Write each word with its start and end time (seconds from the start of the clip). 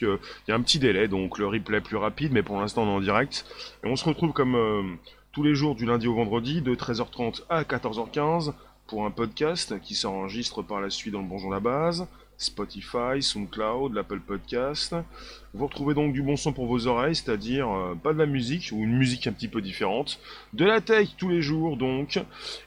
puisqu'il 0.00 0.50
y 0.50 0.52
a 0.52 0.54
un 0.54 0.62
petit 0.62 0.78
délai, 0.78 1.08
donc 1.08 1.38
le 1.38 1.46
replay 1.46 1.80
plus 1.80 1.96
rapide, 1.96 2.32
mais 2.32 2.42
pour 2.42 2.60
l'instant 2.60 2.82
on 2.84 2.86
est 2.86 2.96
en 2.96 3.00
direct. 3.00 3.44
Et 3.84 3.88
on 3.88 3.96
se 3.96 4.04
retrouve 4.04 4.32
comme 4.32 4.54
euh, 4.54 4.82
tous 5.32 5.42
les 5.42 5.54
jours 5.54 5.74
du 5.74 5.86
lundi 5.86 6.06
au 6.08 6.14
vendredi, 6.14 6.62
de 6.62 6.74
13h30 6.74 7.42
à 7.48 7.62
14h15, 7.62 8.52
pour 8.86 9.06
un 9.06 9.10
podcast 9.10 9.80
qui 9.80 9.94
s'enregistre 9.94 10.62
par 10.62 10.80
la 10.80 10.90
suite 10.90 11.12
dans 11.12 11.20
le 11.20 11.28
Bonjour 11.28 11.50
la 11.50 11.60
Base. 11.60 12.06
Spotify, 12.40 13.20
SoundCloud, 13.20 13.94
l'Apple 13.94 14.20
Podcast. 14.20 14.94
Vous 15.52 15.66
retrouvez 15.66 15.94
donc 15.94 16.12
du 16.14 16.22
bon 16.22 16.36
son 16.36 16.52
pour 16.52 16.66
vos 16.66 16.86
oreilles, 16.86 17.14
c'est-à-dire 17.14 17.68
euh, 17.68 17.94
pas 17.94 18.14
de 18.14 18.18
la 18.18 18.26
musique, 18.26 18.70
ou 18.72 18.82
une 18.82 18.96
musique 18.96 19.26
un 19.26 19.32
petit 19.32 19.46
peu 19.46 19.60
différente. 19.60 20.18
De 20.54 20.64
la 20.64 20.80
tech 20.80 21.10
tous 21.18 21.28
les 21.28 21.42
jours 21.42 21.76
donc. 21.76 22.18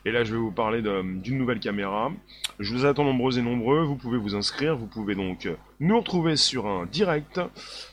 Et 0.06 0.12
là 0.12 0.24
je 0.24 0.34
vais 0.34 0.40
vous 0.40 0.52
parler 0.52 0.82
d'une 0.82 1.38
nouvelle 1.38 1.60
caméra. 1.60 2.12
Je 2.60 2.72
vous 2.72 2.86
attends 2.86 3.04
nombreux 3.04 3.40
et 3.40 3.42
nombreux, 3.42 3.84
vous 3.84 3.96
pouvez 3.96 4.18
vous 4.18 4.36
inscrire, 4.36 4.78
vous 4.78 4.88
pouvez 4.88 5.16
donc 5.16 5.50
nous 5.80 5.98
retrouver 5.98 6.36
sur 6.36 6.68
un 6.68 6.86
direct. 6.86 7.42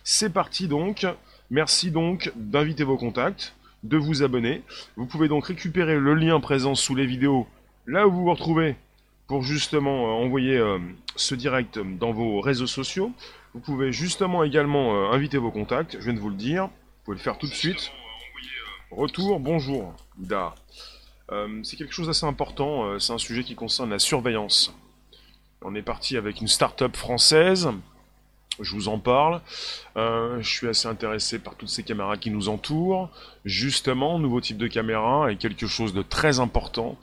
C'est 0.04 0.32
parti 0.32 0.68
donc. 0.68 1.06
Merci 1.50 1.90
donc 1.90 2.30
d'inviter 2.36 2.84
vos 2.84 2.98
contacts, 2.98 3.54
de 3.82 3.96
vous 3.96 4.22
abonner. 4.22 4.62
Vous 4.96 5.06
pouvez 5.06 5.28
donc 5.28 5.46
récupérer 5.46 5.98
le 5.98 6.14
lien 6.14 6.38
présent 6.40 6.74
sous 6.74 6.94
les 6.94 7.06
vidéos 7.06 7.48
là 7.86 8.06
où 8.06 8.12
vous 8.12 8.24
vous 8.24 8.30
retrouvez 8.30 8.76
pour 9.30 9.44
justement 9.44 10.06
euh, 10.06 10.24
envoyer 10.24 10.56
euh, 10.56 10.80
ce 11.14 11.36
direct 11.36 11.78
dans 11.78 12.10
vos 12.10 12.40
réseaux 12.40 12.66
sociaux. 12.66 13.12
Vous 13.54 13.60
pouvez 13.60 13.92
justement 13.92 14.42
également 14.42 14.92
euh, 14.92 15.12
inviter 15.12 15.38
vos 15.38 15.52
contacts, 15.52 15.96
je 16.00 16.02
viens 16.02 16.14
de 16.14 16.18
vous 16.18 16.30
le 16.30 16.34
dire. 16.34 16.64
Vous 16.64 17.04
pouvez 17.04 17.16
le 17.16 17.22
faire 17.22 17.38
tout 17.38 17.46
de 17.46 17.54
suite. 17.54 17.92
Retour, 18.90 19.38
bonjour, 19.38 19.94
Da. 20.18 20.56
c'est 21.62 21.76
quelque 21.76 21.92
chose 21.92 22.08
d'assez 22.08 22.26
important, 22.26 22.98
c'est 22.98 23.12
un 23.12 23.18
sujet 23.18 23.44
qui 23.44 23.54
concerne 23.54 23.90
la 23.90 24.00
surveillance. 24.00 24.74
On 25.62 25.76
est 25.76 25.82
parti 25.82 26.16
avec 26.16 26.40
une 26.40 26.48
start-up 26.48 26.96
française 26.96 27.68
je 28.62 28.74
vous 28.74 28.88
en 28.88 28.98
parle. 28.98 29.40
Euh, 29.96 30.40
je 30.40 30.48
suis 30.48 30.68
assez 30.68 30.88
intéressé 30.88 31.38
par 31.38 31.54
toutes 31.54 31.68
ces 31.68 31.82
caméras 31.82 32.16
qui 32.16 32.30
nous 32.30 32.48
entourent. 32.48 33.10
Justement, 33.44 34.18
nouveau 34.18 34.40
type 34.40 34.58
de 34.58 34.66
caméra 34.66 35.30
est 35.30 35.36
quelque 35.36 35.66
chose 35.66 35.94
de 35.94 36.02
très 36.02 36.40
important 36.40 36.98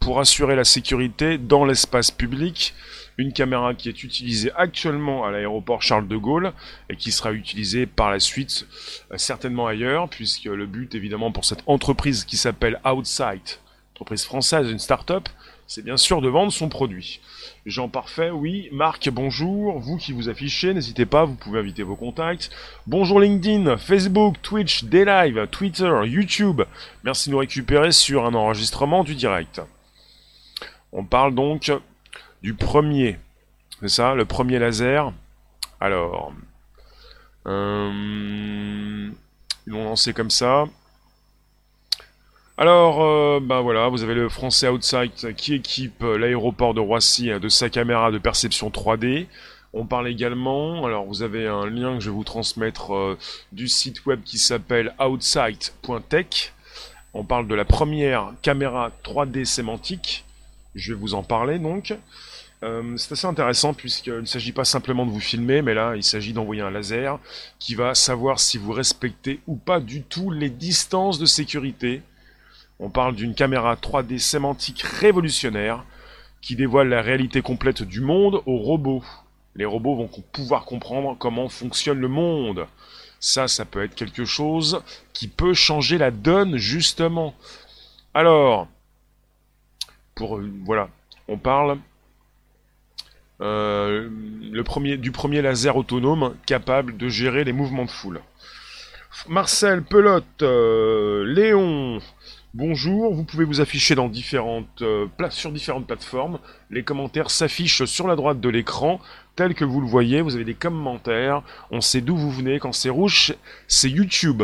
pour 0.00 0.20
assurer 0.20 0.56
la 0.56 0.64
sécurité 0.64 1.38
dans 1.38 1.64
l'espace 1.64 2.10
public. 2.10 2.74
Une 3.18 3.32
caméra 3.32 3.74
qui 3.74 3.88
est 3.88 4.04
utilisée 4.04 4.50
actuellement 4.56 5.24
à 5.24 5.30
l'aéroport 5.30 5.82
Charles 5.82 6.08
de 6.08 6.16
Gaulle 6.16 6.52
et 6.88 6.96
qui 6.96 7.12
sera 7.12 7.32
utilisée 7.32 7.86
par 7.86 8.10
la 8.10 8.20
suite 8.20 8.66
euh, 9.12 9.18
certainement 9.18 9.66
ailleurs, 9.66 10.08
puisque 10.08 10.44
le 10.44 10.66
but 10.66 10.94
évidemment 10.94 11.30
pour 11.30 11.44
cette 11.44 11.62
entreprise 11.66 12.24
qui 12.24 12.36
s'appelle 12.36 12.80
Outsight, 12.84 13.60
entreprise 13.94 14.24
française, 14.24 14.70
une 14.70 14.78
start-up, 14.78 15.28
c'est 15.66 15.84
bien 15.84 15.96
sûr 15.96 16.20
de 16.20 16.28
vendre 16.28 16.52
son 16.52 16.68
produit. 16.68 17.20
Jean 17.64 17.88
Parfait, 17.88 18.30
oui. 18.30 18.68
Marc, 18.72 19.08
bonjour. 19.10 19.78
Vous 19.78 19.96
qui 19.96 20.12
vous 20.12 20.28
affichez, 20.28 20.74
n'hésitez 20.74 21.06
pas, 21.06 21.24
vous 21.24 21.34
pouvez 21.34 21.60
inviter 21.60 21.82
vos 21.82 21.96
contacts. 21.96 22.50
Bonjour 22.86 23.20
LinkedIn, 23.20 23.76
Facebook, 23.78 24.36
Twitch, 24.42 24.84
Daylive, 24.84 25.46
Twitter, 25.50 25.92
YouTube. 26.04 26.62
Merci 27.04 27.28
de 27.28 27.32
nous 27.32 27.38
récupérer 27.38 27.92
sur 27.92 28.26
un 28.26 28.34
enregistrement 28.34 29.04
du 29.04 29.14
direct. 29.14 29.60
On 30.92 31.04
parle 31.04 31.34
donc 31.34 31.72
du 32.42 32.54
premier. 32.54 33.18
C'est 33.80 33.88
ça, 33.88 34.14
le 34.14 34.24
premier 34.24 34.58
laser. 34.58 35.12
Alors. 35.80 36.32
Euh, 37.46 39.10
ils 39.66 39.72
l'ont 39.72 39.84
lancé 39.84 40.12
comme 40.12 40.30
ça. 40.30 40.66
Alors, 42.62 43.02
euh, 43.02 43.40
ben 43.42 43.60
voilà, 43.60 43.88
vous 43.88 44.04
avez 44.04 44.14
le 44.14 44.28
français 44.28 44.68
Outside 44.68 45.34
qui 45.34 45.54
équipe 45.54 46.00
euh, 46.04 46.16
l'aéroport 46.16 46.74
de 46.74 46.80
Roissy 46.80 47.28
hein, 47.28 47.40
de 47.40 47.48
sa 47.48 47.68
caméra 47.68 48.12
de 48.12 48.18
perception 48.18 48.70
3D. 48.70 49.26
On 49.72 49.84
parle 49.84 50.06
également, 50.06 50.86
alors 50.86 51.04
vous 51.04 51.22
avez 51.22 51.48
un 51.48 51.66
lien 51.66 51.94
que 51.94 52.00
je 52.00 52.10
vais 52.10 52.14
vous 52.14 52.22
transmettre 52.22 52.94
euh, 52.94 53.18
du 53.50 53.66
site 53.66 54.06
web 54.06 54.20
qui 54.24 54.38
s'appelle 54.38 54.94
outside.tech. 55.00 56.52
On 57.14 57.24
parle 57.24 57.48
de 57.48 57.54
la 57.56 57.64
première 57.64 58.32
caméra 58.42 58.92
3D 59.02 59.44
sémantique. 59.44 60.24
Je 60.76 60.92
vais 60.92 61.00
vous 61.00 61.14
en 61.14 61.24
parler 61.24 61.58
donc. 61.58 61.96
c'est 62.96 63.12
assez 63.12 63.26
intéressant 63.26 63.74
puisqu'il 63.74 64.20
ne 64.20 64.24
s'agit 64.24 64.52
pas 64.52 64.64
simplement 64.64 65.04
de 65.04 65.10
vous 65.10 65.18
filmer, 65.18 65.62
mais 65.62 65.74
là 65.74 65.96
il 65.96 66.04
s'agit 66.04 66.32
d'envoyer 66.32 66.62
un 66.62 66.70
laser 66.70 67.18
qui 67.58 67.74
va 67.74 67.96
savoir 67.96 68.38
si 68.38 68.56
vous 68.56 68.70
respectez 68.70 69.40
ou 69.48 69.56
pas 69.56 69.80
du 69.80 70.04
tout 70.04 70.30
les 70.30 70.48
distances 70.48 71.18
de 71.18 71.26
sécurité 71.26 72.02
on 72.82 72.90
parle 72.90 73.14
d'une 73.14 73.36
caméra 73.36 73.76
3D 73.76 74.18
sémantique 74.18 74.82
révolutionnaire 74.82 75.84
qui 76.40 76.56
dévoile 76.56 76.88
la 76.88 77.00
réalité 77.00 77.40
complète 77.40 77.84
du 77.84 78.00
monde 78.00 78.42
aux 78.44 78.56
robots. 78.58 79.04
Les 79.54 79.64
robots 79.64 79.94
vont 79.94 80.10
pouvoir 80.32 80.64
comprendre 80.64 81.16
comment 81.16 81.48
fonctionne 81.48 82.00
le 82.00 82.08
monde. 82.08 82.66
Ça, 83.20 83.46
ça 83.46 83.64
peut 83.64 83.84
être 83.84 83.94
quelque 83.94 84.24
chose 84.24 84.82
qui 85.12 85.28
peut 85.28 85.54
changer 85.54 85.96
la 85.96 86.10
donne, 86.10 86.56
justement. 86.56 87.34
Alors, 88.14 88.66
pour 90.16 90.38
euh, 90.38 90.52
voilà, 90.64 90.88
on 91.28 91.38
parle 91.38 91.78
euh, 93.40 94.08
du 94.10 95.12
premier 95.12 95.40
laser 95.40 95.76
autonome 95.76 96.34
capable 96.46 96.96
de 96.96 97.08
gérer 97.08 97.44
les 97.44 97.52
mouvements 97.52 97.84
de 97.84 97.90
foule. 97.90 98.20
Marcel, 99.28 99.82
Pelote, 99.84 100.42
euh, 100.42 101.24
Léon, 101.24 102.00
Bonjour, 102.54 103.14
vous 103.14 103.24
pouvez 103.24 103.46
vous 103.46 103.62
afficher 103.62 103.94
dans 103.94 104.10
différentes, 104.10 104.82
euh, 104.82 105.06
sur 105.30 105.52
différentes 105.52 105.86
plateformes. 105.86 106.38
Les 106.68 106.82
commentaires 106.82 107.30
s'affichent 107.30 107.86
sur 107.86 108.06
la 108.06 108.14
droite 108.14 108.40
de 108.40 108.48
l'écran, 108.50 109.00
tel 109.36 109.54
que 109.54 109.64
vous 109.64 109.80
le 109.80 109.86
voyez. 109.86 110.20
Vous 110.20 110.34
avez 110.34 110.44
des 110.44 110.52
commentaires, 110.52 111.42
on 111.70 111.80
sait 111.80 112.02
d'où 112.02 112.14
vous 112.14 112.30
venez. 112.30 112.58
Quand 112.58 112.74
c'est 112.74 112.90
rouge, 112.90 113.34
c'est 113.68 113.88
YouTube. 113.88 114.42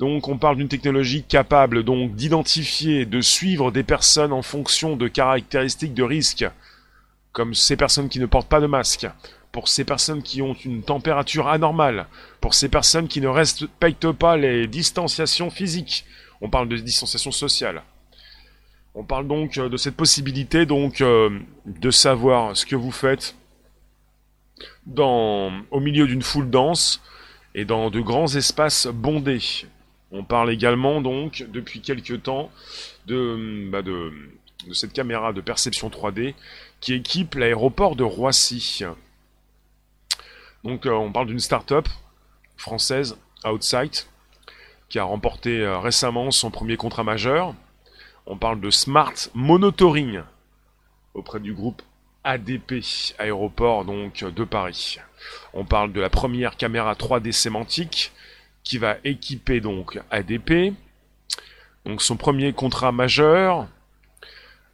Donc 0.00 0.26
on 0.26 0.36
parle 0.36 0.56
d'une 0.56 0.66
technologie 0.66 1.22
capable 1.22 1.84
donc 1.84 2.16
d'identifier, 2.16 3.06
de 3.06 3.20
suivre 3.20 3.70
des 3.70 3.84
personnes 3.84 4.32
en 4.32 4.42
fonction 4.42 4.96
de 4.96 5.06
caractéristiques 5.06 5.94
de 5.94 6.02
risque, 6.02 6.44
comme 7.30 7.54
ces 7.54 7.76
personnes 7.76 8.08
qui 8.08 8.18
ne 8.18 8.26
portent 8.26 8.48
pas 8.48 8.60
de 8.60 8.66
masque, 8.66 9.06
pour 9.52 9.68
ces 9.68 9.84
personnes 9.84 10.24
qui 10.24 10.42
ont 10.42 10.54
une 10.64 10.82
température 10.82 11.46
anormale, 11.46 12.08
pour 12.40 12.54
ces 12.54 12.68
personnes 12.68 13.06
qui 13.06 13.20
ne 13.20 13.28
respectent 13.28 14.10
pas 14.10 14.36
les 14.36 14.66
distanciations 14.66 15.50
physiques, 15.50 16.04
on 16.40 16.50
parle 16.50 16.68
de 16.68 16.76
distanciation 16.76 17.32
sociale. 17.32 17.82
On 18.94 19.04
parle 19.04 19.28
donc 19.28 19.58
euh, 19.58 19.68
de 19.68 19.76
cette 19.76 19.96
possibilité 19.96 20.66
donc 20.66 21.00
euh, 21.00 21.38
de 21.66 21.90
savoir 21.90 22.56
ce 22.56 22.66
que 22.66 22.76
vous 22.76 22.90
faites 22.90 23.36
dans, 24.86 25.52
au 25.70 25.80
milieu 25.80 26.06
d'une 26.06 26.22
foule 26.22 26.50
dense 26.50 27.02
et 27.54 27.64
dans 27.64 27.90
de 27.90 28.00
grands 28.00 28.34
espaces 28.34 28.86
bondés. 28.86 29.66
On 30.10 30.24
parle 30.24 30.50
également 30.50 31.00
donc 31.00 31.44
depuis 31.48 31.80
quelques 31.80 32.22
temps 32.22 32.50
de, 33.06 33.68
bah, 33.70 33.82
de, 33.82 34.12
cette 34.72 34.92
caméra 34.92 35.32
de 35.32 35.40
perception 35.40 35.88
3D 35.88 36.34
qui 36.80 36.94
équipe 36.94 37.34
l'aéroport 37.34 37.94
de 37.94 38.04
Roissy. 38.04 38.82
Donc 40.64 40.86
euh, 40.86 40.92
on 40.92 41.12
parle 41.12 41.26
d'une 41.26 41.40
start-up 41.40 41.88
française, 42.56 43.16
Outsight, 43.44 44.08
qui 44.88 44.98
a 44.98 45.04
remporté 45.04 45.60
euh, 45.60 45.78
récemment 45.78 46.30
son 46.30 46.50
premier 46.50 46.76
contrat 46.76 47.04
majeur. 47.04 47.54
On 48.26 48.36
parle 48.36 48.60
de 48.60 48.70
Smart 48.70 49.14
Monitoring 49.34 50.22
auprès 51.14 51.40
du 51.40 51.54
groupe 51.54 51.82
ADP, 52.24 52.84
aéroport 53.18 53.84
donc 53.84 54.24
de 54.24 54.44
Paris. 54.44 54.98
On 55.54 55.64
parle 55.64 55.92
de 55.92 56.00
la 56.00 56.10
première 56.10 56.56
caméra 56.56 56.92
3D 56.94 57.32
sémantique 57.32 58.12
qui 58.64 58.78
va 58.78 58.96
équiper 59.04 59.60
donc 59.60 59.98
ADP. 60.10 60.74
Donc 61.84 62.02
son 62.02 62.16
premier 62.16 62.52
contrat 62.52 62.92
majeur. 62.92 63.66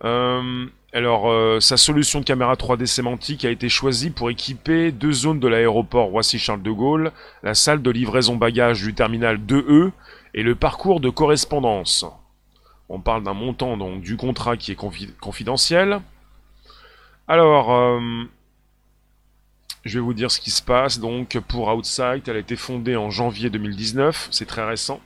Euh, 0.02 0.66
alors 0.94 1.28
euh, 1.28 1.58
sa 1.58 1.76
solution 1.76 2.20
de 2.20 2.24
caméra 2.24 2.54
3D 2.54 2.86
sémantique 2.86 3.44
a 3.44 3.50
été 3.50 3.68
choisie 3.68 4.10
pour 4.10 4.30
équiper 4.30 4.92
deux 4.92 5.12
zones 5.12 5.40
de 5.40 5.48
l'aéroport 5.48 6.06
Roissy-Charles 6.06 6.62
de 6.62 6.70
Gaulle, 6.70 7.10
la 7.42 7.54
salle 7.54 7.82
de 7.82 7.90
livraison 7.90 8.36
bagages 8.36 8.80
du 8.80 8.94
terminal 8.94 9.38
2E 9.38 9.90
et 10.34 10.44
le 10.44 10.54
parcours 10.54 11.00
de 11.00 11.10
correspondance. 11.10 12.06
On 12.88 13.00
parle 13.00 13.24
d'un 13.24 13.34
montant 13.34 13.76
donc 13.76 14.02
du 14.02 14.16
contrat 14.16 14.56
qui 14.56 14.70
est 14.70 14.78
confidentiel. 15.20 16.00
Alors, 17.26 17.72
euh, 17.72 18.00
je 19.84 19.98
vais 19.98 20.04
vous 20.04 20.14
dire 20.14 20.30
ce 20.30 20.38
qui 20.38 20.50
se 20.50 20.62
passe. 20.62 21.00
Donc, 21.00 21.38
pour 21.48 21.74
Outside, 21.74 22.22
elle 22.28 22.36
a 22.36 22.40
été 22.40 22.54
fondée 22.54 22.94
en 22.94 23.10
janvier 23.10 23.50
2019. 23.50 24.28
C'est 24.30 24.46
très 24.46 24.64
récent. 24.64 25.00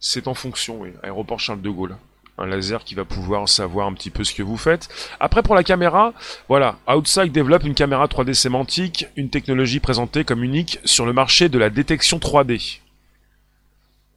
C'est 0.00 0.26
en 0.26 0.34
fonction, 0.34 0.80
oui. 0.80 0.92
Aéroport 1.02 1.38
Charles 1.38 1.60
de 1.60 1.70
Gaulle. 1.70 1.96
Un 2.40 2.46
laser 2.46 2.84
qui 2.84 2.94
va 2.94 3.04
pouvoir 3.04 3.48
savoir 3.48 3.86
un 3.86 3.92
petit 3.92 4.08
peu 4.08 4.24
ce 4.24 4.34
que 4.34 4.42
vous 4.42 4.56
faites. 4.56 4.88
Après, 5.20 5.42
pour 5.42 5.54
la 5.54 5.62
caméra, 5.62 6.14
voilà. 6.48 6.78
Outside 6.88 7.32
développe 7.32 7.64
une 7.64 7.74
caméra 7.74 8.06
3D 8.06 8.32
sémantique, 8.32 9.06
une 9.16 9.28
technologie 9.28 9.78
présentée 9.78 10.24
comme 10.24 10.42
unique 10.42 10.80
sur 10.84 11.04
le 11.04 11.12
marché 11.12 11.50
de 11.50 11.58
la 11.58 11.68
détection 11.68 12.18
3D. 12.18 12.80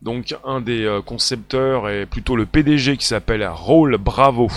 donc 0.01 0.35
un 0.45 0.61
des 0.61 0.83
euh, 0.85 1.01
concepteurs 1.01 1.89
et 1.89 2.05
plutôt 2.05 2.35
le 2.35 2.45
PDG 2.45 2.97
qui 2.97 3.05
s'appelle 3.05 3.43
Raoul 3.43 3.97
Bravo, 3.97 4.49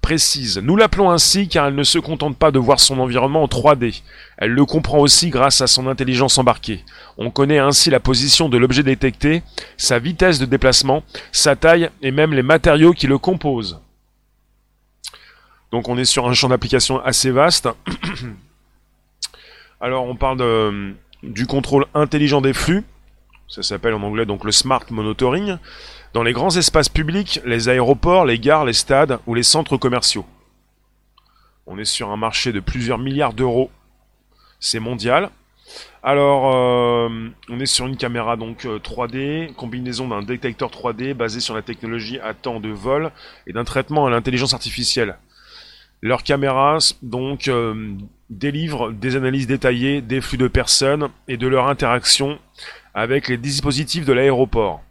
précise 0.00 0.58
Nous 0.58 0.76
l'appelons 0.76 1.10
ainsi 1.10 1.48
car 1.48 1.66
elle 1.66 1.74
ne 1.74 1.82
se 1.82 1.98
contente 1.98 2.36
pas 2.36 2.50
de 2.50 2.58
voir 2.58 2.80
son 2.80 2.98
environnement 2.98 3.42
en 3.42 3.46
3D, 3.46 4.02
elle 4.36 4.50
le 4.50 4.64
comprend 4.64 4.98
aussi 4.98 5.30
grâce 5.30 5.60
à 5.60 5.66
son 5.66 5.86
intelligence 5.86 6.38
embarquée. 6.38 6.84
On 7.18 7.30
connaît 7.30 7.58
ainsi 7.58 7.90
la 7.90 8.00
position 8.00 8.48
de 8.48 8.56
l'objet 8.58 8.82
détecté, 8.82 9.42
sa 9.76 9.98
vitesse 9.98 10.38
de 10.38 10.46
déplacement, 10.46 11.02
sa 11.32 11.56
taille 11.56 11.90
et 12.02 12.10
même 12.10 12.32
les 12.32 12.42
matériaux 12.42 12.92
qui 12.92 13.06
le 13.06 13.18
composent. 13.18 13.80
Donc 15.70 15.88
on 15.88 15.98
est 15.98 16.04
sur 16.04 16.28
un 16.28 16.34
champ 16.34 16.48
d'application 16.48 17.00
assez 17.00 17.30
vaste. 17.30 17.68
Alors 19.80 20.04
on 20.04 20.16
parle 20.16 20.94
du 21.22 21.46
contrôle 21.46 21.86
intelligent 21.94 22.40
des 22.40 22.52
flux, 22.52 22.84
ça 23.48 23.62
s'appelle 23.62 23.94
en 23.94 24.02
anglais 24.02 24.26
donc 24.26 24.44
le 24.44 24.52
smart 24.52 24.84
monitoring, 24.90 25.58
dans 26.12 26.22
les 26.22 26.32
grands 26.32 26.56
espaces 26.56 26.88
publics, 26.88 27.40
les 27.44 27.68
aéroports, 27.68 28.24
les 28.24 28.38
gares, 28.38 28.64
les 28.64 28.72
stades 28.72 29.18
ou 29.26 29.34
les 29.34 29.42
centres 29.42 29.76
commerciaux. 29.76 30.26
On 31.66 31.78
est 31.78 31.84
sur 31.84 32.10
un 32.10 32.16
marché 32.16 32.52
de 32.52 32.60
plusieurs 32.60 32.98
milliards 32.98 33.32
d'euros. 33.32 33.70
C'est 34.58 34.80
mondial. 34.80 35.30
Alors, 36.02 36.54
euh, 36.54 37.28
on 37.48 37.60
est 37.60 37.66
sur 37.66 37.86
une 37.86 37.96
caméra 37.96 38.36
donc 38.36 38.64
3D, 38.64 39.50
euh, 39.50 39.52
combinaison 39.52 40.08
d'un 40.08 40.22
détecteur 40.22 40.70
3D 40.70 41.14
basé 41.14 41.40
sur 41.40 41.54
la 41.54 41.62
technologie 41.62 42.18
à 42.18 42.34
temps 42.34 42.58
de 42.58 42.70
vol 42.70 43.12
et 43.46 43.52
d'un 43.52 43.64
traitement 43.64 44.06
à 44.06 44.10
l'intelligence 44.10 44.54
artificielle. 44.54 45.16
Leur 46.02 46.22
caméra 46.22 46.78
donc 47.02 47.48
euh, 47.48 47.94
délivre 48.30 48.92
des 48.92 49.16
analyses 49.16 49.46
détaillées 49.46 50.00
des 50.00 50.22
flux 50.22 50.38
de 50.38 50.48
personnes 50.48 51.10
et 51.28 51.36
de 51.36 51.46
leur 51.46 51.68
interaction 51.68 52.38
avec 52.94 53.28
les 53.28 53.36
dispositifs 53.36 54.06
de 54.06 54.14
l'aéroport. 54.14 54.82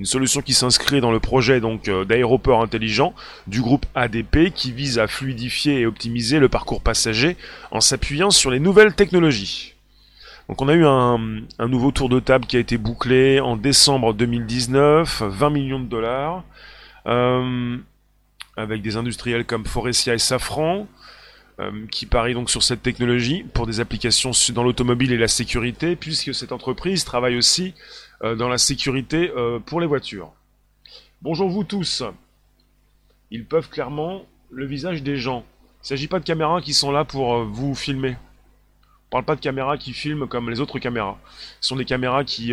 Une 0.00 0.06
solution 0.06 0.40
qui 0.40 0.54
s'inscrit 0.54 1.00
dans 1.00 1.12
le 1.12 1.20
projet 1.20 1.60
donc 1.60 1.86
euh, 1.86 2.04
d'aéroport 2.04 2.62
intelligent 2.62 3.14
du 3.46 3.60
groupe 3.60 3.86
ADP 3.94 4.52
qui 4.52 4.72
vise 4.72 4.98
à 4.98 5.06
fluidifier 5.06 5.80
et 5.80 5.86
optimiser 5.86 6.40
le 6.40 6.48
parcours 6.48 6.82
passager 6.82 7.36
en 7.70 7.80
s'appuyant 7.80 8.30
sur 8.30 8.50
les 8.50 8.58
nouvelles 8.58 8.94
technologies. 8.94 9.74
Donc 10.48 10.60
on 10.60 10.68
a 10.68 10.74
eu 10.74 10.84
un, 10.84 11.68
nouveau 11.68 11.90
tour 11.90 12.08
de 12.08 12.20
table 12.20 12.46
qui 12.46 12.56
a 12.56 12.60
été 12.60 12.76
bouclé 12.76 13.40
en 13.40 13.56
décembre 13.56 14.12
2019, 14.12 15.22
20 15.22 15.50
millions 15.50 15.80
de 15.80 15.86
dollars, 15.86 16.44
euh, 17.06 17.78
avec 18.56 18.82
des 18.82 18.96
industriels 18.96 19.46
comme 19.46 19.64
Forestia 19.64 20.12
et 20.12 20.18
Safran, 20.18 20.86
euh, 21.60 21.86
qui 21.90 22.04
parie 22.04 22.34
donc 22.34 22.50
sur 22.50 22.62
cette 22.62 22.82
technologie 22.82 23.44
pour 23.54 23.66
des 23.66 23.80
applications 23.80 24.32
dans 24.52 24.64
l'automobile 24.64 25.12
et 25.12 25.16
la 25.16 25.28
sécurité, 25.28 25.96
puisque 25.96 26.34
cette 26.34 26.52
entreprise 26.52 27.04
travaille 27.04 27.36
aussi 27.36 27.74
dans 28.34 28.48
la 28.48 28.58
sécurité 28.58 29.30
euh, 29.36 29.58
pour 29.58 29.80
les 29.80 29.86
voitures. 29.86 30.32
Bonjour 31.22 31.48
vous 31.48 31.64
tous. 31.64 32.02
Ils 33.30 33.44
peuvent 33.44 33.68
clairement 33.68 34.24
le 34.50 34.66
visage 34.66 35.02
des 35.02 35.16
gens. 35.16 35.44
Il 35.78 35.84
ne 35.84 35.86
s'agit 35.88 36.08
pas 36.08 36.20
de 36.20 36.24
caméras 36.24 36.60
qui 36.60 36.74
sont 36.74 36.92
là 36.92 37.04
pour 37.04 37.44
vous 37.44 37.74
filmer. 37.74 38.16
On 39.06 39.10
parle 39.10 39.24
pas 39.24 39.36
de 39.36 39.40
caméras 39.40 39.78
qui 39.78 39.92
filment 39.92 40.26
comme 40.26 40.50
les 40.50 40.60
autres 40.60 40.78
caméras. 40.78 41.18
Ce 41.60 41.68
sont 41.68 41.76
des 41.76 41.84
caméras 41.84 42.24
qui, 42.24 42.52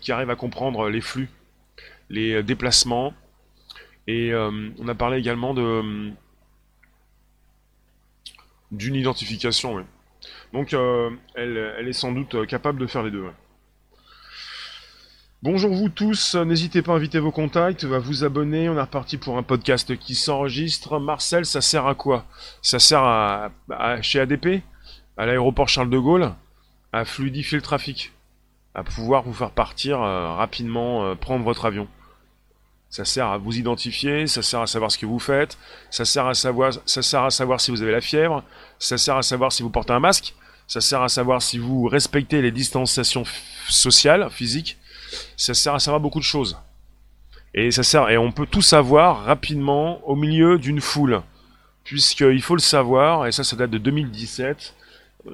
qui 0.00 0.12
arrivent 0.12 0.30
à 0.30 0.36
comprendre 0.36 0.88
les 0.88 1.00
flux, 1.00 1.28
les 2.08 2.42
déplacements. 2.42 3.14
Et 4.06 4.32
on 4.34 4.88
a 4.88 4.94
parlé 4.94 5.18
également 5.18 5.54
de 5.54 6.12
d'une 8.70 8.94
identification. 8.94 9.84
Donc, 10.52 10.74
euh, 10.74 11.10
elle, 11.34 11.88
est 11.88 11.92
sans 11.92 12.12
doute 12.12 12.34
euh, 12.34 12.46
capable 12.46 12.78
de 12.78 12.86
faire 12.86 13.02
les 13.02 13.10
deux. 13.10 13.26
Bonjour 15.42 15.74
vous 15.74 15.88
tous, 15.88 16.34
n'hésitez 16.34 16.82
pas 16.82 16.92
à 16.92 16.96
inviter 16.96 17.18
vos 17.18 17.30
contacts, 17.30 17.84
à 17.84 17.98
vous 17.98 18.24
abonner, 18.24 18.68
on 18.68 18.76
est 18.76 18.80
reparti 18.82 19.16
pour 19.16 19.38
un 19.38 19.42
podcast 19.42 19.96
qui 19.96 20.14
s'enregistre. 20.14 20.98
Marcel, 20.98 21.46
ça 21.46 21.62
sert 21.62 21.86
à 21.86 21.94
quoi? 21.94 22.26
Ça 22.60 22.78
sert 22.78 23.02
à, 23.02 23.50
chez 24.02 24.20
ADP, 24.20 24.62
à 25.16 25.24
l'aéroport 25.24 25.70
Charles 25.70 25.88
de 25.88 25.98
Gaulle, 25.98 26.34
à 26.92 27.06
fluidifier 27.06 27.56
le 27.56 27.62
trafic, 27.62 28.12
à 28.74 28.84
pouvoir 28.84 29.22
vous 29.22 29.32
faire 29.32 29.50
partir 29.50 30.02
euh, 30.02 30.34
rapidement, 30.34 31.16
prendre 31.16 31.42
votre 31.42 31.64
avion. 31.64 31.88
Ça 32.90 33.06
sert 33.06 33.28
à 33.28 33.38
vous 33.38 33.56
identifier, 33.56 34.26
ça 34.26 34.42
sert 34.42 34.60
à 34.60 34.66
savoir 34.66 34.92
ce 34.92 34.98
que 34.98 35.06
vous 35.06 35.20
faites, 35.20 35.56
ça 35.90 36.04
sert 36.04 36.26
à 36.26 36.34
savoir, 36.34 36.74
ça 36.84 37.00
sert 37.00 37.22
à 37.22 37.30
savoir 37.30 37.62
si 37.62 37.70
vous 37.70 37.80
avez 37.80 37.92
la 37.92 38.02
fièvre, 38.02 38.44
ça 38.78 38.98
sert 38.98 39.16
à 39.16 39.22
savoir 39.22 39.52
si 39.52 39.62
vous 39.62 39.70
portez 39.70 39.94
un 39.94 40.00
masque, 40.00 40.34
ça 40.66 40.82
sert 40.82 41.00
à 41.00 41.08
savoir 41.08 41.40
si 41.40 41.56
vous 41.56 41.86
respectez 41.86 42.42
les 42.42 42.52
distanciations 42.52 43.24
sociales, 43.70 44.28
physiques, 44.30 44.76
ça 45.36 45.54
sert 45.54 45.94
à 45.94 45.98
beaucoup 45.98 46.18
de 46.18 46.24
choses. 46.24 46.58
Et 47.54 47.70
ça 47.70 47.82
sert, 47.82 48.08
et 48.10 48.18
on 48.18 48.30
peut 48.30 48.46
tout 48.46 48.62
savoir 48.62 49.24
rapidement 49.24 50.06
au 50.08 50.14
milieu 50.14 50.58
d'une 50.58 50.80
foule. 50.80 51.22
Puisqu'il 51.84 52.42
faut 52.42 52.54
le 52.54 52.60
savoir, 52.60 53.26
et 53.26 53.32
ça, 53.32 53.42
ça 53.42 53.56
date 53.56 53.70
de 53.70 53.78
2017, 53.78 54.74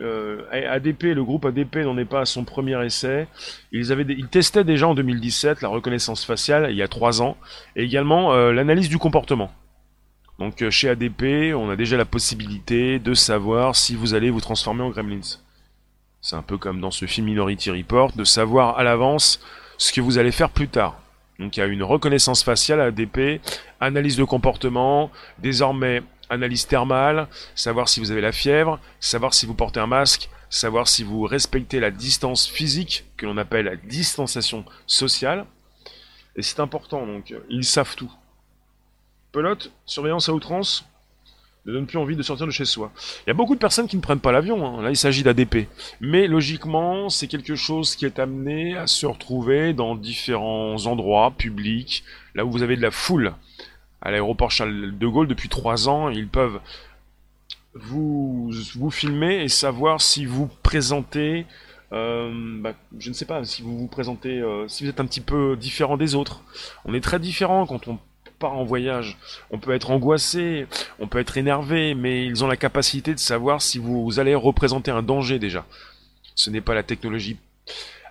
euh, 0.00 0.43
ADP, 0.50 1.14
le 1.14 1.23
groupe 1.23 1.44
ADP 1.44 1.76
n'en 1.76 1.96
est 1.99 2.05
pas 2.05 2.20
à 2.20 2.25
son 2.25 2.44
premier 2.44 2.84
essai. 2.84 3.28
Ils, 3.73 3.93
avaient 3.93 4.06
ils 4.08 4.28
testaient 4.28 4.64
déjà 4.64 4.88
en 4.88 4.94
2017 4.94 5.62
la 5.62 5.69
reconnaissance 5.69 6.25
faciale, 6.25 6.69
il 6.70 6.76
y 6.76 6.82
a 6.82 6.88
trois 6.88 7.23
ans, 7.23 7.37
et 7.76 7.84
également 7.84 8.32
euh, 8.32 8.52
l'analyse 8.52 8.88
du 8.88 8.99
comportement. 8.99 9.52
Donc 10.38 10.62
euh, 10.62 10.70
chez 10.70 10.88
ADP, 10.88 11.55
on 11.55 11.70
a 11.70 11.76
déjà 11.76 11.96
la 11.96 12.05
possibilité 12.05 12.99
de 12.99 13.14
savoir 13.14 13.76
si 13.76 13.94
vous 13.94 14.14
allez 14.14 14.31
vous 14.31 14.40
transformer 14.40 14.82
en 14.82 14.90
Gremlins. 14.90 15.38
C'est 16.20 16.37
un 16.37 16.43
peu 16.43 16.58
comme 16.58 16.81
dans 16.81 16.90
ce 16.90 17.06
film 17.06 17.26
Minority 17.26 17.70
Report, 17.70 18.12
de 18.17 18.25
savoir 18.25 18.78
à 18.78 18.82
l'avance 18.82 19.40
ce 19.78 19.93
que 19.93 20.00
vous 20.00 20.19
allez 20.19 20.32
faire 20.32 20.50
plus 20.50 20.69
tard. 20.69 21.00
Donc 21.38 21.56
il 21.56 21.61
y 21.61 21.62
a 21.62 21.67
une 21.67 21.82
reconnaissance 21.82 22.43
faciale 22.43 22.81
à 22.81 22.84
ADP, 22.84 23.40
analyse 23.81 24.17
de 24.17 24.25
comportement, 24.25 25.11
désormais 25.38 26.02
analyse 26.28 26.67
thermale, 26.67 27.28
savoir 27.55 27.88
si 27.88 28.00
vous 28.00 28.11
avez 28.11 28.20
la 28.20 28.32
fièvre, 28.32 28.81
savoir 29.00 29.34
si 29.34 29.46
vous 29.46 29.55
portez 29.55 29.81
un 29.81 29.87
masque, 29.87 30.28
savoir 30.50 30.88
si 30.88 31.05
vous 31.05 31.23
respectez 31.23 31.78
la 31.81 31.90
distance 31.90 32.46
physique, 32.49 33.05
que 33.17 33.26
l'on 33.26 33.37
appelle 33.37 33.67
la 33.67 33.76
distanciation 33.76 34.64
sociale. 34.87 35.46
Et 36.37 36.43
c'est 36.43 36.61
important, 36.61 37.06
donc 37.06 37.34
ils 37.49 37.64
savent 37.64 37.96
tout. 37.96 38.12
Pelote, 39.32 39.73
surveillance 39.84 40.28
à 40.28 40.32
outrance, 40.32 40.87
ne 41.66 41.72
donne 41.72 41.86
plus 41.86 41.98
envie 41.98 42.16
de 42.16 42.22
sortir 42.22 42.46
de 42.46 42.52
chez 42.52 42.64
soi. 42.64 42.92
Il 43.26 43.30
y 43.30 43.30
a 43.30 43.34
beaucoup 43.34 43.54
de 43.54 43.60
personnes 43.60 43.88
qui 43.88 43.96
ne 43.96 44.00
prennent 44.00 44.20
pas 44.20 44.32
l'avion, 44.32 44.66
hein. 44.66 44.82
là 44.82 44.90
il 44.90 44.96
s'agit 44.96 45.22
d'ADP. 45.22 45.68
Mais 46.00 46.26
logiquement, 46.26 47.08
c'est 47.08 47.26
quelque 47.26 47.56
chose 47.56 47.96
qui 47.96 48.06
est 48.06 48.18
amené 48.18 48.76
à 48.76 48.86
se 48.86 49.06
retrouver 49.06 49.72
dans 49.72 49.96
différents 49.96 50.86
endroits 50.86 51.32
publics, 51.36 52.04
là 52.34 52.44
où 52.44 52.50
vous 52.50 52.62
avez 52.62 52.76
de 52.76 52.82
la 52.82 52.90
foule 52.90 53.34
à 54.00 54.10
l'aéroport 54.10 54.50
Charles 54.50 54.96
de 54.96 55.06
Gaulle 55.06 55.26
depuis 55.26 55.48
trois 55.48 55.88
ans. 55.88 56.08
Ils 56.10 56.28
peuvent 56.28 56.60
vous, 57.74 58.52
vous 58.76 58.90
filmer 58.90 59.42
et 59.42 59.48
savoir 59.48 60.00
si 60.00 60.24
vous 60.24 60.48
présentez, 60.62 61.46
euh, 61.92 62.60
bah, 62.60 62.74
je 62.98 63.08
ne 63.08 63.14
sais 63.14 63.24
pas, 63.24 63.44
si 63.44 63.62
vous 63.62 63.76
vous 63.76 63.88
présentez, 63.88 64.40
euh, 64.40 64.68
si 64.68 64.85
vous 64.85 64.90
êtes 64.90 65.00
un 65.00 65.06
petit 65.06 65.20
peu 65.20 65.56
différent 65.56 65.96
des 65.96 66.14
autres. 66.14 66.42
On 66.85 66.94
est 66.94 67.00
très 67.00 67.18
différent 67.18 67.66
quand 67.66 67.88
on 67.88 67.99
part 68.38 68.55
en 68.55 68.64
voyage. 68.64 69.16
On 69.50 69.59
peut 69.59 69.75
être 69.75 69.90
angoissé, 69.90 70.66
on 70.99 71.09
peut 71.09 71.19
être 71.19 71.37
énervé, 71.37 71.95
mais 71.95 72.26
ils 72.26 72.45
ont 72.45 72.47
la 72.49 72.57
capacité 72.57 73.14
de 73.14 73.19
savoir 73.19 73.62
si 73.62 73.78
vous 73.78 74.19
allez 74.19 74.35
représenter 74.35 74.90
un 74.90 75.02
danger 75.02 75.38
déjà. 75.38 75.64
Ce 76.35 76.50
n'est 76.50 76.61
pas 76.61 76.75
la 76.75 76.83
technologie 76.83 77.38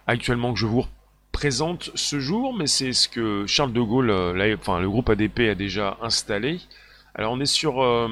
actuellement 0.07 0.53
que 0.53 0.59
je 0.59 0.65
vous 0.65 0.85
présente 1.31 1.91
ce 1.95 2.19
jour, 2.19 2.55
mais 2.55 2.67
c'est 2.67 2.93
ce 2.93 3.09
que 3.09 3.45
Charles 3.45 3.73
de 3.73 3.81
Gaulle, 3.81 4.09
euh, 4.09 4.55
enfin 4.57 4.79
le 4.79 4.89
groupe 4.89 5.09
ADP 5.09 5.41
a 5.51 5.55
déjà 5.55 5.97
installé. 6.01 6.61
Alors 7.13 7.33
on 7.33 7.39
est 7.39 7.45
sur 7.45 7.83
euh, 7.83 8.07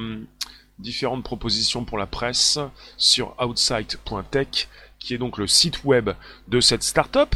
différentes 0.79 1.23
propositions 1.23 1.85
pour 1.85 1.97
la 1.97 2.05
presse 2.05 2.59
sur 2.97 3.35
outside.tech, 3.41 4.67
qui 4.99 5.13
est 5.13 5.17
donc 5.17 5.37
le 5.37 5.47
site 5.47 5.83
web 5.83 6.09
de 6.47 6.59
cette 6.59 6.83
startup. 6.83 7.35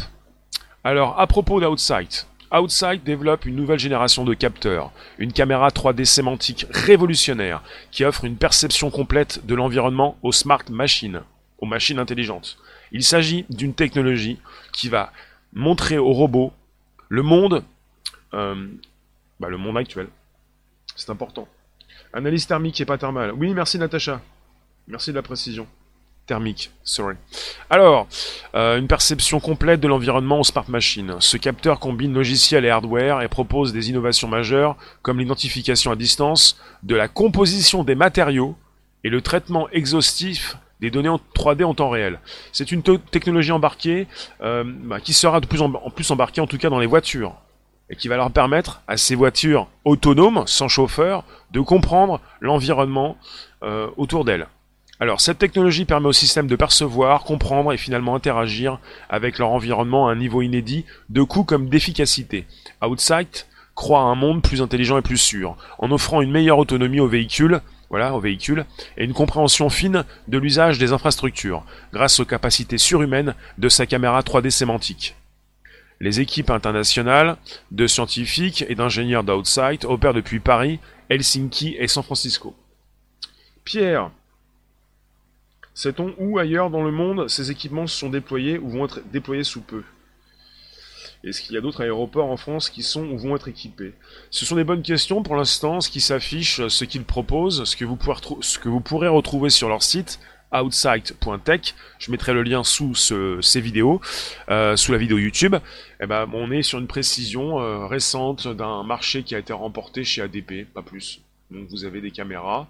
Alors 0.83 1.19
à 1.19 1.25
propos 1.25 1.61
d'Outside, 1.61 2.25
Outside 2.51 3.03
développe 3.03 3.45
une 3.45 3.55
nouvelle 3.55 3.79
génération 3.79 4.23
de 4.23 4.33
capteurs, 4.33 4.91
une 5.17 5.33
caméra 5.33 5.67
3D 5.69 6.05
sémantique 6.05 6.65
révolutionnaire 6.69 7.61
qui 7.91 8.05
offre 8.05 8.23
une 8.23 8.37
perception 8.37 8.89
complète 8.89 9.45
de 9.45 9.55
l'environnement 9.55 10.17
aux 10.23 10.31
smart 10.31 10.63
machines, 10.69 11.21
aux 11.59 11.65
machines 11.65 11.99
intelligentes. 11.99 12.57
Il 12.91 13.03
s'agit 13.03 13.45
d'une 13.49 13.73
technologie 13.73 14.39
qui 14.71 14.87
va 14.87 15.11
montrer 15.53 15.97
aux 15.97 16.13
robots 16.13 16.53
le 17.09 17.21
monde, 17.21 17.63
euh, 18.33 18.67
bah, 19.39 19.49
le 19.49 19.57
monde 19.57 19.77
actuel. 19.77 20.07
C'est 20.95 21.09
important. 21.09 21.47
Analyse 22.13 22.47
thermique 22.47 22.79
et 22.79 22.85
pas 22.85 22.97
thermale. 22.97 23.33
Oui, 23.33 23.53
merci 23.53 23.77
Natacha. 23.77 24.21
Merci 24.87 25.11
de 25.11 25.15
la 25.15 25.21
précision. 25.21 25.67
Thermique, 26.27 26.71
sorry. 26.83 27.15
Alors, 27.69 28.05
euh, 28.53 28.77
une 28.77 28.87
perception 28.87 29.39
complète 29.39 29.79
de 29.79 29.87
l'environnement 29.87 30.41
aux 30.41 30.43
smart 30.43 30.65
machines. 30.67 31.15
Ce 31.19 31.37
capteur 31.37 31.79
combine 31.79 32.13
logiciel 32.13 32.65
et 32.65 32.69
hardware 32.69 33.21
et 33.21 33.29
propose 33.29 33.71
des 33.71 33.89
innovations 33.89 34.27
majeures 34.27 34.75
comme 35.01 35.19
l'identification 35.19 35.89
à 35.89 35.95
distance, 35.95 36.59
de 36.83 36.95
la 36.95 37.07
composition 37.07 37.85
des 37.85 37.95
matériaux 37.95 38.57
et 39.05 39.09
le 39.09 39.21
traitement 39.21 39.69
exhaustif 39.69 40.57
des 40.81 40.91
données 40.91 41.09
en 41.09 41.19
3D 41.33 41.63
en 41.63 41.73
temps 41.73 41.89
réel. 41.89 42.19
C'est 42.51 42.73
une 42.73 42.83
technologie 42.83 43.53
embarquée 43.53 44.05
euh, 44.41 44.65
bah, 44.65 44.99
qui 44.99 45.13
sera 45.13 45.39
de 45.39 45.47
plus 45.47 45.61
en, 45.61 45.71
plus 45.71 46.11
embarquée 46.11 46.41
en 46.41 46.47
tout 46.47 46.57
cas 46.57 46.69
dans 46.69 46.79
les 46.79 46.87
voitures 46.87 47.35
et 47.89 47.95
qui 47.95 48.09
va 48.09 48.17
leur 48.17 48.31
permettre 48.31 48.81
à 48.85 48.97
ces 48.97 49.15
voitures 49.15 49.69
autonomes, 49.85 50.43
sans 50.45 50.67
chauffeur, 50.67 51.23
de 51.51 51.61
comprendre 51.61 52.19
l'environnement 52.41 53.17
euh, 53.63 53.87
autour 53.95 54.25
d'elles. 54.25 54.47
Alors 54.99 55.21
cette 55.21 55.37
technologie 55.37 55.85
permet 55.85 56.07
au 56.07 56.13
système 56.13 56.47
de 56.47 56.55
percevoir, 56.55 57.23
comprendre 57.23 57.71
et 57.71 57.77
finalement 57.77 58.15
interagir 58.15 58.79
avec 59.09 59.37
leur 59.37 59.49
environnement 59.49 60.07
à 60.07 60.11
un 60.11 60.15
niveau 60.15 60.41
inédit 60.41 60.85
de 61.09 61.21
coût 61.21 61.43
comme 61.43 61.69
d'efficacité. 61.69 62.45
Outsight 62.81 63.47
croit 63.75 63.99
à 63.99 64.05
un 64.05 64.15
monde 64.15 64.41
plus 64.41 64.63
intelligent 64.63 64.97
et 64.97 65.03
plus 65.03 65.19
sûr, 65.19 65.55
en 65.77 65.91
offrant 65.91 66.21
une 66.21 66.31
meilleure 66.31 66.57
autonomie 66.57 66.99
aux 66.99 67.07
véhicules, 67.07 67.61
voilà, 67.91 68.15
aux 68.15 68.19
véhicules, 68.19 68.65
et 68.97 69.05
une 69.05 69.13
compréhension 69.13 69.69
fine 69.69 70.03
de 70.27 70.39
l'usage 70.39 70.79
des 70.79 70.93
infrastructures, 70.93 71.63
grâce 71.93 72.19
aux 72.19 72.25
capacités 72.25 72.79
surhumaines 72.79 73.35
de 73.59 73.69
sa 73.69 73.85
caméra 73.85 74.21
3D 74.21 74.49
sémantique. 74.49 75.15
Les 75.99 76.19
équipes 76.19 76.49
internationales 76.49 77.37
de 77.71 77.85
scientifiques 77.85 78.65
et 78.67 78.75
d'ingénieurs 78.75 79.23
d'Outsight 79.23 79.85
opèrent 79.85 80.13
depuis 80.13 80.39
Paris, 80.39 80.79
Helsinki 81.09 81.75
et 81.77 81.87
San 81.87 82.03
Francisco. 82.03 82.55
Pierre, 83.63 84.09
sait-on 85.77 86.15
où 86.17 86.39
ailleurs 86.39 86.71
dans 86.71 86.81
le 86.81 86.91
monde 86.91 87.27
ces 87.27 87.51
équipements 87.51 87.85
sont 87.85 88.09
déployés 88.09 88.57
ou 88.57 88.69
vont 88.69 88.85
être 88.85 89.01
déployés 89.11 89.43
sous 89.43 89.61
peu? 89.61 89.83
Est-ce 91.23 91.41
qu'il 91.41 91.53
y 91.55 91.57
a 91.57 91.61
d'autres 91.61 91.83
aéroports 91.83 92.29
en 92.29 92.37
France 92.37 92.69
qui 92.69 92.83
sont 92.83 93.05
ou 93.05 93.17
vont 93.17 93.35
être 93.35 93.47
équipés? 93.47 93.93
Ce 94.29 94.45
sont 94.45 94.55
des 94.55 94.63
bonnes 94.63 94.81
questions 94.81 95.23
pour 95.23 95.35
l'instant. 95.35 95.81
Ce 95.81 95.89
qui 95.89 96.01
s'affiche, 96.01 96.67
ce 96.67 96.85
qu'ils 96.85 97.03
proposent, 97.03 97.63
ce 97.63 97.75
que, 97.75 97.85
vous 97.85 98.79
pourrez 98.81 99.07
retrouver 99.07 99.49
sur 99.49 99.69
leur 99.69 99.83
site 99.83 100.19
outside.tech. 100.53 101.75
Je 101.99 102.11
mettrai 102.11 102.33
le 102.33 102.43
lien 102.43 102.63
sous 102.63 102.95
ces 102.95 103.61
vidéos, 103.61 103.99
euh, 104.49 104.75
sous 104.77 104.91
la 104.91 104.97
vidéo 104.97 105.17
YouTube. 105.17 105.55
Eh 105.99 106.07
ben, 106.07 106.29
on 106.33 106.51
est 106.51 106.63
sur 106.63 106.79
une 106.79 106.87
précision 106.87 107.59
euh, 107.59 107.85
récente 107.85 108.47
d'un 108.47 108.83
marché 108.83 109.23
qui 109.23 109.35
a 109.35 109.39
été 109.39 109.53
remporté 109.53 110.03
chez 110.03 110.21
ADP, 110.21 110.65
pas 110.73 110.81
plus. 110.81 111.21
Donc 111.51 111.67
vous 111.69 111.85
avez 111.85 112.01
des 112.01 112.11
caméras 112.11 112.67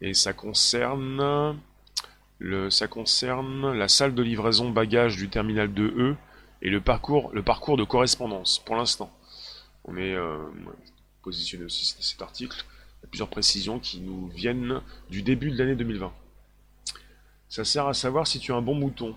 et 0.00 0.14
ça 0.14 0.32
concerne 0.32 1.56
le, 2.38 2.70
ça 2.70 2.86
concerne 2.86 3.72
la 3.72 3.88
salle 3.88 4.14
de 4.14 4.22
livraison 4.22 4.70
bagages 4.70 5.16
du 5.16 5.28
terminal 5.28 5.68
2E 5.68 6.14
et 6.62 6.70
le 6.70 6.80
parcours, 6.80 7.30
le 7.32 7.42
parcours 7.42 7.76
de 7.76 7.84
correspondance, 7.84 8.60
pour 8.64 8.76
l'instant. 8.76 9.10
On 9.84 9.96
est 9.96 10.14
euh, 10.14 10.38
positionné 11.22 11.64
aussi 11.64 11.96
cet 12.00 12.22
article. 12.22 12.64
Il 13.00 13.04
y 13.04 13.06
a 13.06 13.08
plusieurs 13.08 13.28
précisions 13.28 13.78
qui 13.78 14.00
nous 14.00 14.28
viennent 14.28 14.80
du 15.10 15.22
début 15.22 15.50
de 15.50 15.58
l'année 15.58 15.76
2020. 15.76 16.12
Ça 17.48 17.64
sert 17.64 17.86
à 17.86 17.94
savoir 17.94 18.26
si 18.26 18.38
tu 18.38 18.52
as 18.52 18.56
un 18.56 18.62
bon 18.62 18.74
mouton. 18.74 19.16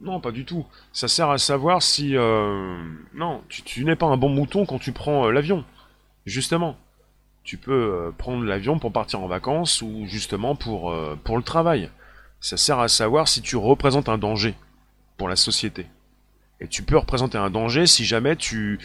Non, 0.00 0.20
pas 0.20 0.32
du 0.32 0.44
tout. 0.44 0.66
Ça 0.92 1.08
sert 1.08 1.30
à 1.30 1.38
savoir 1.38 1.82
si... 1.82 2.16
Euh, 2.16 2.82
non, 3.14 3.42
tu, 3.48 3.84
n'es 3.84 3.96
pas 3.96 4.06
un 4.06 4.16
bon 4.16 4.30
mouton 4.30 4.66
quand 4.66 4.78
tu 4.78 4.92
prends 4.92 5.26
euh, 5.26 5.30
l'avion. 5.30 5.64
Justement. 6.26 6.76
Tu 7.44 7.56
peux 7.56 8.12
prendre 8.18 8.44
l'avion 8.44 8.78
pour 8.78 8.92
partir 8.92 9.20
en 9.20 9.26
vacances 9.26 9.82
ou 9.82 10.06
justement 10.06 10.54
pour, 10.54 10.94
pour 11.24 11.36
le 11.36 11.42
travail. 11.42 11.90
Ça 12.42 12.56
sert 12.56 12.80
à 12.80 12.88
savoir 12.88 13.28
si 13.28 13.40
tu 13.40 13.56
représentes 13.56 14.08
un 14.08 14.18
danger 14.18 14.54
pour 15.16 15.28
la 15.28 15.36
société. 15.36 15.86
Et 16.60 16.66
tu 16.66 16.82
peux 16.82 16.98
représenter 16.98 17.38
un 17.38 17.50
danger 17.50 17.86
si 17.86 18.04
jamais 18.04 18.34
tu, 18.34 18.80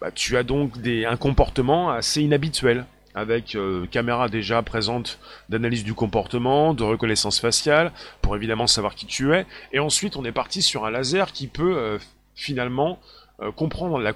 bah, 0.00 0.12
tu 0.12 0.36
as 0.36 0.44
donc 0.44 0.78
des, 0.78 1.04
un 1.04 1.16
comportement 1.16 1.90
assez 1.90 2.22
inhabituel 2.22 2.86
avec 3.16 3.56
euh, 3.56 3.86
caméra 3.86 4.28
déjà 4.28 4.62
présente 4.62 5.18
d'analyse 5.48 5.82
du 5.82 5.92
comportement, 5.92 6.72
de 6.72 6.84
reconnaissance 6.84 7.40
faciale, 7.40 7.90
pour 8.22 8.36
évidemment 8.36 8.68
savoir 8.68 8.94
qui 8.94 9.06
tu 9.06 9.34
es. 9.34 9.44
Et 9.72 9.80
ensuite, 9.80 10.14
on 10.14 10.24
est 10.24 10.30
parti 10.30 10.62
sur 10.62 10.84
un 10.84 10.90
laser 10.92 11.32
qui 11.32 11.48
peut 11.48 11.76
euh, 11.76 11.98
finalement 12.36 13.00
euh, 13.42 13.50
comprendre 13.50 13.98
la, 13.98 14.12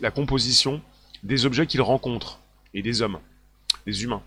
la 0.00 0.10
composition 0.12 0.80
des 1.24 1.44
objets 1.44 1.66
qu'il 1.66 1.82
rencontre, 1.82 2.38
et 2.72 2.82
des 2.82 3.02
hommes, 3.02 3.18
des 3.84 4.04
humains. 4.04 4.22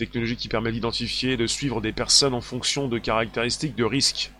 Technologie 0.00 0.36
qui 0.36 0.48
permet 0.48 0.72
d'identifier 0.72 1.32
et 1.32 1.36
de 1.36 1.46
suivre 1.46 1.82
des 1.82 1.92
personnes 1.92 2.32
en 2.32 2.40
fonction 2.40 2.88
de 2.88 2.96
caractéristiques 2.96 3.74
de 3.76 3.84
risque. 3.84 4.32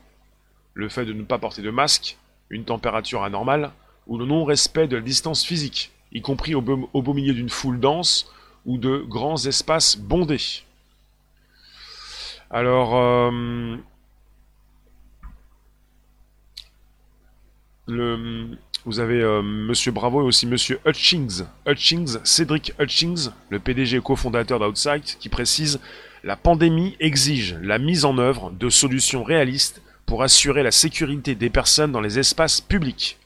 Le 0.72 0.88
fait 0.88 1.04
de 1.04 1.12
ne 1.12 1.22
pas 1.22 1.36
porter 1.36 1.60
de 1.60 1.68
masque, 1.68 2.16
une 2.48 2.64
température 2.64 3.24
anormale, 3.24 3.70
ou 4.06 4.16
le 4.16 4.24
non-respect 4.24 4.88
de 4.88 4.96
la 4.96 5.02
distance 5.02 5.44
physique, 5.44 5.92
y 6.12 6.22
compris 6.22 6.54
au 6.54 6.62
beau, 6.62 7.12
milieu 7.12 7.34
d'une 7.34 7.50
foule 7.50 7.78
dense 7.78 8.32
ou 8.64 8.78
de 8.78 9.04
grands 9.06 9.44
espaces 9.44 9.98
bondés. 9.98 10.64
Alors, 12.48 12.96
euh, 12.96 13.76
le, 17.86 18.56
vous 18.86 18.98
avez 18.98 19.20
euh, 19.20 19.42
Monsieur 19.42 19.92
Bravo 19.92 20.22
et 20.22 20.24
aussi 20.24 20.46
Monsieur 20.46 20.80
Hutchings, 20.86 21.44
Cédric 22.24 22.72
Hutchings, 22.78 23.28
le 23.50 23.58
PDG 23.58 23.98
et 23.98 24.00
cofondateur 24.00 24.58
d'Outside, 24.58 25.04
qui 25.04 25.28
précise 25.28 25.80
la 26.24 26.36
pandémie 26.36 26.96
exige 27.00 27.56
la 27.62 27.78
mise 27.78 28.04
en 28.04 28.18
œuvre 28.18 28.50
de 28.50 28.68
solutions 28.68 29.24
réalistes 29.24 29.82
pour 30.06 30.22
assurer 30.22 30.62
la 30.62 30.70
sécurité 30.70 31.34
des 31.34 31.50
personnes 31.50 31.92
dans 31.92 32.00
les 32.00 32.18
espaces 32.18 32.60
publics. 32.60 33.18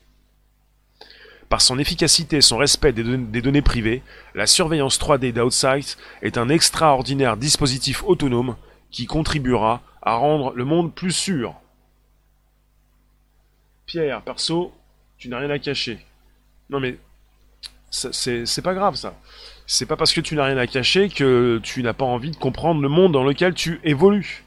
Par 1.48 1.60
son 1.60 1.78
efficacité 1.78 2.38
et 2.38 2.40
son 2.40 2.56
respect 2.56 2.92
des, 2.92 3.04
données 3.42 3.62
privées, 3.62 4.02
la 4.34 4.46
surveillance 4.46 4.98
3D 4.98 5.32
d'Outside 5.32 5.96
est 6.22 6.36
un 6.36 6.48
extraordinaire 6.48 7.36
dispositif 7.36 8.02
autonome 8.04 8.56
qui 8.90 9.06
contribuera 9.06 9.82
à 10.02 10.14
rendre 10.14 10.52
le 10.54 10.64
monde 10.64 10.94
plus 10.94 11.12
sûr. 11.12 11.54
Pierre, 13.86 14.22
perso, 14.22 14.72
tu 15.18 15.28
n'as 15.28 15.38
rien 15.38 15.50
à 15.50 15.58
cacher. 15.58 15.98
Non 16.70 16.80
mais, 16.80 16.98
c'est 17.90 18.62
pas 18.62 18.74
grave 18.74 18.96
ça. 18.96 19.14
C'est 19.66 19.86
pas 19.86 19.96
parce 19.96 20.12
que 20.12 20.20
tu 20.20 20.34
n'as 20.34 20.44
rien 20.44 20.58
à 20.58 20.66
cacher 20.66 21.08
que 21.08 21.60
tu 21.62 21.82
n'as 21.82 21.92
pas 21.92 22.04
envie 22.04 22.30
de 22.30 22.36
comprendre 22.36 22.82
le 22.82 22.88
monde 22.88 23.12
dans 23.12 23.24
lequel 23.24 23.54
tu 23.54 23.80
évolues. 23.84 24.44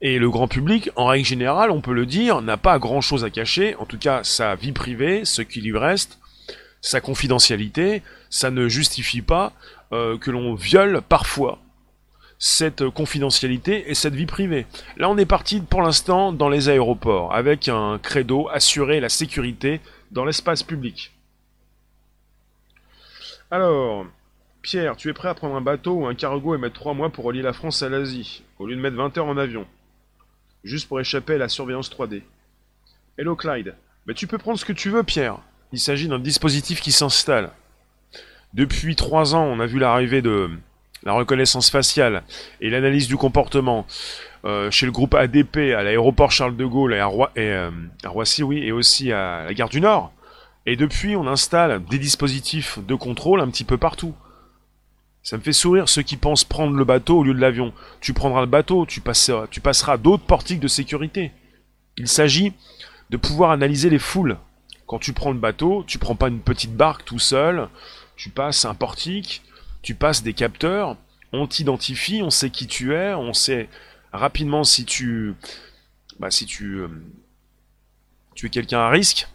Et 0.00 0.18
le 0.18 0.30
grand 0.30 0.48
public, 0.48 0.90
en 0.96 1.06
règle 1.06 1.26
générale, 1.26 1.70
on 1.70 1.80
peut 1.80 1.92
le 1.92 2.06
dire, 2.06 2.42
n'a 2.42 2.56
pas 2.56 2.78
grand 2.78 3.00
chose 3.00 3.24
à 3.24 3.30
cacher, 3.30 3.76
en 3.76 3.86
tout 3.86 3.98
cas 3.98 4.24
sa 4.24 4.56
vie 4.56 4.72
privée, 4.72 5.24
ce 5.24 5.42
qui 5.42 5.60
lui 5.60 5.78
reste, 5.78 6.18
sa 6.80 7.00
confidentialité, 7.00 8.02
ça 8.28 8.50
ne 8.50 8.68
justifie 8.68 9.22
pas 9.22 9.52
euh, 9.92 10.18
que 10.18 10.32
l'on 10.32 10.54
viole 10.54 11.02
parfois 11.02 11.60
cette 12.44 12.90
confidentialité 12.90 13.88
et 13.88 13.94
cette 13.94 14.16
vie 14.16 14.26
privée. 14.26 14.66
Là, 14.96 15.08
on 15.08 15.16
est 15.16 15.26
parti 15.26 15.60
pour 15.60 15.80
l'instant 15.80 16.32
dans 16.32 16.48
les 16.48 16.68
aéroports, 16.68 17.32
avec 17.32 17.68
un 17.68 18.00
credo 18.02 18.48
assurer 18.48 18.98
la 18.98 19.08
sécurité 19.08 19.80
dans 20.10 20.24
l'espace 20.24 20.64
public. 20.64 21.12
Alors, 23.52 24.06
Pierre, 24.60 24.96
tu 24.96 25.08
es 25.08 25.12
prêt 25.12 25.28
à 25.28 25.34
prendre 25.34 25.54
un 25.54 25.60
bateau 25.60 25.92
ou 25.92 26.06
un 26.06 26.16
cargo 26.16 26.56
et 26.56 26.58
mettre 26.58 26.74
3 26.74 26.94
mois 26.94 27.10
pour 27.10 27.26
relier 27.26 27.42
la 27.42 27.52
France 27.52 27.80
à 27.84 27.88
l'Asie, 27.88 28.42
au 28.58 28.66
lieu 28.66 28.74
de 28.74 28.80
mettre 28.80 28.96
20 28.96 29.18
heures 29.18 29.26
en 29.26 29.36
avion? 29.36 29.64
Juste 30.64 30.88
pour 30.88 30.98
échapper 30.98 31.34
à 31.34 31.38
la 31.38 31.48
surveillance 31.48 31.92
3D. 31.92 32.22
Hello 33.18 33.36
Clyde. 33.36 33.76
Mais 34.06 34.14
tu 34.14 34.26
peux 34.26 34.38
prendre 34.38 34.58
ce 34.58 34.64
que 34.64 34.72
tu 34.72 34.90
veux, 34.90 35.04
Pierre. 35.04 35.38
Il 35.70 35.78
s'agit 35.78 36.08
d'un 36.08 36.18
dispositif 36.18 36.80
qui 36.80 36.90
s'installe. 36.90 37.52
Depuis 38.52 38.96
trois 38.96 39.36
ans, 39.36 39.44
on 39.44 39.60
a 39.60 39.66
vu 39.66 39.78
l'arrivée 39.78 40.22
de 40.22 40.50
la 41.04 41.12
reconnaissance 41.12 41.70
faciale 41.70 42.22
et 42.60 42.70
l'analyse 42.70 43.08
du 43.08 43.16
comportement 43.16 43.86
euh, 44.44 44.70
chez 44.70 44.86
le 44.86 44.92
groupe 44.92 45.14
ADP 45.14 45.74
à 45.76 45.82
l'aéroport 45.82 46.30
Charles 46.30 46.56
de 46.56 46.64
Gaulle 46.64 46.94
et, 46.94 46.98
à, 46.98 47.10
euh, 47.38 47.70
à 48.04 48.08
Roissy, 48.08 48.42
oui, 48.42 48.58
et 48.58 48.72
aussi 48.72 49.12
à 49.12 49.44
la 49.44 49.54
gare 49.54 49.68
du 49.68 49.80
Nord. 49.80 50.12
Et 50.66 50.76
depuis, 50.76 51.16
on 51.16 51.26
installe 51.26 51.84
des 51.86 51.98
dispositifs 51.98 52.78
de 52.86 52.94
contrôle 52.94 53.40
un 53.40 53.48
petit 53.48 53.64
peu 53.64 53.78
partout. 53.78 54.14
Ça 55.22 55.36
me 55.36 55.42
fait 55.42 55.52
sourire 55.52 55.88
ceux 55.88 56.02
qui 56.02 56.16
pensent 56.16 56.44
prendre 56.44 56.76
le 56.76 56.84
bateau 56.84 57.18
au 57.18 57.24
lieu 57.24 57.34
de 57.34 57.40
l'avion. 57.40 57.72
Tu 58.00 58.12
prendras 58.12 58.40
le 58.40 58.46
bateau, 58.46 58.86
tu 58.86 59.00
passeras, 59.00 59.46
tu 59.48 59.60
passeras 59.60 59.96
d'autres 59.96 60.24
portiques 60.24 60.60
de 60.60 60.68
sécurité. 60.68 61.32
Il 61.96 62.08
s'agit 62.08 62.52
de 63.10 63.16
pouvoir 63.16 63.50
analyser 63.52 63.90
les 63.90 63.98
foules. 64.00 64.36
Quand 64.86 64.98
tu 64.98 65.12
prends 65.12 65.30
le 65.30 65.38
bateau, 65.38 65.84
tu 65.86 65.98
prends 65.98 66.16
pas 66.16 66.28
une 66.28 66.40
petite 66.40 66.74
barque 66.74 67.04
tout 67.04 67.20
seul, 67.20 67.68
tu 68.16 68.30
passes 68.30 68.64
un 68.64 68.74
portique, 68.74 69.42
tu 69.82 69.94
passes 69.94 70.22
des 70.22 70.32
capteurs, 70.32 70.96
on 71.32 71.46
t'identifie, 71.46 72.22
on 72.22 72.30
sait 72.30 72.50
qui 72.50 72.66
tu 72.66 72.94
es, 72.94 73.14
on 73.14 73.32
sait 73.32 73.68
rapidement 74.12 74.64
si 74.64 74.84
tu, 74.84 75.34
bah, 76.18 76.28
euh, 76.62 76.88
tu 78.34 78.46
es 78.46 78.50
quelqu'un 78.50 78.80
à 78.80 78.90
risque, 78.90 79.28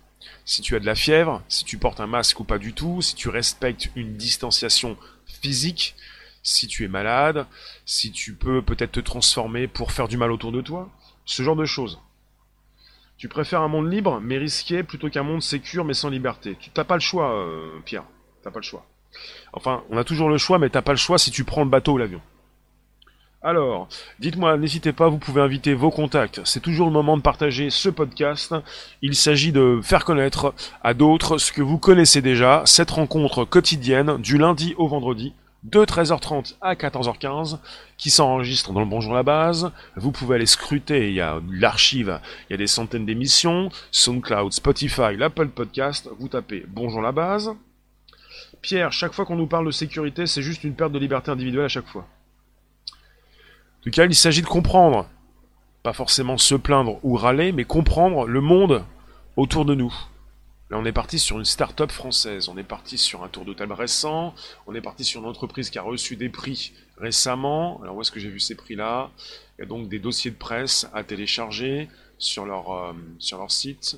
si 0.45 0.61
tu 0.61 0.75
as 0.75 0.79
de 0.79 0.85
la 0.85 0.95
fièvre, 0.95 1.43
si 1.49 1.65
tu 1.65 1.77
portes 1.77 1.99
un 1.99 2.07
masque 2.07 2.39
ou 2.39 2.43
pas 2.43 2.57
du 2.57 2.73
tout, 2.73 3.01
si 3.01 3.15
tu 3.15 3.29
respectes 3.29 3.89
une 3.95 4.15
distanciation 4.15 4.97
physique, 5.25 5.95
si 6.43 6.67
tu 6.67 6.85
es 6.85 6.87
malade, 6.87 7.45
si 7.85 8.11
tu 8.11 8.33
peux 8.33 8.61
peut-être 8.61 8.93
te 8.93 8.99
transformer 8.99 9.67
pour 9.67 9.91
faire 9.91 10.07
du 10.07 10.15
mal 10.15 10.31
autour 10.31 10.51
de 10.51 10.61
toi, 10.61 10.89
ce 11.25 11.43
genre 11.43 11.57
de 11.57 11.65
choses. 11.65 11.99
Tu 13.17 13.27
préfères 13.27 13.61
un 13.61 13.67
monde 13.67 13.91
libre 13.91 14.21
mais 14.21 14.37
risqué 14.37 14.83
plutôt 14.83 15.09
qu'un 15.09 15.23
monde 15.23 15.41
sécure 15.41 15.83
mais 15.83 15.93
sans 15.93 16.09
liberté. 16.09 16.55
Tu 16.59 16.69
n'as 16.77 16.83
pas 16.83 16.93
le 16.93 17.01
choix, 17.01 17.33
euh, 17.33 17.79
Pierre. 17.83 18.05
T'as 18.43 18.51
pas 18.51 18.59
le 18.59 18.63
choix. 18.63 18.85
Enfin, 19.57 19.81
on 19.89 19.97
a 19.97 20.03
toujours 20.03 20.29
le 20.29 20.37
choix, 20.37 20.59
mais 20.59 20.69
t'as 20.69 20.83
pas 20.83 20.91
le 20.91 20.97
choix 20.97 21.17
si 21.17 21.31
tu 21.31 21.43
prends 21.43 21.63
le 21.63 21.69
bateau 21.69 21.93
ou 21.93 21.97
l'avion. 21.97 22.21
Alors, 23.41 23.87
dites-moi, 24.19 24.55
n'hésitez 24.57 24.93
pas, 24.93 25.09
vous 25.09 25.17
pouvez 25.17 25.41
inviter 25.41 25.73
vos 25.73 25.89
contacts. 25.89 26.41
C'est 26.43 26.59
toujours 26.59 26.85
le 26.85 26.93
moment 26.93 27.17
de 27.17 27.23
partager 27.23 27.71
ce 27.71 27.89
podcast. 27.89 28.53
Il 29.01 29.15
s'agit 29.15 29.51
de 29.51 29.79
faire 29.81 30.05
connaître 30.05 30.53
à 30.83 30.93
d'autres 30.93 31.39
ce 31.39 31.51
que 31.51 31.63
vous 31.63 31.79
connaissez 31.79 32.21
déjà, 32.21 32.61
cette 32.65 32.91
rencontre 32.91 33.45
quotidienne 33.45 34.17
du 34.17 34.37
lundi 34.37 34.75
au 34.77 34.87
vendredi 34.87 35.33
de 35.63 35.83
13h30 35.83 36.55
à 36.61 36.75
14h15 36.75 37.57
qui 37.97 38.09
s'enregistre 38.09 38.73
dans 38.73 38.79
le 38.79 38.85
Bonjour 38.85 39.13
la 39.13 39.23
base. 39.23 39.71
Vous 39.95 40.11
pouvez 40.11 40.35
aller 40.35 40.45
scruter, 40.45 41.09
il 41.09 41.15
y 41.15 41.21
a 41.21 41.39
l'archive, 41.51 42.19
il 42.49 42.53
y 42.53 42.55
a 42.55 42.57
des 42.57 42.67
centaines 42.67 43.05
d'émissions, 43.05 43.69
SoundCloud, 43.91 44.53
Spotify, 44.53 45.15
l'Apple 45.17 45.49
Podcast, 45.49 46.09
vous 46.19 46.27
tapez 46.27 46.65
Bonjour 46.67 47.01
la 47.01 47.11
base. 47.11 47.55
Pierre, 48.61 48.91
chaque 48.91 49.13
fois 49.13 49.25
qu'on 49.25 49.35
nous 49.35 49.47
parle 49.47 49.65
de 49.65 49.71
sécurité, 49.71 50.25
c'est 50.25 50.41
juste 50.41 50.63
une 50.63 50.75
perte 50.75 50.91
de 50.91 50.99
liberté 50.99 51.31
individuelle 51.31 51.65
à 51.65 51.69
chaque 51.69 51.87
fois. 51.87 52.07
En 52.91 53.83
tout 53.83 53.91
cas, 53.91 54.05
il 54.05 54.15
s'agit 54.15 54.41
de 54.41 54.47
comprendre, 54.47 55.07
pas 55.83 55.93
forcément 55.93 56.37
se 56.37 56.55
plaindre 56.55 56.99
ou 57.03 57.15
râler, 57.15 57.51
mais 57.51 57.63
comprendre 57.63 58.27
le 58.27 58.41
monde 58.41 58.83
autour 59.35 59.65
de 59.65 59.75
nous. 59.75 59.93
Là, 60.69 60.77
on 60.77 60.83
est 60.83 60.91
parti 60.91 61.17
sur 61.17 61.39
une 61.39 61.45
start-up 61.45 61.91
française, 61.91 62.49
on 62.49 62.57
est 62.57 62.63
parti 62.63 62.97
sur 62.97 63.23
un 63.23 63.29
tour 63.29 63.45
de 63.45 63.73
récent, 63.73 64.35
on 64.65 64.75
est 64.75 64.81
parti 64.81 65.05
sur 65.05 65.21
une 65.21 65.27
entreprise 65.27 65.69
qui 65.69 65.79
a 65.79 65.81
reçu 65.81 66.17
des 66.17 66.27
prix 66.27 66.73
récemment. 66.97 67.79
Alors, 67.83 67.95
où 67.95 68.01
est-ce 68.01 68.11
que 68.11 68.19
j'ai 68.19 68.29
vu 68.29 68.41
ces 68.41 68.55
prix-là? 68.55 69.09
Il 69.57 69.61
y 69.61 69.63
a 69.63 69.67
donc 69.67 69.87
des 69.87 69.99
dossiers 69.99 70.31
de 70.31 70.35
presse 70.35 70.89
à 70.93 71.05
télécharger 71.05 71.87
sur 72.17 72.45
leur, 72.45 72.71
euh, 72.71 72.93
sur 73.17 73.37
leur 73.37 73.51
site. 73.51 73.97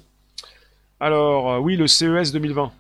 Alors, 1.00 1.54
euh, 1.54 1.58
oui, 1.58 1.76
le 1.76 1.88
CES 1.88 2.32
2020, 2.34 2.72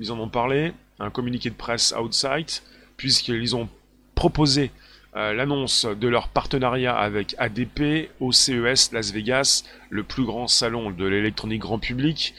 ils 0.00 0.12
en 0.12 0.18
ont 0.18 0.28
parlé, 0.28 0.74
un 1.02 1.10
communiqué 1.10 1.50
de 1.50 1.54
presse 1.54 1.92
outside, 1.98 2.48
puisqu'ils 2.96 3.56
ont 3.56 3.68
proposé 4.14 4.70
euh, 5.14 5.32
l'annonce 5.34 5.84
de 5.84 6.08
leur 6.08 6.28
partenariat 6.28 6.96
avec 6.96 7.34
ADP 7.38 8.10
au 8.20 8.32
CES 8.32 8.92
Las 8.92 9.12
Vegas, 9.12 9.64
le 9.90 10.04
plus 10.04 10.24
grand 10.24 10.46
salon 10.46 10.90
de 10.90 11.04
l'électronique 11.04 11.60
grand 11.60 11.78
public. 11.78 12.34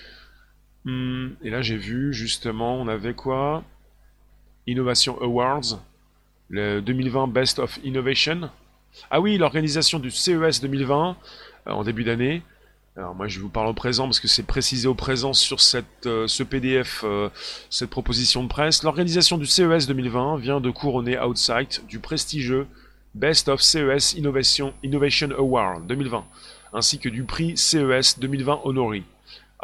Hmm, 0.85 1.29
et 1.43 1.49
là, 1.49 1.61
j'ai 1.61 1.77
vu 1.77 2.13
justement, 2.13 2.75
on 2.75 2.87
avait 2.87 3.13
quoi? 3.13 3.63
Innovation 4.65 5.21
Awards, 5.21 5.79
le 6.49 6.79
2020 6.79 7.27
Best 7.27 7.59
of 7.59 7.79
Innovation. 7.83 8.49
Ah 9.11 9.19
oui, 9.19 9.37
l'organisation 9.37 9.99
du 9.99 10.09
CES 10.09 10.61
2020 10.61 11.17
euh, 11.67 11.71
en 11.71 11.83
début 11.83 12.03
d'année. 12.03 12.41
Alors 12.95 13.15
moi 13.15 13.27
je 13.27 13.39
vous 13.39 13.49
parle 13.49 13.67
au 13.69 13.73
présent 13.73 14.03
parce 14.03 14.19
que 14.19 14.27
c'est 14.27 14.45
précisé 14.45 14.87
au 14.87 14.93
présent 14.93 15.33
sur 15.33 15.61
cette, 15.61 16.05
euh, 16.05 16.27
ce 16.27 16.43
PDF, 16.43 17.01
euh, 17.03 17.29
cette 17.71 17.89
proposition 17.89 18.43
de 18.43 18.47
presse. 18.47 18.83
L'organisation 18.83 19.39
du 19.39 19.47
CES 19.47 19.87
2020 19.87 20.37
vient 20.37 20.61
de 20.61 20.69
couronner 20.69 21.19
Outside 21.19 21.87
du 21.87 21.97
prestigieux 21.97 22.67
Best 23.15 23.49
of 23.49 23.61
CES 23.61 24.13
Innovation, 24.13 24.75
Innovation 24.83 25.29
Award 25.35 25.87
2020, 25.87 26.23
ainsi 26.73 26.99
que 26.99 27.09
du 27.09 27.23
prix 27.23 27.57
CES 27.57 28.19
2020 28.19 28.61
Honoré. 28.63 29.03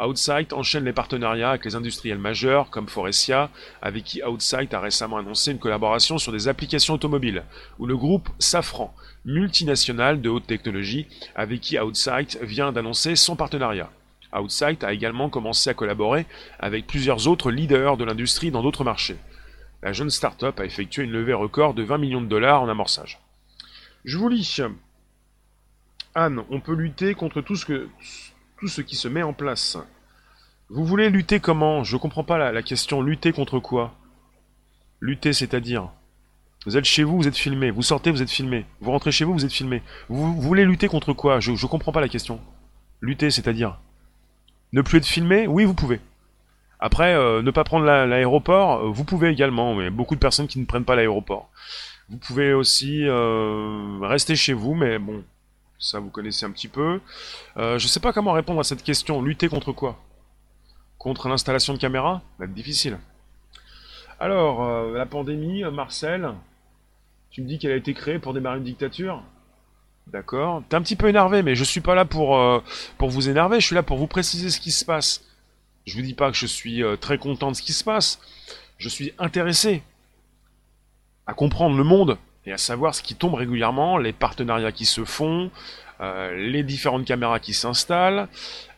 Outside 0.00 0.52
enchaîne 0.52 0.84
les 0.84 0.92
partenariats 0.92 1.50
avec 1.50 1.64
les 1.66 1.76
industriels 1.76 2.18
majeurs 2.18 2.68
comme 2.70 2.88
Forestia, 2.88 3.50
avec 3.80 4.02
qui 4.02 4.24
Outside 4.24 4.74
a 4.74 4.80
récemment 4.80 5.18
annoncé 5.18 5.52
une 5.52 5.58
collaboration 5.58 6.18
sur 6.18 6.32
des 6.32 6.48
applications 6.48 6.94
automobiles, 6.94 7.44
ou 7.78 7.86
le 7.86 7.96
groupe 7.96 8.28
Safran, 8.40 8.92
multinational 9.24 10.20
de 10.20 10.28
haute 10.28 10.46
technologie, 10.46 11.06
avec 11.34 11.60
qui 11.60 11.78
Outside 11.78 12.38
vient 12.42 12.72
d'annoncer 12.72 13.16
son 13.16 13.36
partenariat. 13.36 13.90
Outside 14.32 14.82
a 14.84 14.92
également 14.92 15.28
commencé 15.28 15.70
à 15.70 15.74
collaborer 15.74 16.26
avec 16.58 16.86
plusieurs 16.86 17.26
autres 17.26 17.50
leaders 17.50 17.96
de 17.96 18.04
l'industrie 18.04 18.50
dans 18.50 18.62
d'autres 18.62 18.84
marchés. 18.84 19.16
La 19.82 19.92
jeune 19.92 20.10
start-up 20.10 20.60
a 20.60 20.64
effectué 20.64 21.04
une 21.04 21.10
levée 21.10 21.32
record 21.32 21.74
de 21.74 21.82
20 21.82 21.98
millions 21.98 22.20
de 22.20 22.26
dollars 22.26 22.62
en 22.62 22.68
amorçage. 22.68 23.18
Je 24.04 24.18
vous 24.18 24.28
lis. 24.28 24.60
Anne, 26.14 26.42
on 26.50 26.60
peut 26.60 26.74
lutter 26.74 27.14
contre 27.14 27.40
tout 27.40 27.56
ce 27.56 27.64
que, 27.64 27.88
tout 28.58 28.68
ce 28.68 28.82
qui 28.82 28.96
se 28.96 29.08
met 29.08 29.22
en 29.22 29.32
place. 29.32 29.78
Vous 30.68 30.84
voulez 30.84 31.10
lutter 31.10 31.40
comment? 31.40 31.82
Je 31.82 31.96
comprends 31.96 32.24
pas 32.24 32.38
la, 32.52 32.62
question. 32.62 33.02
Lutter 33.02 33.32
contre 33.32 33.58
quoi? 33.58 33.94
Lutter, 35.00 35.32
c'est-à-dire? 35.32 35.90
Vous 36.66 36.76
êtes 36.76 36.84
chez 36.84 37.04
vous, 37.04 37.16
vous 37.16 37.28
êtes 37.28 37.36
filmé. 37.36 37.70
Vous 37.70 37.82
sortez, 37.82 38.10
vous 38.10 38.22
êtes 38.22 38.30
filmé. 38.30 38.66
Vous 38.80 38.90
rentrez 38.90 39.12
chez 39.12 39.24
vous, 39.24 39.32
vous 39.32 39.44
êtes 39.44 39.52
filmé. 39.52 39.82
Vous, 40.08 40.40
voulez 40.40 40.64
lutter 40.64 40.88
contre 40.88 41.12
quoi? 41.12 41.40
Je, 41.40 41.54
je 41.54 41.66
comprends 41.66 41.92
pas 41.92 42.02
la 42.02 42.08
question. 42.08 42.40
Lutter, 43.00 43.30
c'est-à-dire 43.30 43.78
Ne 44.72 44.82
plus 44.82 44.98
être 44.98 45.06
filmé? 45.06 45.46
Oui, 45.46 45.64
vous 45.64 45.74
pouvez. 45.74 46.00
Après, 46.80 47.14
euh, 47.14 47.42
ne 47.42 47.50
pas 47.50 47.62
prendre 47.62 47.84
l'aéroport, 47.84 48.78
euh, 48.78 48.90
vous 48.90 49.04
pouvez 49.04 49.28
également, 49.28 49.74
mais 49.74 49.90
beaucoup 49.90 50.14
de 50.14 50.20
personnes 50.20 50.48
qui 50.48 50.58
ne 50.58 50.64
prennent 50.64 50.86
pas 50.86 50.96
l'aéroport. 50.96 51.50
Vous 52.08 52.16
pouvez 52.16 52.54
aussi 52.54 53.06
euh, 53.06 53.98
rester 54.00 54.34
chez 54.34 54.54
vous, 54.54 54.74
mais 54.74 54.98
bon, 54.98 55.22
ça, 55.78 56.00
vous 56.00 56.08
connaissez 56.08 56.46
un 56.46 56.50
petit 56.50 56.68
peu. 56.68 57.00
Je 57.56 57.74
ne 57.74 57.78
sais 57.78 58.00
pas 58.00 58.12
comment 58.12 58.32
répondre 58.32 58.60
à 58.60 58.64
cette 58.64 58.82
question. 58.82 59.22
Lutter 59.22 59.48
contre 59.48 59.72
quoi? 59.72 59.98
Contre 60.98 61.28
l'installation 61.28 61.74
de 61.74 61.78
caméras? 61.78 62.22
Va 62.38 62.46
être 62.46 62.54
difficile. 62.54 62.98
Alors, 64.18 64.90
la 64.90 65.06
pandémie, 65.06 65.62
Marcel, 65.64 66.34
tu 67.30 67.42
me 67.42 67.46
dis 67.46 67.58
qu'elle 67.58 67.72
a 67.72 67.76
été 67.76 67.94
créée 67.94 68.18
pour 68.18 68.34
démarrer 68.34 68.58
une 68.58 68.64
dictature? 68.64 69.22
D'accord. 70.06 70.62
T'es 70.68 70.76
un 70.76 70.82
petit 70.82 70.96
peu 70.96 71.08
énervé, 71.08 71.42
mais 71.42 71.54
je 71.54 71.64
suis 71.64 71.80
pas 71.80 71.94
là 71.94 72.04
pour, 72.04 72.62
pour 72.98 73.10
vous 73.10 73.28
énerver, 73.28 73.60
je 73.60 73.66
suis 73.66 73.76
là 73.76 73.84
pour 73.84 73.96
vous 73.96 74.08
préciser 74.08 74.50
ce 74.50 74.58
qui 74.58 74.72
se 74.72 74.84
passe. 74.84 75.24
Je 75.86 75.94
vous 75.94 76.02
dis 76.02 76.14
pas 76.14 76.30
que 76.30 76.36
je 76.36 76.46
suis 76.46 76.82
très 77.00 77.18
content 77.18 77.52
de 77.52 77.56
ce 77.56 77.62
qui 77.62 77.72
se 77.72 77.84
passe. 77.84 78.18
Je 78.78 78.88
suis 78.88 79.12
intéressé 79.18 79.82
à 81.26 81.34
comprendre 81.34 81.76
le 81.76 81.84
monde 81.84 82.18
et 82.46 82.52
à 82.52 82.58
savoir 82.58 82.94
ce 82.94 83.02
qui 83.02 83.14
tombe 83.14 83.34
régulièrement, 83.34 83.98
les 83.98 84.12
partenariats 84.12 84.72
qui 84.72 84.86
se 84.86 85.04
font, 85.04 85.50
euh, 86.00 86.34
les 86.34 86.62
différentes 86.62 87.04
caméras 87.04 87.38
qui 87.38 87.52
s'installent. 87.52 88.28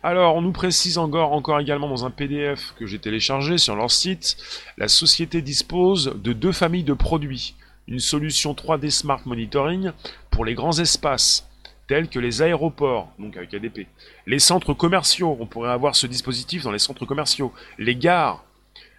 Alors, 0.03 0.35
on 0.35 0.43
nous 0.43 0.53
précise 0.53 0.99
encore, 0.99 1.33
encore 1.33 1.61
également 1.61 1.88
dans 1.88 2.05
un 2.05 2.11
PDF 2.11 2.75
que 2.77 2.87
j'ai 2.87 2.99
téléchargé 2.99 3.59
sur 3.59 3.77
leur 3.77 3.91
site, 3.91 4.37
la 4.77 4.88
société 4.88 5.41
dispose 5.41 6.17
de 6.17 6.33
deux 6.33 6.53
familles 6.53 6.83
de 6.83 6.95
produits. 6.95 7.55
Une 7.88 8.01
solution 8.01 8.53
3D 8.53 8.90
Smart 8.90 9.21
Monitoring 9.27 9.92
pour 10.31 10.45
les 10.45 10.55
grands 10.55 10.79
espaces, 10.79 11.49
tels 11.88 12.09
que 12.09 12.18
les 12.18 12.42
aéroports, 12.42 13.12
donc 13.18 13.37
avec 13.37 13.53
ADP, 13.55 13.87
les 14.27 14.38
centres 14.38 14.73
commerciaux, 14.73 15.37
on 15.40 15.47
pourrait 15.47 15.71
avoir 15.71 15.97
ce 15.97 16.07
dispositif 16.07 16.62
dans 16.62 16.71
les 16.71 16.79
centres 16.79 17.07
commerciaux, 17.07 17.53
les 17.79 17.97
gares, 17.97 18.45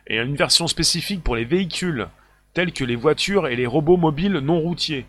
et 0.08 0.17
une 0.17 0.36
version 0.36 0.67
spécifique 0.67 1.24
pour 1.24 1.36
les 1.36 1.46
véhicules, 1.46 2.08
tels 2.54 2.74
que 2.74 2.84
les 2.84 2.96
voitures 2.96 3.48
et 3.48 3.56
les 3.56 3.65
robots 3.65 3.98
mobiles 3.98 4.39
non 4.39 4.60
routiers. 4.60 5.06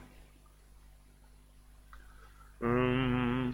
Hum. 2.63 3.53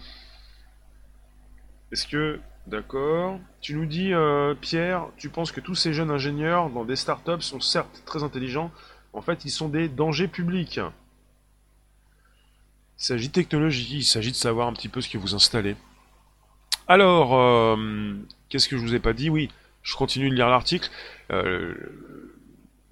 Est-ce 1.93 2.07
que... 2.07 2.41
D'accord. 2.67 3.41
Tu 3.61 3.75
nous 3.75 3.87
dis, 3.87 4.13
euh, 4.13 4.55
Pierre, 4.55 5.07
tu 5.17 5.29
penses 5.29 5.51
que 5.51 5.61
tous 5.61 5.75
ces 5.75 5.93
jeunes 5.93 6.11
ingénieurs 6.11 6.71
dans 6.71 6.85
des 6.85 6.95
startups 6.95 7.41
sont 7.41 7.59
certes 7.59 8.03
très 8.05 8.23
intelligents, 8.23 8.71
en 9.13 9.23
fait 9.23 9.45
ils 9.45 9.51
sont 9.51 9.69
des 9.69 9.89
dangers 9.89 10.29
publics. 10.29 10.81
Il 12.99 13.05
s'agit 13.05 13.29
de 13.29 13.33
technologie, 13.33 13.99
il 13.99 14.05
s'agit 14.05 14.31
de 14.31 14.37
savoir 14.37 14.69
un 14.69 14.73
petit 14.73 14.89
peu 14.89 15.01
ce 15.01 15.09
que 15.09 15.19
vous 15.19 15.35
installez. 15.35 15.75
Alors, 16.87 17.35
euh, 17.35 18.15
qu'est-ce 18.49 18.69
que 18.69 18.77
je 18.77 18.83
vous 18.83 18.95
ai 18.95 18.99
pas 18.99 19.13
dit? 19.13 19.31
Oui, 19.31 19.49
je 19.83 19.95
continue 19.95 20.29
de 20.29 20.35
lire 20.35 20.49
l'article. 20.49 20.91
Euh, 21.31 21.75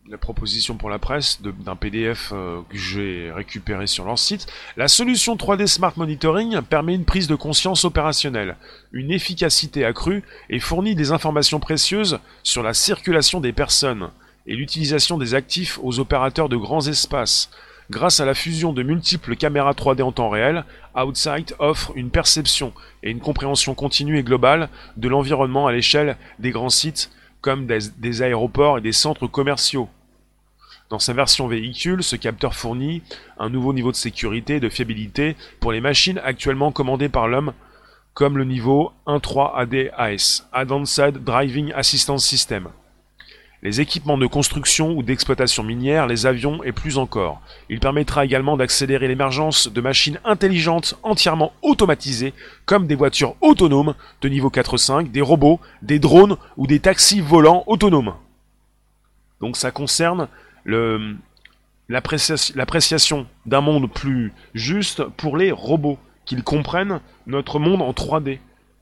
la 0.08 0.16
proposition 0.16 0.76
pour 0.76 0.88
la 0.88 0.98
presse 0.98 1.42
d'un 1.42 1.76
PDF 1.76 2.30
euh, 2.32 2.62
que 2.70 2.76
j'ai 2.78 3.30
récupéré 3.30 3.86
sur 3.86 4.04
leur 4.04 4.18
site. 4.18 4.46
La 4.76 4.88
solution 4.88 5.36
3D 5.36 5.66
Smart 5.66 5.92
Monitoring 5.96 6.62
permet 6.62 6.94
une 6.94 7.04
prise 7.04 7.26
de 7.26 7.34
conscience 7.34 7.84
opérationnelle, 7.84 8.56
une 8.92 9.10
efficacité 9.10 9.84
accrue 9.84 10.22
et 10.48 10.60
fournit 10.60 10.94
des 10.94 11.12
informations 11.12 11.60
précieuses 11.60 12.18
sur 12.42 12.62
la 12.62 12.72
circulation 12.72 13.40
des 13.40 13.52
personnes 13.52 14.10
et 14.48 14.56
l'utilisation 14.56 15.18
des 15.18 15.34
actifs 15.34 15.78
aux 15.82 16.00
opérateurs 16.00 16.48
de 16.48 16.56
grands 16.56 16.86
espaces. 16.88 17.50
Grâce 17.90 18.20
à 18.20 18.26
la 18.26 18.34
fusion 18.34 18.72
de 18.72 18.82
multiples 18.82 19.36
caméras 19.36 19.72
3D 19.72 20.02
en 20.02 20.12
temps 20.12 20.28
réel, 20.28 20.64
Outside 20.96 21.54
offre 21.58 21.92
une 21.94 22.10
perception 22.10 22.72
et 23.02 23.10
une 23.10 23.20
compréhension 23.20 23.74
continue 23.74 24.18
et 24.18 24.22
globale 24.22 24.68
de 24.96 25.08
l'environnement 25.08 25.66
à 25.66 25.72
l'échelle 25.72 26.16
des 26.38 26.50
grands 26.50 26.68
sites 26.68 27.10
comme 27.40 27.66
des 27.66 28.22
aéroports 28.22 28.78
et 28.78 28.82
des 28.82 28.92
centres 28.92 29.26
commerciaux. 29.26 29.88
Dans 30.90 30.98
sa 30.98 31.12
version 31.12 31.46
véhicule, 31.46 32.02
ce 32.02 32.16
capteur 32.16 32.54
fournit 32.54 33.02
un 33.38 33.50
nouveau 33.50 33.72
niveau 33.72 33.92
de 33.92 33.96
sécurité 33.96 34.56
et 34.56 34.60
de 34.60 34.70
fiabilité 34.70 35.36
pour 35.60 35.70
les 35.70 35.82
machines 35.82 36.20
actuellement 36.24 36.72
commandées 36.72 37.10
par 37.10 37.28
l'homme, 37.28 37.52
comme 38.14 38.38
le 38.38 38.44
niveau 38.44 38.92
1.3 39.06 39.54
ADAS, 39.54 40.48
Advanced 40.52 41.22
Driving 41.22 41.72
Assistance 41.74 42.24
System. 42.24 42.68
Les 43.62 43.80
équipements 43.80 44.18
de 44.18 44.26
construction 44.26 44.92
ou 44.92 45.02
d'exploitation 45.02 45.64
minière, 45.64 46.06
les 46.06 46.26
avions 46.26 46.62
et 46.62 46.70
plus 46.70 46.96
encore. 46.96 47.40
Il 47.68 47.80
permettra 47.80 48.24
également 48.24 48.56
d'accélérer 48.56 49.08
l'émergence 49.08 49.66
de 49.66 49.80
machines 49.80 50.20
intelligentes 50.24 50.96
entièrement 51.02 51.52
automatisées, 51.62 52.34
comme 52.66 52.86
des 52.86 52.94
voitures 52.94 53.34
autonomes 53.40 53.94
de 54.20 54.28
niveau 54.28 54.48
4-5, 54.48 55.10
des 55.10 55.20
robots, 55.20 55.58
des 55.82 55.98
drones 55.98 56.36
ou 56.56 56.68
des 56.68 56.78
taxis 56.78 57.20
volants 57.20 57.64
autonomes. 57.66 58.14
Donc 59.40 59.56
ça 59.56 59.72
concerne 59.72 60.28
l'appréciation 61.88 63.26
d'un 63.44 63.60
monde 63.60 63.92
plus 63.92 64.32
juste 64.54 65.02
pour 65.02 65.36
les 65.36 65.50
robots, 65.50 65.98
qu'ils 66.26 66.44
comprennent 66.44 67.00
notre 67.26 67.58
monde 67.58 67.82
en 67.82 67.90
3D 67.90 68.38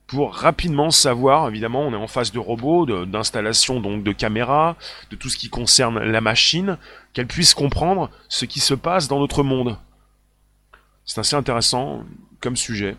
pour 0.07 0.35
rapidement 0.35 0.91
savoir, 0.91 1.49
évidemment, 1.49 1.83
on 1.83 1.93
est 1.93 1.97
en 1.97 2.07
face 2.07 2.33
de 2.33 2.39
robots, 2.39 2.87
d'installation 3.07 3.81
donc 3.81 4.05
de 4.05 4.13
caméras, 4.13 4.77
de 5.11 5.17
tout 5.17 5.29
ce 5.29 5.37
qui 5.37 5.49
concerne 5.49 5.99
la 5.99 6.21
machine, 6.21 6.79
qu'elle 7.13 7.27
puisse 7.27 7.55
comprendre 7.55 8.11
ce 8.29 8.45
qui 8.45 8.61
se 8.61 8.75
passe 8.75 9.09
dans 9.09 9.19
notre 9.19 9.43
monde. 9.43 9.79
C'est 11.05 11.21
assez 11.21 11.37
intéressant 11.37 12.05
comme 12.41 12.57
sujet. 12.57 12.97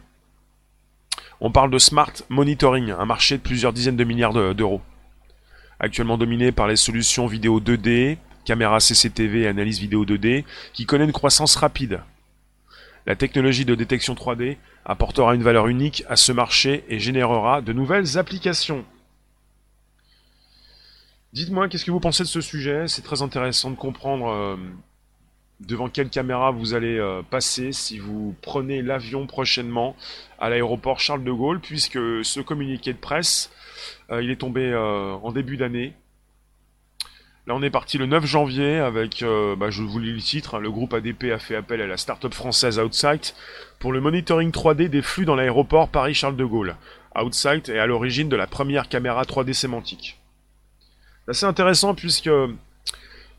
On 1.39 1.51
parle 1.51 1.71
de 1.71 1.77
smart 1.77 2.11
monitoring, 2.29 2.91
un 2.91 3.05
marché 3.05 3.37
de 3.37 3.43
plusieurs 3.43 3.73
dizaines 3.73 3.97
de 3.97 4.03
milliards 4.03 4.33
d'euros. 4.55 4.81
Actuellement 5.79 6.17
dominé 6.17 6.51
par 6.51 6.67
les 6.67 6.75
solutions 6.75 7.27
vidéo 7.27 7.61
2D, 7.61 8.17
caméras 8.43 8.79
CCTV 8.79 9.47
analyse 9.47 9.79
vidéo 9.79 10.03
2D, 10.05 10.43
qui 10.73 10.85
connaît 10.85 11.05
une 11.05 11.11
croissance 11.11 11.55
rapide. 11.55 12.01
La 13.05 13.15
technologie 13.15 13.65
de 13.65 13.75
détection 13.75 14.15
3D 14.15 14.57
apportera 14.87 15.35
une 15.35 15.43
valeur 15.43 15.67
unique 15.67 16.03
à 16.07 16.15
ce 16.15 16.31
marché 16.31 16.85
et 16.87 16.97
générera 16.97 17.61
de 17.61 17.73
nouvelles 17.73 18.17
applications. 18.17 18.85
Dites-moi, 21.33 21.67
qu'est-ce 21.67 21.83
que 21.83 21.91
vous 21.91 21.99
pensez 21.99 22.23
de 22.23 22.27
ce 22.29 22.39
sujet? 22.39 22.87
C'est 22.87 23.01
très 23.01 23.21
intéressant 23.21 23.69
de 23.69 23.75
comprendre 23.75 24.29
euh, 24.29 24.55
devant 25.59 25.89
quelle 25.89 26.09
caméra 26.09 26.51
vous 26.51 26.73
allez 26.73 26.97
euh, 26.97 27.21
passer 27.21 27.73
si 27.73 27.99
vous 27.99 28.33
prenez 28.41 28.81
l'avion 28.81 29.27
prochainement 29.27 29.93
à 30.39 30.49
l'aéroport 30.49 31.01
Charles 31.01 31.25
de 31.25 31.33
Gaulle, 31.33 31.59
puisque 31.59 31.99
ce 32.23 32.39
communiqué 32.39 32.93
de 32.93 32.97
presse, 32.97 33.51
euh, 34.09 34.23
il 34.23 34.31
est 34.31 34.37
tombé 34.37 34.73
en 34.73 35.31
début 35.33 35.57
d'année. 35.57 35.93
Là, 37.47 37.55
on 37.55 37.61
est 37.61 37.69
parti 37.69 37.97
le 37.97 38.07
9 38.07 38.25
janvier 38.25 38.75
avec, 38.75 39.23
bah, 39.57 39.69
je 39.69 39.81
vous 39.81 39.99
lis 39.99 40.11
le 40.11 40.19
titre, 40.19 40.55
hein, 40.55 40.59
le 40.59 40.69
groupe 40.69 40.93
ADP 40.93 41.31
a 41.33 41.39
fait 41.39 41.55
appel 41.55 41.81
à 41.81 41.87
la 41.87 41.95
start-up 41.95 42.33
française 42.33 42.77
Outsight 42.77 43.35
pour 43.79 43.93
le 43.93 44.01
monitoring 44.01 44.51
3D 44.51 44.89
des 44.89 45.01
flux 45.01 45.23
dans 45.23 45.35
l'aéroport 45.35 45.87
Paris-Charles 45.87 46.35
de 46.35 46.43
Gaulle. 46.43 46.75
Outsight 47.15 47.69
est 47.69 47.79
à 47.79 47.85
l'origine 47.85 48.27
de 48.27 48.35
la 48.35 48.47
première 48.47 48.89
caméra 48.89 49.23
3D 49.23 49.53
sémantique. 49.53 50.19
C'est 51.23 51.31
assez 51.31 51.45
intéressant 51.45 51.95
puisque 51.95 52.29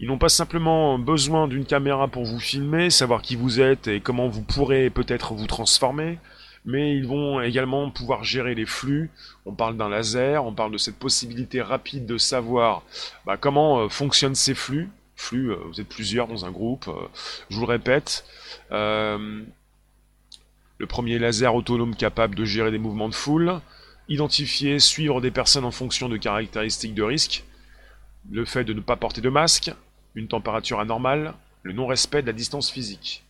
ils 0.01 0.09
n'ont 0.09 0.17
pas 0.17 0.31
simplement 0.31 0.99
besoin 0.99 1.47
d'une 1.47 1.67
caméra 1.67 2.09
pour 2.09 2.25
vous 2.25 2.41
filmer, 2.41 2.89
savoir 2.89 3.21
qui 3.21 3.37
vous 3.37 3.61
êtes 3.61 3.89
et 3.89 4.01
comment 4.01 4.29
vous 4.29 4.43
pourrez 4.43 4.89
peut-être 4.89 5.35
vous 5.35 5.47
transformer, 5.47 6.19
mais 6.65 6.97
ils 6.97 7.07
vont 7.07 7.41
également 7.41 7.91
pouvoir 7.91 8.25
gérer 8.25 8.55
les 8.55 8.67
flux. 8.67 9.11
On 9.47 9.55
parle 9.55 9.77
d'un 9.77 9.89
laser, 9.89 10.45
on 10.45 10.53
parle 10.53 10.73
de 10.73 10.79
cette 10.79 10.99
possibilité 10.99 11.63
rapide 11.63 12.07
de 12.07 12.19
savoir 12.19 12.83
bah, 13.27 13.37
comment 13.37 13.81
euh, 13.81 13.89
fonctionnent 13.89 14.35
ces 14.35 14.55
flux. 14.55 14.89
Flux, 15.17 15.51
euh, 15.51 15.57
vous 15.67 15.81
êtes 15.81 15.89
plusieurs 15.89 16.29
dans 16.29 16.45
un 16.45 16.51
groupe, 16.51 16.89
euh, 16.89 17.09
je 17.51 17.57
vous 17.57 17.63
le 17.63 17.69
répète. 17.69 18.25
Le 18.71 19.47
premier 20.87 21.19
laser 21.19 21.57
autonome 21.57 21.97
capable 21.97 22.37
de 22.37 22.45
gérer 22.45 22.71
des 22.71 22.79
mouvements 22.79 23.09
de 23.09 23.15
foule, 23.15 23.61
identifier, 24.09 24.79
suivre 24.79 25.21
des 25.21 25.33
personnes 25.33 25.65
en 25.65 25.73
fonction 25.73 26.09
de 26.09 26.17
caractéristiques 26.17 26.95
de 26.95 27.03
risque, 27.03 27.43
le 28.31 28.45
fait 28.45 28.63
de 28.63 28.73
ne 28.73 28.81
pas 28.81 28.95
porter 28.95 29.21
de 29.21 29.29
masque, 29.29 29.73
une 30.15 30.29
température 30.29 30.79
anormale, 30.79 31.35
le 31.65 31.73
non-respect 31.73 32.23
de 32.23 32.29
la 32.29 32.33
distance 32.33 32.71
physique. 32.71 33.25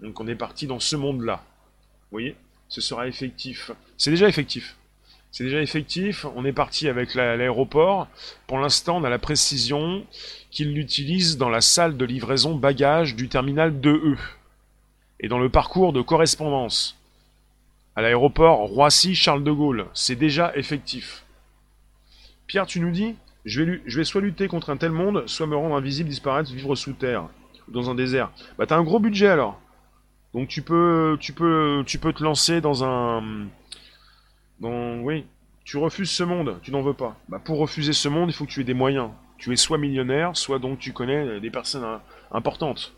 Donc 0.00 0.20
on 0.20 0.26
est 0.26 0.34
parti 0.34 0.66
dans 0.66 0.80
ce 0.80 0.96
monde-là. 0.96 1.42
Vous 2.10 2.18
voyez? 2.18 2.36
Ce 2.72 2.80
sera 2.80 3.06
effectif. 3.06 3.70
C'est 3.98 4.10
déjà 4.10 4.30
effectif. 4.30 4.76
C'est 5.30 5.44
déjà 5.44 5.60
effectif. 5.60 6.24
On 6.34 6.46
est 6.46 6.54
parti 6.54 6.88
avec 6.88 7.14
l'aéroport. 7.14 8.08
Pour 8.46 8.58
l'instant, 8.58 8.96
on 8.96 9.04
a 9.04 9.10
la 9.10 9.18
précision 9.18 10.06
qu'il 10.50 10.72
l'utilise 10.72 11.36
dans 11.36 11.50
la 11.50 11.60
salle 11.60 11.98
de 11.98 12.04
livraison 12.06 12.54
bagages 12.54 13.14
du 13.14 13.28
terminal 13.28 13.78
2E 13.78 14.16
et 15.20 15.28
dans 15.28 15.38
le 15.38 15.50
parcours 15.50 15.92
de 15.92 16.00
correspondance. 16.00 16.96
À 17.94 18.00
l'aéroport 18.00 18.60
Roissy-Charles 18.60 19.44
de 19.44 19.52
Gaulle, 19.52 19.86
c'est 19.92 20.16
déjà 20.16 20.56
effectif. 20.56 21.26
Pierre, 22.46 22.64
tu 22.64 22.80
nous 22.80 22.90
dis 22.90 23.16
je 23.44 23.60
vais, 23.60 23.82
je 23.84 23.98
vais 23.98 24.04
soit 24.04 24.22
lutter 24.22 24.48
contre 24.48 24.70
un 24.70 24.78
tel 24.78 24.92
monde, 24.92 25.24
soit 25.26 25.46
me 25.46 25.56
rendre 25.56 25.76
invisible, 25.76 26.08
disparaître, 26.08 26.50
vivre 26.50 26.74
sous 26.74 26.94
terre, 26.94 27.28
dans 27.68 27.90
un 27.90 27.94
désert. 27.94 28.30
Bah 28.56 28.64
t'as 28.64 28.78
un 28.78 28.82
gros 28.82 28.98
budget 28.98 29.28
alors. 29.28 29.60
Donc 30.34 30.48
tu 30.48 30.62
peux, 30.62 31.16
tu 31.20 31.32
peux, 31.32 31.82
tu 31.86 31.98
peux 31.98 32.12
te 32.12 32.22
lancer 32.22 32.60
dans 32.60 32.84
un, 32.84 33.46
dans, 34.60 35.00
oui, 35.00 35.26
tu 35.64 35.76
refuses 35.76 36.10
ce 36.10 36.22
monde, 36.22 36.58
tu 36.62 36.70
n'en 36.70 36.82
veux 36.82 36.94
pas. 36.94 37.16
Bah 37.28 37.40
pour 37.44 37.58
refuser 37.58 37.92
ce 37.92 38.08
monde, 38.08 38.30
il 38.30 38.32
faut 38.32 38.46
que 38.46 38.50
tu 38.50 38.60
aies 38.60 38.64
des 38.64 38.74
moyens. 38.74 39.10
Tu 39.38 39.52
es 39.52 39.56
soit 39.56 39.78
millionnaire, 39.78 40.36
soit 40.36 40.58
donc 40.58 40.78
tu 40.78 40.92
connais 40.92 41.40
des 41.40 41.50
personnes 41.50 41.84
hein, 41.84 42.00
importantes. 42.30 42.94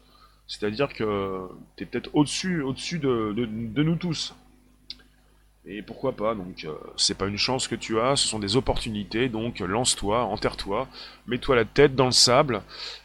C'est-à-dire 0.47 0.92
que 0.92 1.49
tu 1.77 1.83
es 1.83 1.87
peut-être 1.87 2.11
au-dessus 2.12 2.62
au-dessus 2.62 2.99
de, 2.99 3.33
de, 3.33 3.83
nous 3.83 3.97
tous. 3.97 4.35
Et 5.66 5.81
pourquoi 5.81 6.12
pas, 6.12 6.35
donc 6.35 6.64
euh, 6.64 6.75
c'est 6.97 7.16
pas 7.16 7.27
une 7.27 7.38
chance 7.38 7.66
que 7.68 7.75
tu 7.75 7.99
as, 7.99 8.16
ce 8.16 8.29
sont 8.29 8.38
des 8.38 8.57
opportunités, 8.57 9.31
donc 9.31 9.61
lance-toi, 9.61 10.25
enterre-toi, 10.25 10.87
mets-toi 11.27 11.57
la 11.57 11.64
tête 11.64 11.94
dans 11.94 12.05
le 12.05 12.12
sable, 12.12 12.61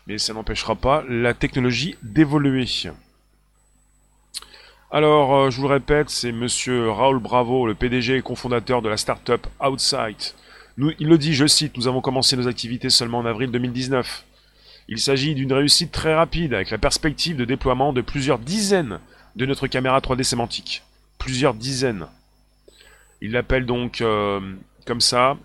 mais 0.07 0.17
ça 0.17 0.33
n'empêchera 0.33 0.75
pas 0.75 1.05
la 1.07 1.33
technologie 1.33 1.95
d'évoluer. 2.03 2.65
Alors, 4.91 5.35
euh, 5.35 5.49
je 5.51 5.57
vous 5.57 5.67
le 5.67 5.73
répète, 5.75 6.09
c'est 6.09 6.31
monsieur 6.31 6.89
Raoul 6.89 7.19
Bravo, 7.19 7.67
le 7.67 7.75
PDG 7.75 8.17
et 8.17 8.21
cofondateur 8.23 8.81
de 8.81 8.89
la 8.89 8.97
startup 8.97 9.45
Outside. 9.63 10.33
Il 10.77 11.07
le 11.07 11.17
dit, 11.19 11.35
je 11.35 11.45
cite, 11.45 11.77
nous 11.77 11.87
avons 11.87 12.01
commencé 12.01 12.35
nos 12.35 12.47
activités 12.47 12.89
seulement 12.89 13.19
en 13.19 13.25
avril 13.25 13.51
2019. 13.51 14.25
Il 14.87 14.97
s'agit 14.97 15.35
d'une 15.35 15.53
réussite 15.53 15.91
très 15.91 16.15
rapide 16.15 16.55
avec 16.55 16.71
la 16.71 16.79
perspective 16.79 17.37
de 17.37 17.45
déploiement 17.45 17.93
de 17.93 18.01
plusieurs 18.01 18.39
dizaines 18.39 18.99
de 19.35 19.45
notre 19.45 19.67
caméra 19.67 19.99
3D 19.99 20.23
sémantique. 20.23 20.81
Plusieurs 21.19 21.53
dizaines. 21.53 22.07
Il 23.21 23.33
l'appelle 23.33 23.67
donc 23.67 24.01
euh, 24.01 24.39
comme 24.87 25.01
ça. 25.01 25.37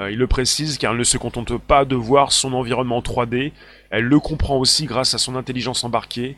Euh, 0.00 0.10
il 0.10 0.18
le 0.18 0.26
précise 0.26 0.76
car 0.76 0.92
elle 0.92 0.98
ne 0.98 1.04
se 1.04 1.18
contente 1.18 1.56
pas 1.56 1.84
de 1.84 1.94
voir 1.94 2.32
son 2.32 2.52
environnement 2.52 3.00
3D, 3.00 3.52
elle 3.90 4.04
le 4.04 4.18
comprend 4.18 4.56
aussi 4.56 4.86
grâce 4.86 5.14
à 5.14 5.18
son 5.18 5.36
intelligence 5.36 5.84
embarquée. 5.84 6.36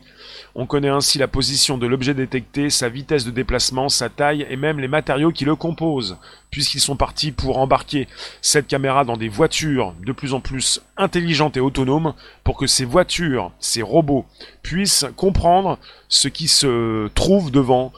On 0.53 0.67
connaît 0.67 0.89
ainsi 0.89 1.17
la 1.17 1.27
position 1.27 1.79
de 1.79 1.87
l'objet 1.87 2.13
détecté, 2.13 2.69
sa 2.69 2.87
vitesse 2.87 3.25
de 3.25 3.31
déplacement, 3.31 3.89
sa 3.89 4.09
taille 4.09 4.45
et 4.47 4.57
même 4.57 4.79
les 4.79 4.87
matériaux 4.87 5.31
qui 5.31 5.43
le 5.43 5.55
composent, 5.55 6.17
puisqu'ils 6.51 6.81
sont 6.81 6.95
partis 6.95 7.31
pour 7.31 7.57
embarquer 7.57 8.07
cette 8.43 8.67
caméra 8.67 9.05
dans 9.05 9.17
des 9.17 9.27
voitures 9.27 9.95
de 10.05 10.11
plus 10.11 10.35
en 10.35 10.39
plus 10.39 10.79
intelligentes 10.95 11.57
et 11.57 11.61
autonomes 11.61 12.13
pour 12.43 12.57
que 12.57 12.67
ces 12.67 12.85
voitures, 12.85 13.51
ces 13.59 13.81
robots, 13.81 14.27
puissent 14.61 15.07
comprendre 15.15 15.79
ce 16.09 16.27
qui 16.27 16.47
se 16.47 17.07
trouve 17.15 17.49
devant 17.49 17.91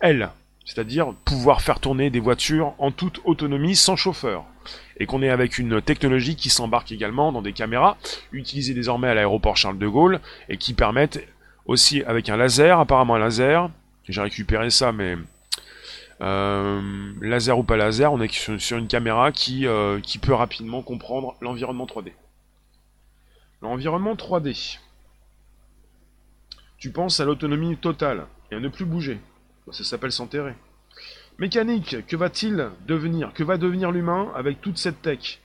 elles, 0.00 0.28
c'est-à-dire 0.66 1.14
pouvoir 1.24 1.62
faire 1.62 1.80
tourner 1.80 2.10
des 2.10 2.20
voitures 2.20 2.74
en 2.78 2.90
toute 2.90 3.22
autonomie 3.24 3.74
sans 3.74 3.96
chauffeur 3.96 4.44
et 4.98 5.06
qu'on 5.06 5.22
est 5.22 5.30
avec 5.30 5.58
une 5.58 5.80
technologie 5.80 6.36
qui 6.36 6.50
s'embarque 6.50 6.92
également 6.92 7.32
dans 7.32 7.42
des 7.42 7.52
caméras 7.52 7.96
utilisées 8.32 8.74
désormais 8.74 9.08
à 9.08 9.14
l'aéroport 9.14 9.56
Charles 9.56 9.78
de 9.78 9.88
Gaulle 9.88 10.20
et 10.48 10.56
qui 10.56 10.74
permettent 10.74 11.24
aussi 11.66 12.02
avec 12.04 12.28
un 12.28 12.36
laser, 12.36 12.80
apparemment 12.80 13.14
un 13.16 13.18
laser, 13.18 13.70
j'ai 14.08 14.20
récupéré 14.20 14.70
ça 14.70 14.92
mais 14.92 15.16
euh, 16.20 17.12
laser 17.20 17.58
ou 17.58 17.62
pas 17.62 17.76
laser, 17.76 18.12
on 18.12 18.20
est 18.20 18.58
sur 18.58 18.76
une 18.76 18.88
caméra 18.88 19.30
qui, 19.30 19.66
euh, 19.66 20.00
qui 20.00 20.18
peut 20.18 20.34
rapidement 20.34 20.82
comprendre 20.82 21.36
l'environnement 21.40 21.86
3D. 21.86 22.12
L'environnement 23.62 24.14
3D. 24.14 24.78
Tu 26.78 26.90
penses 26.90 27.20
à 27.20 27.24
l'autonomie 27.24 27.76
totale 27.76 28.26
et 28.50 28.56
à 28.56 28.60
ne 28.60 28.68
plus 28.68 28.84
bouger. 28.84 29.20
Ça 29.72 29.84
s'appelle 29.84 30.12
s'enterrer. 30.12 30.54
Mécanique, 31.38 32.04
que 32.06 32.16
va-t-il 32.16 32.68
devenir? 32.86 33.32
Que 33.32 33.44
va 33.44 33.58
devenir 33.58 33.92
l'humain 33.92 34.28
avec 34.34 34.60
toute 34.60 34.76
cette 34.76 35.02
tech? 35.02 35.38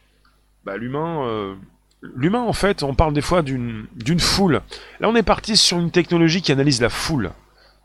Bah 0.66 0.76
l'humain... 0.76 1.28
Euh, 1.28 1.56
l'humain 2.02 2.42
en 2.42 2.54
fait, 2.54 2.82
on 2.82 2.96
parle 2.96 3.14
des 3.14 3.22
fois 3.22 3.44
d'une 3.44 4.20
foule. 4.20 4.62
Là 5.00 5.10
on 5.10 5.16
est 5.16 5.24
parti 5.24 5.56
sur 5.56 5.78
une 5.78 5.92
technologie 5.92 6.42
qui 6.42 6.52
analyse 6.52 6.82
la 6.82 6.90
foule. 6.90 7.32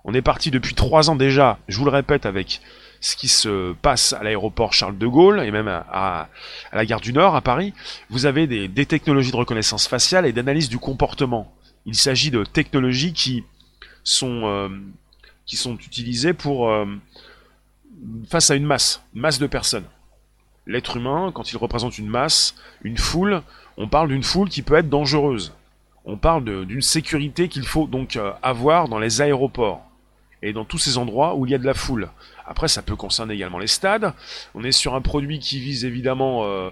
On 0.05 0.15
est 0.15 0.23
parti 0.23 0.51
depuis 0.51 0.75
trois 0.75 1.11
ans 1.11 1.17
déjà, 1.17 1.59
je 1.69 1.77
vous 1.77 1.85
le 1.85 1.91
répète, 1.91 2.25
avec 2.25 2.63
ce 3.01 3.15
qui 3.15 3.29
se 3.29 3.75
passe 3.75 4.15
à 4.15 4.23
l'aéroport 4.23 4.73
Charles 4.73 4.97
de 4.97 5.07
Gaulle 5.07 5.41
et 5.41 5.51
même 5.51 5.69
à, 5.69 6.29
la 6.73 6.87
gare 6.87 7.03
du 7.03 7.13
Nord 7.13 7.37
à 7.37 7.43
Paris. 7.43 7.75
Vous 8.09 8.25
avez 8.25 8.47
des, 8.47 8.87
technologies 8.87 9.33
de 9.33 9.37
reconnaissance 9.37 9.87
faciale 9.87 10.25
et 10.25 10.33
d'analyse 10.33 10.71
du 10.71 10.79
comportement. 10.79 11.55
Il 11.85 11.95
s'agit 11.95 12.31
de 12.31 12.43
technologies 12.45 13.13
qui 13.13 13.45
sont, 14.03 14.47
euh, 14.47 14.69
qui 15.45 15.57
sont 15.57 15.77
utilisées 15.77 16.33
pour... 16.33 16.71
Euh, 16.71 16.87
face 18.29 18.51
à 18.51 18.55
une 18.55 18.65
masse, 18.65 19.03
masse 19.15 19.39
de 19.39 19.47
personnes. 19.47 19.87
L'être 20.67 20.97
humain, 20.97 21.33
quand 21.35 21.51
il 21.51 21.57
représente 21.57 21.99
une 21.99 22.09
masse, 22.09 22.55
une 22.83 22.99
foule, 22.99 23.43
on 23.79 23.89
parle 23.89 24.09
d'une 24.09 24.23
foule 24.23 24.49
qui 24.49 24.63
peut 24.63 24.75
être 24.75 24.91
dangereuse. 24.91 25.55
On 26.05 26.17
parle 26.17 26.67
d'une 26.67 26.83
sécurité 26.83 27.49
qu'il 27.49 27.67
faut 27.67 27.87
donc 27.87 28.17
euh, 28.17 28.33
avoir 28.43 28.89
dans 28.89 28.99
les 28.99 29.21
aéroports 29.23 29.85
et 30.43 30.53
dans 30.53 30.65
tous 30.65 30.79
ces 30.79 30.99
endroits 30.99 31.35
où 31.35 31.47
il 31.47 31.53
y 31.53 31.55
a 31.55 31.59
de 31.59 31.67
la 31.67 31.75
foule. 31.75 32.11
Après, 32.47 32.69
ça 32.69 32.83
peut 32.83 32.97
concerner 32.97 33.35
également 33.35 33.59
les 33.59 33.67
stades. 33.67 34.13
On 34.55 34.63
est 34.63 34.73
sur 34.73 34.95
un 34.95 35.01
produit 35.01 35.39
qui 35.39 35.59
vise 35.59 35.85
évidemment 35.85 36.45
euh, 36.45 36.71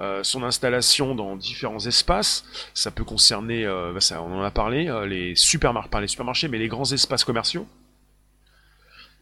euh, 0.00 0.22
son 0.22 0.42
installation 0.42 1.14
dans 1.14 1.36
différents 1.36 1.84
espaces. 1.86 2.44
Ça 2.74 2.90
peut 2.90 3.04
concerner, 3.04 3.64
bah, 3.66 4.00
on 4.22 4.38
en 4.38 4.42
a 4.42 4.50
parlé, 4.50 4.90
les 5.06 5.34
supermarchés, 5.36 5.90
pas 5.90 6.00
les 6.00 6.08
supermarchés, 6.08 6.48
mais 6.48 6.58
les 6.58 6.68
grands 6.68 6.90
espaces 6.90 7.24
commerciaux. 7.24 7.66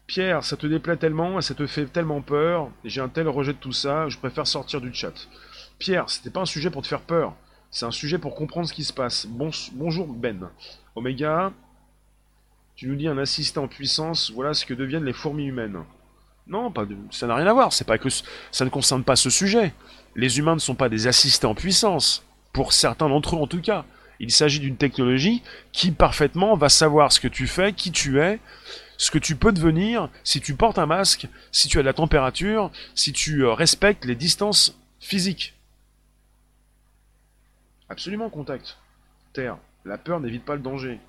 Pierre, 0.07 0.45
ça 0.45 0.55
te 0.55 0.65
déplaît 0.65 0.95
tellement, 0.95 1.41
ça 1.41 1.53
te 1.53 1.67
fait 1.67 1.85
tellement 1.85 2.21
peur, 2.21 2.71
j'ai 2.85 3.01
un 3.01 3.09
tel 3.09 3.27
rejet 3.27 3.51
de 3.51 3.57
tout 3.57 3.73
ça, 3.73 4.07
je 4.07 4.17
préfère 4.17 4.47
sortir 4.47 4.79
du 4.79 4.93
chat. 4.93 5.27
Pierre, 5.79 6.09
c'était 6.09 6.29
pas 6.29 6.39
un 6.39 6.45
sujet 6.45 6.69
pour 6.69 6.81
te 6.81 6.87
faire 6.87 7.01
peur, 7.01 7.35
c'est 7.71 7.85
un 7.85 7.91
sujet 7.91 8.17
pour 8.17 8.33
comprendre 8.33 8.69
ce 8.69 8.73
qui 8.73 8.85
se 8.85 8.93
passe. 8.93 9.27
bonjour 9.27 10.07
Ben. 10.07 10.49
Omega, 10.95 11.51
tu 12.77 12.87
nous 12.87 12.95
dis 12.95 13.09
un 13.09 13.17
assistant 13.17 13.65
en 13.65 13.67
puissance, 13.67 14.31
voilà 14.31 14.53
ce 14.53 14.65
que 14.65 14.73
deviennent 14.73 15.03
les 15.03 15.11
fourmis 15.11 15.47
humaines. 15.47 15.83
Non, 16.47 16.71
pas 16.71 16.85
ça 17.11 17.27
n'a 17.27 17.35
rien 17.35 17.47
à 17.47 17.53
voir, 17.53 17.73
c'est 17.73 17.85
pas 17.85 17.97
que 17.97 18.07
ça 18.09 18.63
ne 18.63 18.69
concerne 18.69 19.03
pas 19.03 19.17
ce 19.17 19.29
sujet. 19.29 19.73
Les 20.15 20.39
humains 20.39 20.55
ne 20.55 20.59
sont 20.59 20.75
pas 20.75 20.87
des 20.87 21.07
assistants 21.07 21.51
en 21.51 21.55
puissance, 21.55 22.23
pour 22.53 22.71
certains 22.71 23.09
d'entre 23.09 23.35
eux 23.35 23.39
en 23.39 23.47
tout 23.47 23.61
cas. 23.61 23.83
Il 24.21 24.31
s'agit 24.31 24.61
d'une 24.61 24.77
technologie 24.77 25.43
qui 25.73 25.91
parfaitement 25.91 26.55
va 26.55 26.69
savoir 26.69 27.11
ce 27.11 27.19
que 27.19 27.27
tu 27.27 27.45
fais, 27.45 27.73
qui 27.73 27.91
tu 27.91 28.21
es, 28.21 28.39
ce 28.97 29.11
que 29.11 29.19
tu 29.19 29.35
peux 29.35 29.51
devenir 29.51 30.09
si 30.23 30.41
tu 30.41 30.55
portes 30.55 30.79
un 30.79 30.85
masque, 30.85 31.27
si 31.51 31.67
tu 31.67 31.77
as 31.77 31.81
de 31.81 31.85
la 31.85 31.93
température, 31.93 32.71
si 32.95 33.13
tu 33.13 33.43
euh, 33.43 33.53
respectes 33.53 34.05
les 34.05 34.15
distances 34.15 34.77
physiques. 34.99 35.53
Absolument, 37.89 38.29
contact. 38.29 38.77
Terre. 39.33 39.57
La 39.85 39.97
peur 39.97 40.19
n'évite 40.19 40.43
pas 40.43 40.55
le 40.55 40.61
danger. 40.61 40.99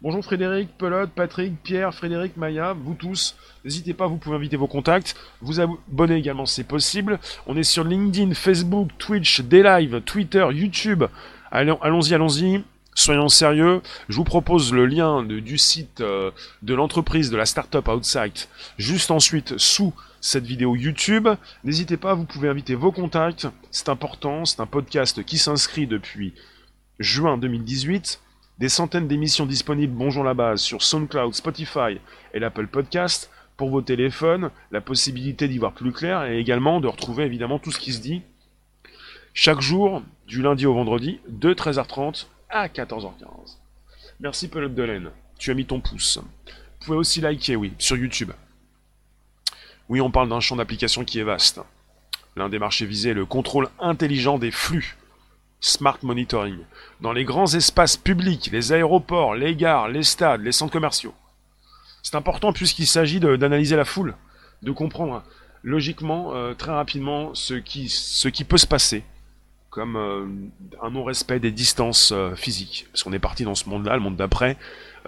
Bonjour 0.00 0.24
Frédéric, 0.24 0.76
Pelote, 0.78 1.10
Patrick, 1.10 1.62
Pierre, 1.62 1.94
Frédéric, 1.94 2.36
Maya, 2.36 2.72
vous 2.72 2.94
tous. 2.94 3.36
N'hésitez 3.64 3.94
pas, 3.94 4.08
vous 4.08 4.16
pouvez 4.16 4.34
inviter 4.34 4.56
vos 4.56 4.66
contacts. 4.66 5.14
Vous 5.40 5.60
abonner 5.60 6.16
également, 6.16 6.46
c'est 6.46 6.64
possible. 6.64 7.20
On 7.46 7.56
est 7.56 7.62
sur 7.62 7.84
LinkedIn, 7.84 8.34
Facebook, 8.34 8.88
Twitch, 8.98 9.42
Daylive, 9.42 10.00
Twitter, 10.00 10.44
YouTube. 10.52 11.04
Allons-y, 11.52 12.14
allons-y. 12.14 12.64
Soyons 12.94 13.30
sérieux, 13.30 13.80
je 14.10 14.16
vous 14.16 14.24
propose 14.24 14.74
le 14.74 14.84
lien 14.84 15.22
du 15.22 15.56
site 15.56 16.02
euh, 16.02 16.30
de 16.60 16.74
l'entreprise 16.74 17.30
de 17.30 17.38
la 17.38 17.46
startup 17.46 17.88
Outside 17.88 18.34
juste 18.76 19.10
ensuite 19.10 19.56
sous 19.56 19.94
cette 20.20 20.44
vidéo 20.44 20.76
YouTube. 20.76 21.26
N'hésitez 21.64 21.96
pas, 21.96 22.12
vous 22.12 22.26
pouvez 22.26 22.50
inviter 22.50 22.74
vos 22.74 22.92
contacts, 22.92 23.48
c'est 23.70 23.88
important, 23.88 24.44
c'est 24.44 24.60
un 24.60 24.66
podcast 24.66 25.24
qui 25.24 25.38
s'inscrit 25.38 25.86
depuis 25.86 26.34
juin 26.98 27.38
2018. 27.38 28.20
Des 28.58 28.68
centaines 28.68 29.08
d'émissions 29.08 29.46
disponibles, 29.46 29.94
bonjour 29.94 30.22
la 30.22 30.34
base, 30.34 30.60
sur 30.60 30.82
SoundCloud, 30.82 31.32
Spotify 31.32 31.98
et 32.34 32.38
l'Apple 32.40 32.66
Podcast 32.66 33.30
pour 33.56 33.70
vos 33.70 33.80
téléphones, 33.80 34.50
la 34.70 34.82
possibilité 34.82 35.48
d'y 35.48 35.56
voir 35.56 35.72
plus 35.72 35.92
clair 35.92 36.24
et 36.24 36.38
également 36.38 36.78
de 36.78 36.88
retrouver 36.88 37.24
évidemment 37.24 37.58
tout 37.58 37.72
ce 37.72 37.78
qui 37.78 37.94
se 37.94 38.02
dit 38.02 38.20
chaque 39.34 39.62
jour, 39.62 40.02
du 40.26 40.42
lundi 40.42 40.66
au 40.66 40.74
vendredi, 40.74 41.20
de 41.26 41.54
13h30 41.54 42.26
à 42.52 42.68
14h15. 42.68 43.56
Merci 44.20 44.48
Pelote 44.48 44.74
de 44.74 44.82
laine, 44.82 45.10
tu 45.38 45.50
as 45.50 45.54
mis 45.54 45.64
ton 45.64 45.80
pouce. 45.80 46.18
Vous 46.18 46.86
pouvez 46.86 46.98
aussi 46.98 47.20
liker, 47.20 47.56
oui, 47.56 47.72
sur 47.78 47.96
YouTube. 47.96 48.30
Oui, 49.88 50.00
on 50.00 50.10
parle 50.10 50.28
d'un 50.28 50.40
champ 50.40 50.56
d'application 50.56 51.04
qui 51.04 51.18
est 51.18 51.24
vaste. 51.24 51.60
L'un 52.36 52.48
des 52.48 52.58
marchés 52.58 52.86
visés 52.86 53.10
est 53.10 53.14
le 53.14 53.26
contrôle 53.26 53.68
intelligent 53.80 54.38
des 54.38 54.50
flux. 54.50 54.96
Smart 55.60 55.98
Monitoring. 56.02 56.58
Dans 57.00 57.12
les 57.12 57.24
grands 57.24 57.52
espaces 57.54 57.96
publics, 57.96 58.50
les 58.52 58.72
aéroports, 58.72 59.34
les 59.34 59.54
gares, 59.54 59.88
les 59.88 60.02
stades, 60.02 60.42
les 60.42 60.52
centres 60.52 60.72
commerciaux. 60.72 61.14
C'est 62.02 62.16
important 62.16 62.52
puisqu'il 62.52 62.86
s'agit 62.86 63.20
d'analyser 63.20 63.76
la 63.76 63.84
foule, 63.84 64.16
de 64.62 64.72
comprendre 64.72 65.22
logiquement, 65.62 66.34
euh, 66.34 66.54
très 66.54 66.72
rapidement, 66.72 67.32
ce 67.34 67.54
qui 67.54 68.44
peut 68.44 68.58
se 68.58 68.66
passer 68.66 69.04
comme 69.72 69.96
euh, 69.96 70.26
un 70.82 70.90
non-respect 70.90 71.40
des 71.40 71.50
distances 71.50 72.12
euh, 72.12 72.34
physiques. 72.34 72.86
Parce 72.92 73.02
qu'on 73.02 73.12
est 73.14 73.18
parti 73.18 73.44
dans 73.44 73.54
ce 73.54 73.70
monde-là, 73.70 73.94
le 73.94 74.02
monde 74.02 74.16
d'après. 74.16 74.58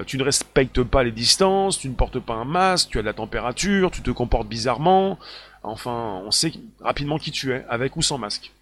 Euh, 0.00 0.04
tu 0.06 0.16
ne 0.16 0.22
respectes 0.22 0.82
pas 0.82 1.04
les 1.04 1.12
distances, 1.12 1.78
tu 1.78 1.88
ne 1.90 1.94
portes 1.94 2.18
pas 2.18 2.32
un 2.32 2.46
masque, 2.46 2.88
tu 2.88 2.98
as 2.98 3.02
de 3.02 3.06
la 3.06 3.12
température, 3.12 3.90
tu 3.90 4.00
te 4.00 4.10
comportes 4.10 4.48
bizarrement. 4.48 5.18
Enfin, 5.62 6.22
on 6.24 6.30
sait 6.30 6.50
rapidement 6.80 7.18
qui 7.18 7.30
tu 7.30 7.52
es, 7.52 7.66
avec 7.68 7.94
ou 7.96 8.02
sans 8.02 8.16
masque. 8.16 8.52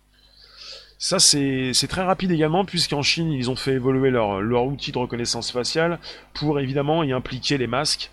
Ça, 0.98 1.20
c'est 1.20 1.72
très 1.88 2.02
rapide 2.02 2.32
également, 2.32 2.64
puisqu'en 2.64 3.02
Chine, 3.02 3.30
ils 3.32 3.48
ont 3.48 3.56
fait 3.56 3.74
évoluer 3.74 4.10
leur, 4.10 4.40
leur 4.40 4.64
outil 4.64 4.90
de 4.90 4.98
reconnaissance 4.98 5.52
faciale 5.52 6.00
pour 6.34 6.58
évidemment 6.58 7.04
y 7.04 7.12
impliquer 7.12 7.58
les 7.58 7.68
masques 7.68 8.10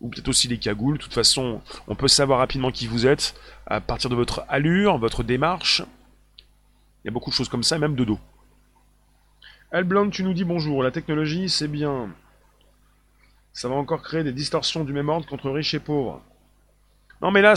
ou 0.00 0.08
peut-être 0.08 0.28
aussi 0.28 0.48
les 0.48 0.58
cagoules. 0.58 0.98
De 0.98 1.02
toute 1.02 1.14
façon, 1.14 1.60
on 1.86 1.94
peut 1.94 2.08
savoir 2.08 2.40
rapidement 2.40 2.72
qui 2.72 2.88
vous 2.88 3.06
êtes 3.06 3.34
à 3.66 3.80
partir 3.80 4.10
de 4.10 4.16
votre 4.16 4.44
allure, 4.48 4.98
votre 4.98 5.22
démarche, 5.22 5.82
il 7.02 7.06
y 7.06 7.08
a 7.08 7.12
beaucoup 7.12 7.30
de 7.30 7.34
choses 7.34 7.48
comme 7.48 7.62
ça, 7.62 7.78
même 7.78 7.94
de 7.94 8.04
dos. 8.04 8.18
Elbland, 9.72 10.10
tu 10.10 10.24
nous 10.24 10.32
dis 10.32 10.44
bonjour. 10.44 10.82
La 10.82 10.90
technologie, 10.90 11.48
c'est 11.48 11.68
bien. 11.68 12.10
Ça 13.52 13.68
va 13.68 13.74
encore 13.74 14.02
créer 14.02 14.24
des 14.24 14.32
distorsions 14.32 14.84
du 14.84 14.92
même 14.92 15.08
ordre 15.08 15.26
contre 15.26 15.50
riches 15.50 15.74
et 15.74 15.80
pauvres. 15.80 16.22
Non, 17.20 17.30
mais 17.30 17.42
là, 17.42 17.54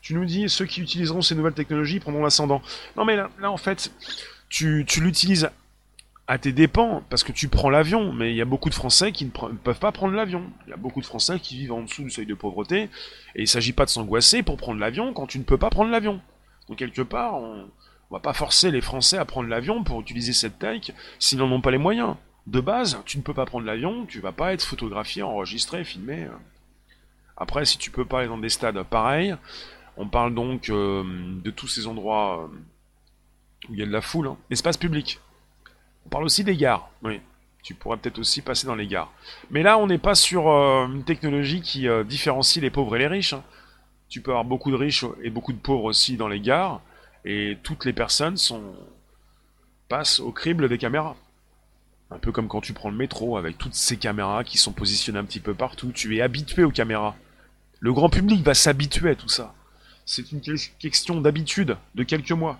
tu 0.00 0.14
nous 0.14 0.24
dis 0.24 0.48
ceux 0.48 0.66
qui 0.66 0.80
utiliseront 0.80 1.22
ces 1.22 1.34
nouvelles 1.34 1.54
technologies 1.54 2.00
prendront 2.00 2.22
l'ascendant. 2.22 2.62
Non, 2.96 3.04
mais 3.04 3.16
là, 3.16 3.30
là 3.40 3.50
en 3.50 3.56
fait, 3.56 3.92
tu, 4.48 4.84
tu 4.86 5.00
l'utilises 5.00 5.50
à 6.30 6.38
tes 6.38 6.52
dépens, 6.52 7.02
parce 7.10 7.24
que 7.24 7.32
tu 7.32 7.48
prends 7.48 7.70
l'avion, 7.70 8.12
mais 8.12 8.30
il 8.30 8.36
y 8.36 8.40
a 8.40 8.44
beaucoup 8.44 8.68
de 8.68 8.74
Français 8.74 9.10
qui 9.10 9.24
ne, 9.24 9.30
peuvent 9.30 9.80
pas 9.80 9.90
prendre 9.90 10.14
l'avion. 10.14 10.44
Il 10.64 10.70
y 10.70 10.72
a 10.72 10.76
beaucoup 10.76 11.00
de 11.00 11.06
Français 11.06 11.40
qui 11.40 11.56
vivent 11.56 11.72
en 11.72 11.82
dessous 11.82 12.04
du 12.04 12.10
seuil 12.10 12.26
de 12.26 12.34
pauvreté, 12.34 12.82
et 12.82 12.88
il 13.34 13.42
ne 13.42 13.46
s'agit 13.46 13.72
pas 13.72 13.84
de 13.84 13.90
s'angoisser 13.90 14.44
pour 14.44 14.56
prendre 14.56 14.78
l'avion 14.78 15.12
quand 15.12 15.26
tu 15.26 15.40
ne 15.40 15.42
peux 15.42 15.58
pas 15.58 15.70
prendre 15.70 15.90
l'avion. 15.90 16.20
Donc 16.68 16.78
quelque 16.78 17.02
part, 17.02 17.34
on, 17.34 17.68
on 18.10 18.16
va 18.16 18.20
pas 18.20 18.32
forcer 18.32 18.70
les 18.70 18.80
Français 18.80 19.18
à 19.18 19.24
prendre 19.24 19.48
l'avion 19.48 19.84
pour 19.84 20.00
utiliser 20.00 20.32
cette 20.32 20.58
tech 20.58 20.92
s'ils 21.18 21.38
n'en 21.38 21.50
ont 21.50 21.60
pas 21.60 21.70
les 21.70 21.78
moyens. 21.78 22.16
De 22.46 22.60
base, 22.60 23.00
tu 23.06 23.18
ne 23.18 23.22
peux 23.22 23.34
pas 23.34 23.46
prendre 23.46 23.66
l'avion, 23.66 24.04
tu 24.06 24.20
vas 24.20 24.32
pas 24.32 24.52
être 24.52 24.64
photographié, 24.64 25.22
enregistré, 25.22 25.84
filmé. 25.84 26.26
Après, 27.36 27.64
si 27.64 27.78
tu 27.78 27.90
peux 27.90 28.04
pas 28.04 28.20
aller 28.20 28.28
dans 28.28 28.38
des 28.38 28.48
stades 28.48 28.82
pareils, 28.82 29.36
on 29.96 30.08
parle 30.08 30.34
donc 30.34 30.70
euh, 30.70 31.04
de 31.42 31.50
tous 31.50 31.68
ces 31.68 31.86
endroits 31.86 32.42
euh, 32.42 33.68
où 33.68 33.74
il 33.74 33.78
y 33.78 33.82
a 33.82 33.86
de 33.86 33.92
la 33.92 34.00
foule, 34.00 34.26
hein. 34.26 34.36
espace 34.50 34.76
public. 34.76 35.20
On 36.06 36.08
parle 36.08 36.24
aussi 36.24 36.42
des 36.42 36.56
gares, 36.56 36.90
oui. 37.02 37.20
Tu 37.62 37.74
pourrais 37.74 37.98
peut-être 37.98 38.18
aussi 38.18 38.40
passer 38.40 38.66
dans 38.66 38.74
les 38.74 38.86
gares. 38.86 39.12
Mais 39.50 39.62
là, 39.62 39.76
on 39.76 39.86
n'est 39.86 39.98
pas 39.98 40.14
sur 40.14 40.48
euh, 40.48 40.86
une 40.86 41.04
technologie 41.04 41.60
qui 41.60 41.86
différencie 42.06 42.62
les 42.62 42.70
pauvres 42.70 42.96
et 42.96 43.00
les 43.00 43.06
riches. 43.06 43.34
Hein. 43.34 43.44
Tu 44.08 44.22
peux 44.22 44.30
avoir 44.30 44.46
beaucoup 44.46 44.70
de 44.70 44.76
riches 44.76 45.04
et 45.22 45.30
beaucoup 45.30 45.52
de 45.52 45.58
pauvres 45.58 45.84
aussi 45.84 46.16
dans 46.16 46.28
les 46.28 46.40
gares 46.40 46.80
et 47.24 47.58
toutes 47.62 47.84
les 47.84 47.92
personnes 47.92 48.36
sont 48.36 48.74
passent 49.88 50.20
au 50.20 50.32
crible 50.32 50.68
des 50.68 50.78
caméras. 50.78 51.16
Un 52.10 52.18
peu 52.18 52.32
comme 52.32 52.48
quand 52.48 52.60
tu 52.60 52.72
prends 52.72 52.90
le 52.90 52.96
métro 52.96 53.36
avec 53.36 53.58
toutes 53.58 53.74
ces 53.74 53.96
caméras 53.96 54.42
qui 54.44 54.56
sont 54.56 54.72
positionnées 54.72 55.18
un 55.18 55.24
petit 55.24 55.40
peu 55.40 55.54
partout, 55.54 55.92
tu 55.92 56.16
es 56.16 56.22
habitué 56.22 56.64
aux 56.64 56.70
caméras. 56.70 57.16
Le 57.80 57.92
grand 57.92 58.08
public 58.08 58.42
va 58.44 58.54
s'habituer 58.54 59.10
à 59.10 59.14
tout 59.14 59.28
ça. 59.28 59.54
C'est 60.06 60.32
une 60.32 60.40
question 60.78 61.20
d'habitude, 61.20 61.76
de 61.94 62.02
quelques 62.02 62.32
mois. 62.32 62.58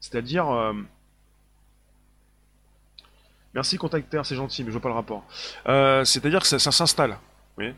C'est-à-dire... 0.00 0.50
Euh, 0.50 0.72
merci 3.54 3.76
contactaire, 3.76 4.26
c'est 4.26 4.34
gentil, 4.34 4.62
mais 4.64 4.68
je 4.68 4.72
vois 4.72 4.82
pas 4.82 4.88
le 4.88 4.94
rapport. 4.94 5.24
Euh, 5.68 6.04
c'est-à-dire 6.04 6.40
que 6.40 6.46
ça, 6.46 6.58
s'installe. 6.58 7.18
Oui. 7.58 7.72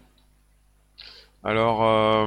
Alors... 1.45 1.85
Euh, 1.85 2.27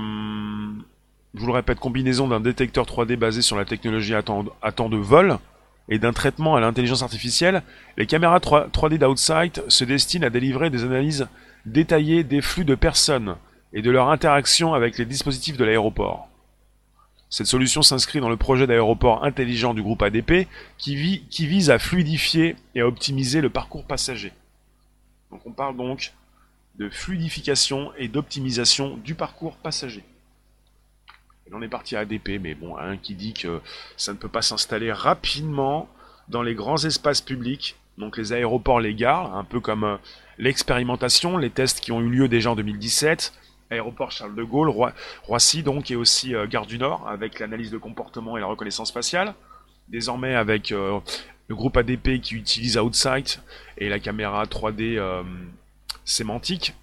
je 1.35 1.41
vous 1.41 1.47
le 1.47 1.53
répète, 1.53 1.79
combinaison 1.79 2.27
d'un 2.27 2.39
détecteur 2.39 2.85
3D 2.85 3.15
basé 3.15 3.41
sur 3.41 3.55
la 3.55 3.65
technologie 3.65 4.15
à 4.15 4.23
temps, 4.23 4.89
de 4.89 4.97
vol 4.97 5.37
et 5.87 5.99
d'un 5.99 6.13
traitement 6.13 6.55
à 6.55 6.59
l'intelligence 6.59 7.03
artificielle, 7.03 7.63
les 7.97 8.07
caméras 8.07 8.39
3, 8.39 8.69
d 8.89 8.97
d'Outside 8.97 9.63
se 9.67 9.83
destinent 9.83 10.25
à 10.25 10.29
délivrer 10.29 10.69
des 10.69 10.83
analyses 10.83 11.27
détaillées 11.65 12.23
des 12.23 12.41
flux 12.41 12.65
de 12.65 12.75
personnes 12.75 13.35
et 13.73 13.81
de 13.81 13.91
leur 13.91 14.09
interaction 14.09 14.73
avec 14.73 14.97
les 14.97 15.05
dispositifs 15.05 15.57
de 15.57 15.65
l'aéroport. 15.65 16.29
Cette 17.29 17.45
solution 17.45 17.83
s'inscrit 17.83 18.19
dans 18.19 18.29
le 18.29 18.37
projet 18.37 18.65
d'aéroport 18.65 19.23
intelligent 19.23 19.75
du 19.75 19.83
groupe 19.83 20.01
ADP 20.01 20.47
qui, 20.79 21.23
qui, 21.29 21.45
vise 21.45 21.69
à 21.69 21.77
fluidifier 21.77 22.55
et 22.73 22.81
à 22.81 22.87
optimiser 22.87 23.41
le 23.41 23.51
parcours 23.51 23.85
passager. 23.85 24.33
Donc 25.29 25.41
on 25.45 25.51
parle 25.51 25.77
donc 25.77 26.13
de 26.79 26.89
fluidification 26.89 27.91
et 27.97 28.07
d'optimisation 28.07 28.97
du 28.97 29.13
parcours 29.13 29.57
passager. 29.57 30.03
On 31.51 31.61
est 31.61 31.67
parti 31.67 31.95
à 31.95 31.99
ADP, 32.01 32.39
mais 32.39 32.53
bon, 32.53 32.77
un 32.77 32.97
qui 32.97 33.15
dit 33.15 33.33
que 33.33 33.59
ça 33.97 34.13
ne 34.13 34.17
peut 34.17 34.27
pas 34.27 34.41
s'installer 34.41 34.91
rapidement 34.91 35.89
dans 36.27 36.43
les 36.43 36.53
grands 36.53 36.83
espaces 36.83 37.21
publics, 37.21 37.75
donc 37.97 38.17
les 38.17 38.33
aéroports, 38.33 38.79
les 38.79 38.93
gares, 38.93 39.35
un 39.35 39.43
peu 39.43 39.59
comme 39.59 39.83
euh, 39.83 39.97
l'expérimentation, 40.37 41.37
les 41.37 41.49
tests 41.49 41.79
qui 41.79 41.91
ont 41.91 42.01
eu 42.01 42.09
lieu 42.09 42.27
déjà 42.27 42.51
en 42.51 42.55
2017, 42.55 43.33
aéroport 43.71 44.11
Charles 44.11 44.35
de 44.35 44.43
Gaulle, 44.43 44.71
Roissy 45.23 45.63
donc, 45.63 45.89
et 45.89 45.95
aussi 45.95 46.35
euh, 46.35 46.45
Gare 46.47 46.67
du 46.67 46.77
Nord, 46.77 47.07
avec 47.07 47.39
l'analyse 47.39 47.71
de 47.71 47.77
comportement 47.77 48.37
et 48.37 48.39
la 48.39 48.45
reconnaissance 48.45 48.91
faciale. 48.91 49.33
Désormais 49.87 50.35
avec 50.35 50.71
euh, 50.71 50.99
le 51.47 51.55
groupe 51.55 51.77
ADP 51.77 52.21
qui 52.21 52.35
utilise 52.35 52.77
Outsight 52.77 53.41
et 53.79 53.89
la 53.89 53.99
caméra 53.99 54.43
3D 54.45 55.01
sémantique. 56.05 56.75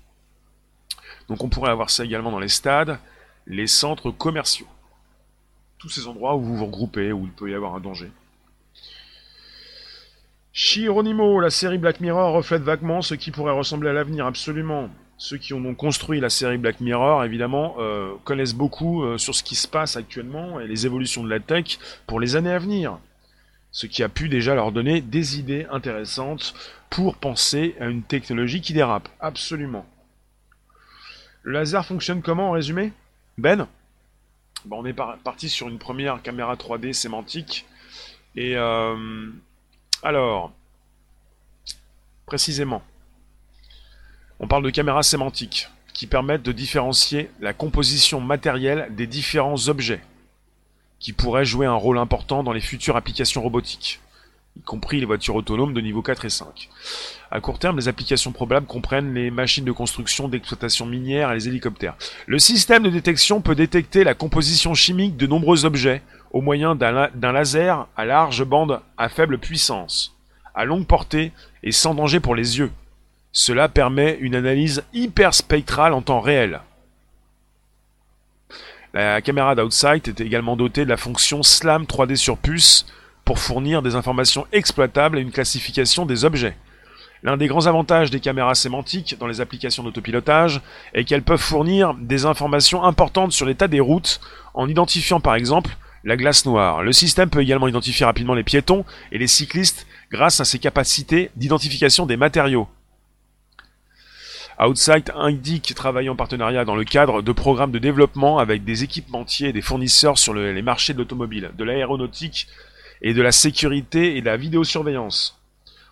Donc 1.28 1.44
on 1.44 1.48
pourrait 1.48 1.70
avoir 1.70 1.90
ça 1.90 2.04
également 2.04 2.32
dans 2.32 2.40
les 2.40 2.48
stades, 2.48 2.98
les 3.46 3.66
centres 3.66 4.10
commerciaux. 4.10 4.66
Tous 5.78 5.88
ces 5.88 6.06
endroits 6.06 6.36
où 6.36 6.42
vous 6.42 6.56
vous 6.56 6.66
regroupez, 6.66 7.12
où 7.12 7.24
il 7.24 7.32
peut 7.32 7.50
y 7.50 7.54
avoir 7.54 7.74
un 7.74 7.80
danger. 7.80 8.10
Chironimo, 10.52 11.38
la 11.40 11.50
série 11.50 11.76
Black 11.76 12.00
Mirror 12.00 12.32
reflète 12.32 12.62
vaguement 12.62 13.02
ce 13.02 13.14
qui 13.14 13.30
pourrait 13.30 13.52
ressembler 13.52 13.90
à 13.90 13.92
l'avenir, 13.92 14.24
absolument. 14.24 14.88
Ceux 15.18 15.36
qui 15.36 15.54
ont 15.54 15.60
donc 15.60 15.76
construit 15.76 16.18
la 16.18 16.30
série 16.30 16.58
Black 16.58 16.80
Mirror, 16.80 17.24
évidemment, 17.24 17.76
euh, 17.78 18.12
connaissent 18.24 18.54
beaucoup 18.54 19.02
euh, 19.02 19.18
sur 19.18 19.34
ce 19.34 19.42
qui 19.42 19.54
se 19.54 19.68
passe 19.68 19.96
actuellement 19.96 20.58
et 20.60 20.66
les 20.66 20.86
évolutions 20.86 21.22
de 21.22 21.28
la 21.28 21.40
tech 21.40 21.78
pour 22.06 22.20
les 22.20 22.36
années 22.36 22.52
à 22.52 22.58
venir. 22.58 22.98
Ce 23.70 23.86
qui 23.86 24.02
a 24.02 24.08
pu 24.08 24.30
déjà 24.30 24.54
leur 24.54 24.72
donner 24.72 25.02
des 25.02 25.38
idées 25.38 25.66
intéressantes 25.70 26.54
pour 26.88 27.16
penser 27.16 27.76
à 27.78 27.86
une 27.86 28.02
technologie 28.02 28.62
qui 28.62 28.72
dérape. 28.72 29.10
Absolument. 29.20 29.84
Le 31.42 31.52
laser 31.52 31.84
fonctionne 31.84 32.22
comment 32.22 32.48
en 32.48 32.52
résumé? 32.52 32.92
Ben 33.38 33.68
bon, 34.64 34.78
On 34.82 34.86
est 34.86 34.94
parti 34.94 35.48
sur 35.48 35.68
une 35.68 35.78
première 35.78 36.22
caméra 36.22 36.54
3D 36.54 36.92
sémantique. 36.94 37.66
Et 38.34 38.56
euh, 38.56 39.30
alors, 40.02 40.52
précisément, 42.24 42.82
on 44.40 44.48
parle 44.48 44.62
de 44.62 44.70
caméras 44.70 45.02
sémantiques 45.02 45.68
qui 45.92 46.06
permettent 46.06 46.42
de 46.42 46.52
différencier 46.52 47.30
la 47.40 47.52
composition 47.52 48.20
matérielle 48.20 48.94
des 48.94 49.06
différents 49.06 49.68
objets 49.68 50.00
qui 50.98 51.12
pourraient 51.12 51.44
jouer 51.44 51.66
un 51.66 51.74
rôle 51.74 51.98
important 51.98 52.42
dans 52.42 52.52
les 52.52 52.60
futures 52.60 52.96
applications 52.96 53.42
robotiques, 53.42 54.00
y 54.56 54.60
compris 54.62 55.00
les 55.00 55.06
voitures 55.06 55.34
autonomes 55.34 55.74
de 55.74 55.80
niveau 55.80 56.02
4 56.02 56.24
et 56.24 56.30
5. 56.30 56.68
À 57.30 57.40
court 57.40 57.58
terme, 57.58 57.76
les 57.76 57.88
applications 57.88 58.32
probables 58.32 58.66
comprennent 58.66 59.14
les 59.14 59.30
machines 59.30 59.64
de 59.64 59.72
construction, 59.72 60.28
d'exploitation 60.28 60.86
minière 60.86 61.30
et 61.30 61.34
les 61.34 61.48
hélicoptères. 61.48 61.94
Le 62.26 62.38
système 62.38 62.82
de 62.82 62.90
détection 62.90 63.40
peut 63.40 63.54
détecter 63.54 64.04
la 64.04 64.14
composition 64.14 64.74
chimique 64.74 65.16
de 65.16 65.26
nombreux 65.26 65.64
objets 65.64 66.02
au 66.32 66.40
moyen 66.40 66.74
d'un 66.74 67.32
laser 67.32 67.86
à 67.96 68.04
large 68.04 68.44
bande 68.44 68.80
à 68.96 69.08
faible 69.08 69.38
puissance, 69.38 70.14
à 70.54 70.64
longue 70.64 70.86
portée 70.86 71.32
et 71.62 71.72
sans 71.72 71.94
danger 71.94 72.20
pour 72.20 72.34
les 72.34 72.58
yeux. 72.58 72.70
Cela 73.32 73.68
permet 73.68 74.16
une 74.20 74.34
analyse 74.34 74.82
hyper 74.94 75.34
spectrale 75.34 75.92
en 75.92 76.02
temps 76.02 76.20
réel. 76.20 76.60
La 78.94 79.20
caméra 79.20 79.54
d'Outsight 79.54 80.08
est 80.08 80.20
également 80.22 80.56
dotée 80.56 80.84
de 80.84 80.90
la 80.90 80.96
fonction 80.96 81.42
SLAM 81.42 81.84
3D 81.84 82.16
sur 82.16 82.38
puce 82.38 82.86
pour 83.26 83.40
fournir 83.40 83.82
des 83.82 83.96
informations 83.96 84.46
exploitables 84.52 85.18
et 85.18 85.20
une 85.20 85.32
classification 85.32 86.06
des 86.06 86.24
objets. 86.24 86.56
L'un 87.24 87.36
des 87.36 87.48
grands 87.48 87.66
avantages 87.66 88.12
des 88.12 88.20
caméras 88.20 88.54
sémantiques 88.54 89.16
dans 89.18 89.26
les 89.26 89.40
applications 89.40 89.82
d'autopilotage 89.82 90.60
est 90.94 91.04
qu'elles 91.04 91.24
peuvent 91.24 91.40
fournir 91.40 91.94
des 91.94 92.24
informations 92.24 92.84
importantes 92.84 93.32
sur 93.32 93.44
l'état 93.44 93.66
des 93.66 93.80
routes 93.80 94.20
en 94.54 94.68
identifiant 94.68 95.18
par 95.18 95.34
exemple 95.34 95.76
la 96.04 96.16
glace 96.16 96.46
noire. 96.46 96.84
Le 96.84 96.92
système 96.92 97.28
peut 97.28 97.42
également 97.42 97.66
identifier 97.66 98.06
rapidement 98.06 98.34
les 98.34 98.44
piétons 98.44 98.84
et 99.10 99.18
les 99.18 99.26
cyclistes 99.26 99.88
grâce 100.12 100.38
à 100.38 100.44
ses 100.44 100.60
capacités 100.60 101.32
d'identification 101.34 102.06
des 102.06 102.16
matériaux. 102.16 102.68
Outsight 104.60 105.10
indique 105.16 105.74
travailler 105.74 106.10
en 106.10 106.16
partenariat 106.16 106.64
dans 106.64 106.76
le 106.76 106.84
cadre 106.84 107.22
de 107.22 107.32
programmes 107.32 107.72
de 107.72 107.80
développement 107.80 108.38
avec 108.38 108.62
des 108.62 108.84
équipementiers 108.84 109.48
et 109.48 109.52
des 109.52 109.62
fournisseurs 109.62 110.16
sur 110.16 110.32
les 110.32 110.62
marchés 110.62 110.92
de 110.92 110.98
l'automobile, 110.98 111.50
de 111.58 111.64
l'aéronautique 111.64 112.46
et 113.02 113.14
de 113.14 113.22
la 113.22 113.32
sécurité 113.32 114.16
et 114.16 114.20
de 114.20 114.26
la 114.26 114.36
vidéosurveillance. 114.36 115.40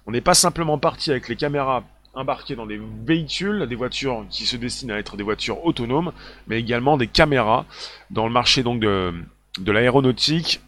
On 0.07 0.13
n'est 0.13 0.21
pas 0.21 0.35
simplement 0.35 0.79
parti 0.79 1.11
avec 1.11 1.29
les 1.29 1.37
caméras 1.37 1.85
embarquées 2.15 2.57
dans 2.57 2.67
des 2.67 2.81
véhicules, 3.05 3.67
des 3.67 3.75
voitures 3.75 4.25
qui 4.31 4.47
se 4.47 4.57
destinent 4.57 4.95
à 4.95 4.99
être 4.99 5.17
des 5.17 5.25
voitures 5.25 5.65
autonomes, 5.65 6.13
mais 6.47 6.61
également 6.61 6.97
des 6.97 7.09
caméras 7.09 7.67
dans 8.11 8.27
le 8.27 8.33
marché 8.33 8.63
de 8.63 9.73
l'aéronautique, 9.73 10.61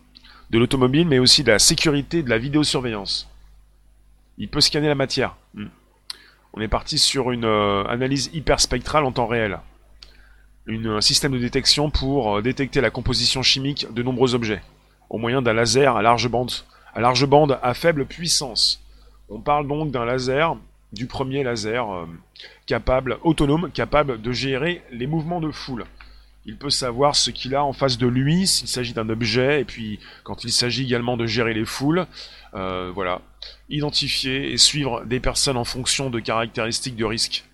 de 0.51 0.59
l'automobile, 0.59 1.07
mais 1.07 1.19
aussi 1.19 1.45
de 1.45 1.51
la 1.53 1.59
sécurité 1.59 2.19
et 2.19 2.23
de 2.23 2.31
la 2.31 2.39
vidéosurveillance. 2.39 3.29
Il 4.39 4.49
peut 4.49 4.61
scanner 4.61 4.89
la 4.89 4.95
matière. 4.95 5.37
Hmm. 5.55 5.67
On 6.53 6.61
est 6.61 6.69
parti 6.69 6.99
sur 6.99 7.33
une 7.33 7.45
euh, 7.45 7.85
analyse 7.85 8.31
hyperspectrale 8.33 9.05
en 9.05 9.13
temps 9.13 9.27
réel. 9.27 9.59
un 10.69 11.01
système 11.01 11.33
de 11.33 11.39
détection 11.39 11.91
pour 11.91 12.37
euh, 12.37 12.43
détecter 12.43 12.81
la 12.81 12.91
composition 12.91 13.43
chimique 13.43 13.87
de 13.93 14.03
nombreux 14.03 14.35
objets, 14.35 14.63
au 15.11 15.19
moyen 15.19 15.43
d'un 15.43 15.53
laser 15.53 15.97
à 15.97 16.03
large 16.03 16.29
bande, 16.29 16.53
à 16.95 17.01
large 17.01 17.27
bande 17.27 17.59
à 17.63 17.75
faible 17.75 18.07
puissance. 18.07 18.83
On 19.29 19.41
parle 19.41 19.67
donc 19.67 19.91
d'un 19.91 20.05
laser, 20.05 20.57
du 20.93 21.07
premier 21.07 21.43
laser 21.43 21.91
euh, 21.93 22.07
capable, 22.67 23.19
autonome, 23.23 23.71
capable 23.73 24.21
de 24.21 24.33
gérer 24.33 24.83
les 24.91 25.07
mouvements 25.07 25.41
de 25.41 25.51
foule. 25.51 25.85
Il 26.49 26.57
peut 26.57 26.71
savoir 26.71 27.17
ce 27.17 27.31
qu'il 27.31 27.57
a 27.57 27.65
en 27.65 27.73
face 27.73 27.99
de 27.99 28.07
lui, 28.07 28.47
s'il 28.47 28.69
s'agit 28.69 28.93
d'un 28.93 29.09
objet, 29.09 29.61
et 29.61 29.65
puis 29.65 29.99
quand 30.23 30.45
il 30.45 30.53
s'agit 30.53 30.85
également 30.85 31.17
de 31.17 31.27
gérer 31.27 31.55
les 31.55 31.65
foules, 31.65 32.07
euh, 32.55 32.93
voilà, 32.95 33.21
identifier 33.69 34.53
et 34.53 34.57
suivre 34.57 35.05
des 35.05 35.19
personnes 35.19 35.57
en 35.57 35.65
fonction 35.65 36.09
de 36.09 36.21
caractéristiques 36.21 36.95
de 36.95 37.05
risque, 37.05 37.45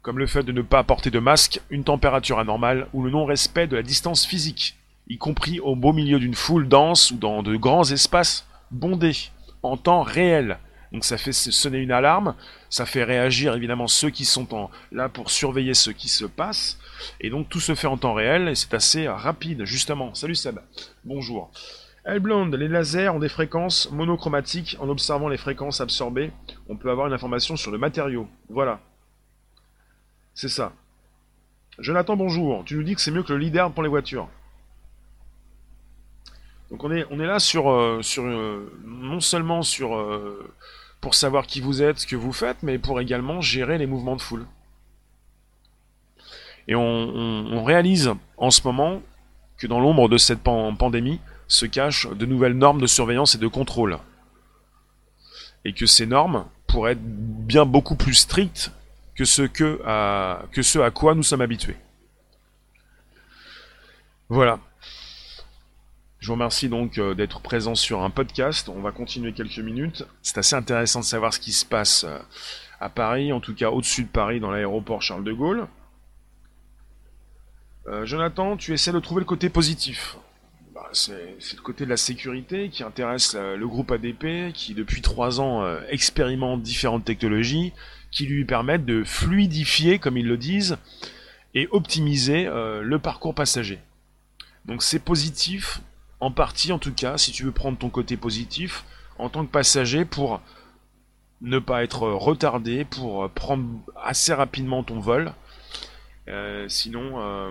comme 0.00 0.18
le 0.18 0.28
fait 0.28 0.44
de 0.44 0.52
ne 0.52 0.62
pas 0.62 0.84
porter 0.84 1.10
de 1.10 1.18
masque, 1.18 1.60
une 1.70 1.82
température 1.82 2.38
anormale 2.38 2.86
ou 2.92 3.02
le 3.02 3.10
non-respect 3.10 3.66
de 3.66 3.76
la 3.76 3.82
distance 3.82 4.24
physique, 4.24 4.76
y 5.08 5.18
compris 5.18 5.60
au 5.60 5.76
beau 5.76 5.92
milieu 5.92 6.18
d'une 6.18 6.34
foule 6.34 6.68
dense 6.68 7.10
ou 7.10 7.16
dans 7.16 7.42
de 7.42 7.56
grands 7.56 7.90
espaces 7.90 8.46
bondés, 8.70 9.30
en 9.62 9.76
temps 9.76 10.02
réel. 10.02 10.58
Donc 10.92 11.04
ça 11.04 11.18
fait 11.18 11.32
sonner 11.32 11.78
une 11.78 11.90
alarme, 11.90 12.36
ça 12.70 12.86
fait 12.86 13.02
réagir 13.02 13.54
évidemment 13.54 13.88
ceux 13.88 14.10
qui 14.10 14.24
sont 14.24 14.70
là 14.92 15.08
pour 15.08 15.30
surveiller 15.30 15.74
ce 15.74 15.90
qui 15.90 16.08
se 16.08 16.24
passe, 16.24 16.78
et 17.20 17.30
donc 17.30 17.48
tout 17.48 17.58
se 17.58 17.74
fait 17.74 17.88
en 17.88 17.96
temps 17.96 18.14
réel 18.14 18.48
et 18.48 18.54
c'est 18.54 18.74
assez 18.74 19.08
rapide, 19.08 19.64
justement. 19.64 20.14
Salut 20.14 20.36
Seb, 20.36 20.60
bonjour. 21.04 21.50
Hellblonde, 22.06 22.54
les 22.54 22.68
lasers 22.68 23.08
ont 23.08 23.18
des 23.18 23.30
fréquences 23.30 23.90
monochromatiques. 23.90 24.76
En 24.78 24.90
observant 24.90 25.28
les 25.28 25.38
fréquences 25.38 25.80
absorbées, 25.80 26.32
on 26.68 26.76
peut 26.76 26.90
avoir 26.90 27.06
une 27.06 27.14
information 27.14 27.56
sur 27.56 27.70
le 27.70 27.78
matériau. 27.78 28.28
Voilà. 28.50 28.80
C'est 30.34 30.50
ça. 30.50 30.74
Jonathan, 31.78 32.14
bonjour. 32.14 32.62
Tu 32.66 32.76
nous 32.76 32.82
dis 32.82 32.94
que 32.94 33.00
c'est 33.00 33.10
mieux 33.10 33.22
que 33.22 33.32
le 33.32 33.38
leader 33.38 33.72
pour 33.72 33.82
les 33.82 33.88
voitures. 33.88 34.28
Donc 36.70 36.82
on 36.82 36.90
est, 36.90 37.26
là 37.26 37.38
sur, 37.38 37.70
euh, 37.70 38.00
euh, 38.18 38.72
non 38.84 39.20
seulement 39.20 39.62
sur 39.62 39.94
euh, 39.94 40.50
pour 41.00 41.14
savoir 41.14 41.46
qui 41.46 41.60
vous 41.60 41.82
êtes, 41.82 42.00
ce 42.00 42.06
que 42.06 42.16
vous 42.16 42.32
faites, 42.32 42.62
mais 42.62 42.78
pour 42.78 43.00
également 43.00 43.40
gérer 43.40 43.78
les 43.78 43.86
mouvements 43.86 44.16
de 44.16 44.22
foule. 44.22 44.46
Et 46.66 46.74
on, 46.74 47.62
réalise 47.64 48.12
en 48.38 48.50
ce 48.50 48.62
moment 48.64 49.02
que 49.58 49.66
dans 49.66 49.80
l'ombre 49.80 50.08
de 50.08 50.16
cette 50.16 50.40
pandémie 50.40 51.20
se 51.46 51.66
cachent 51.66 52.08
de 52.08 52.24
nouvelles 52.24 52.56
normes 52.56 52.80
de 52.80 52.86
surveillance 52.86 53.34
et 53.34 53.38
de 53.38 53.46
contrôle. 53.46 53.98
Et 55.66 55.74
que 55.74 55.84
ces 55.84 56.06
normes 56.06 56.46
pourraient 56.66 56.92
être 56.92 57.04
bien 57.04 57.66
beaucoup 57.66 57.96
plus 57.96 58.14
strictes 58.14 58.72
que 59.14 59.26
ce, 59.26 59.42
que 59.42 60.62
ce 60.62 60.78
à 60.78 60.90
quoi 60.90 61.14
nous 61.14 61.22
sommes 61.22 61.42
habitués. 61.42 61.76
Voilà. 64.30 64.58
Je 66.24 66.28
vous 66.28 66.36
remercie 66.36 66.70
donc 66.70 66.96
euh, 66.96 67.14
d'être 67.14 67.40
présent 67.40 67.74
sur 67.74 68.02
un 68.02 68.08
podcast. 68.08 68.70
On 68.70 68.80
va 68.80 68.92
continuer 68.92 69.34
quelques 69.34 69.58
minutes. 69.58 70.06
C'est 70.22 70.38
assez 70.38 70.56
intéressant 70.56 71.00
de 71.00 71.04
savoir 71.04 71.34
ce 71.34 71.38
qui 71.38 71.52
se 71.52 71.66
passe 71.66 72.04
euh, 72.04 72.18
à 72.80 72.88
Paris, 72.88 73.30
en 73.30 73.40
tout 73.40 73.54
cas 73.54 73.68
au-dessus 73.68 74.04
de 74.04 74.08
Paris, 74.08 74.40
dans 74.40 74.50
l'aéroport 74.50 75.02
Charles 75.02 75.22
de 75.22 75.34
Gaulle. 75.34 75.66
Euh, 77.88 78.06
Jonathan, 78.06 78.56
tu 78.56 78.72
essaies 78.72 78.90
de 78.90 79.00
trouver 79.00 79.20
le 79.20 79.26
côté 79.26 79.50
positif. 79.50 80.16
Bah, 80.74 80.88
c'est 80.94 81.12
le 81.12 81.62
côté 81.62 81.84
de 81.84 81.90
la 81.90 81.98
sécurité 81.98 82.70
qui 82.70 82.84
intéresse 82.84 83.34
le 83.34 83.68
groupe 83.68 83.92
ADP, 83.92 84.54
qui 84.54 84.72
depuis 84.72 85.02
trois 85.02 85.42
ans 85.42 85.76
expérimente 85.90 86.62
différentes 86.62 87.04
technologies 87.04 87.74
qui 88.10 88.24
lui 88.24 88.46
permettent 88.46 88.86
de 88.86 89.04
fluidifier, 89.04 89.98
comme 89.98 90.16
ils 90.16 90.26
le 90.26 90.38
disent, 90.38 90.78
et 91.52 91.68
optimiser 91.70 92.44
le 92.46 92.96
parcours 92.98 93.34
passager. 93.34 93.78
Donc 94.64 94.82
c'est 94.82 95.00
positif, 95.00 95.82
en 96.24 96.30
partie 96.30 96.72
en 96.72 96.78
tout 96.78 96.94
cas, 96.94 97.18
si 97.18 97.32
tu 97.32 97.44
veux 97.44 97.52
prendre 97.52 97.76
ton 97.76 97.90
côté 97.90 98.16
positif, 98.16 98.84
en 99.18 99.28
tant 99.28 99.44
que 99.44 99.50
passager, 99.50 100.06
pour 100.06 100.40
ne 101.42 101.58
pas 101.58 101.84
être 101.84 102.08
retardé, 102.08 102.86
pour 102.86 103.28
prendre 103.30 103.68
assez 104.02 104.32
rapidement 104.32 104.82
ton 104.82 105.00
vol, 105.00 105.34
euh, 106.28 106.66
sinon, 106.68 107.20
euh, 107.20 107.50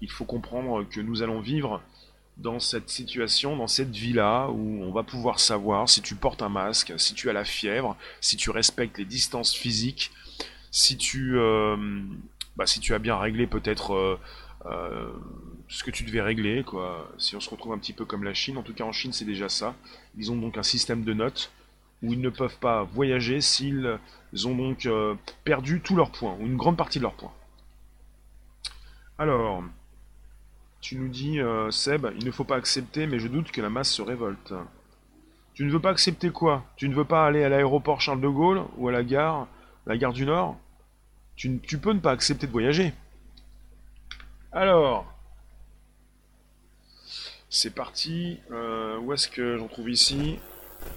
il 0.00 0.10
faut 0.10 0.24
comprendre 0.24 0.84
que 0.90 1.00
nous 1.00 1.22
allons 1.22 1.40
vivre 1.40 1.80
dans 2.36 2.58
cette 2.58 2.88
situation, 2.88 3.56
dans 3.56 3.68
cette 3.68 3.94
vie-là, 3.94 4.48
où 4.48 4.82
on 4.82 4.90
va 4.90 5.04
pouvoir 5.04 5.38
savoir 5.38 5.88
si 5.88 6.02
tu 6.02 6.16
portes 6.16 6.42
un 6.42 6.48
masque, 6.48 6.92
si 6.96 7.14
tu 7.14 7.30
as 7.30 7.32
la 7.32 7.44
fièvre, 7.44 7.96
si 8.20 8.36
tu 8.36 8.50
respectes 8.50 8.98
les 8.98 9.04
distances 9.04 9.54
physiques, 9.54 10.10
si 10.72 10.96
tu, 10.96 11.38
euh, 11.38 11.76
bah, 12.56 12.66
si 12.66 12.80
tu 12.80 12.92
as 12.92 12.98
bien 12.98 13.16
réglé 13.16 13.46
peut-être 13.46 14.18
ce 15.68 15.84
que 15.84 15.90
tu 15.90 16.02
devais 16.04 16.22
régler, 16.22 16.64
quoi. 16.64 17.10
Si 17.18 17.36
on 17.36 17.40
se 17.40 17.50
retrouve 17.50 17.72
un 17.72 17.78
petit 17.78 17.92
peu 17.92 18.04
comme 18.04 18.24
la 18.24 18.34
Chine, 18.34 18.56
en 18.56 18.62
tout 18.62 18.74
cas 18.74 18.84
en 18.84 18.92
Chine 18.92 19.12
c'est 19.12 19.24
déjà 19.24 19.48
ça. 19.48 19.74
Ils 20.16 20.32
ont 20.32 20.36
donc 20.36 20.56
un 20.56 20.62
système 20.62 21.04
de 21.04 21.12
notes 21.12 21.52
où 22.02 22.12
ils 22.12 22.20
ne 22.20 22.30
peuvent 22.30 22.58
pas 22.58 22.84
voyager 22.84 23.40
s'ils 23.40 23.98
ont 24.44 24.54
donc 24.54 24.88
perdu 25.44 25.80
tous 25.80 25.96
leurs 25.96 26.10
points, 26.10 26.36
ou 26.40 26.46
une 26.46 26.56
grande 26.56 26.76
partie 26.76 26.98
de 26.98 27.04
leurs 27.04 27.14
points. 27.14 27.32
Alors, 29.18 29.64
tu 30.80 30.96
nous 30.96 31.08
dis, 31.08 31.40
euh, 31.40 31.72
Seb, 31.72 32.06
il 32.16 32.24
ne 32.24 32.30
faut 32.30 32.44
pas 32.44 32.54
accepter, 32.54 33.08
mais 33.08 33.18
je 33.18 33.26
doute 33.26 33.50
que 33.50 33.60
la 33.60 33.68
masse 33.68 33.90
se 33.90 34.00
révolte. 34.00 34.54
Tu 35.54 35.64
ne 35.64 35.72
veux 35.72 35.80
pas 35.80 35.90
accepter 35.90 36.30
quoi? 36.30 36.64
Tu 36.76 36.88
ne 36.88 36.94
veux 36.94 37.04
pas 37.04 37.26
aller 37.26 37.42
à 37.42 37.48
l'aéroport 37.48 38.00
Charles 38.00 38.20
de 38.20 38.28
Gaulle 38.28 38.62
ou 38.76 38.86
à 38.86 38.92
la 38.92 39.02
gare, 39.02 39.48
la 39.86 39.96
gare 39.96 40.12
du 40.12 40.24
Nord? 40.24 40.56
Tu, 41.34 41.58
tu 41.58 41.78
peux 41.78 41.92
ne 41.92 41.98
pas 41.98 42.12
accepter 42.12 42.46
de 42.46 42.52
voyager. 42.52 42.94
Alors, 44.52 45.12
c'est 47.50 47.74
parti. 47.74 48.38
Euh, 48.50 48.98
où 48.98 49.12
est-ce 49.12 49.28
que 49.28 49.56
j'en 49.58 49.68
trouve 49.68 49.90
ici 49.90 50.38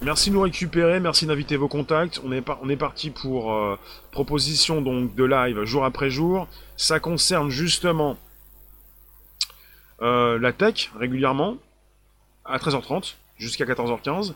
Merci 0.00 0.30
de 0.30 0.34
nous 0.36 0.42
récupérer, 0.42 1.00
merci 1.00 1.26
d'inviter 1.26 1.56
vos 1.56 1.68
contacts. 1.68 2.20
On 2.24 2.32
est, 2.32 2.76
parti 2.76 3.10
pour 3.10 3.52
euh, 3.52 3.76
proposition 4.10 4.80
donc 4.80 5.14
de 5.14 5.24
live 5.24 5.64
jour 5.64 5.84
après 5.84 6.10
jour. 6.10 6.48
Ça 6.76 7.00
concerne 7.00 7.50
justement 7.50 8.16
euh, 10.00 10.38
la 10.38 10.52
tech 10.52 10.90
régulièrement 10.96 11.56
à 12.44 12.58
13h30 12.58 13.14
jusqu'à 13.38 13.64
14h15 13.64 14.34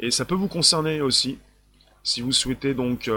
et 0.00 0.10
ça 0.10 0.24
peut 0.24 0.34
vous 0.34 0.48
concerner 0.48 1.00
aussi 1.00 1.38
si 2.02 2.20
vous 2.20 2.32
souhaitez 2.32 2.74
donc 2.74 3.08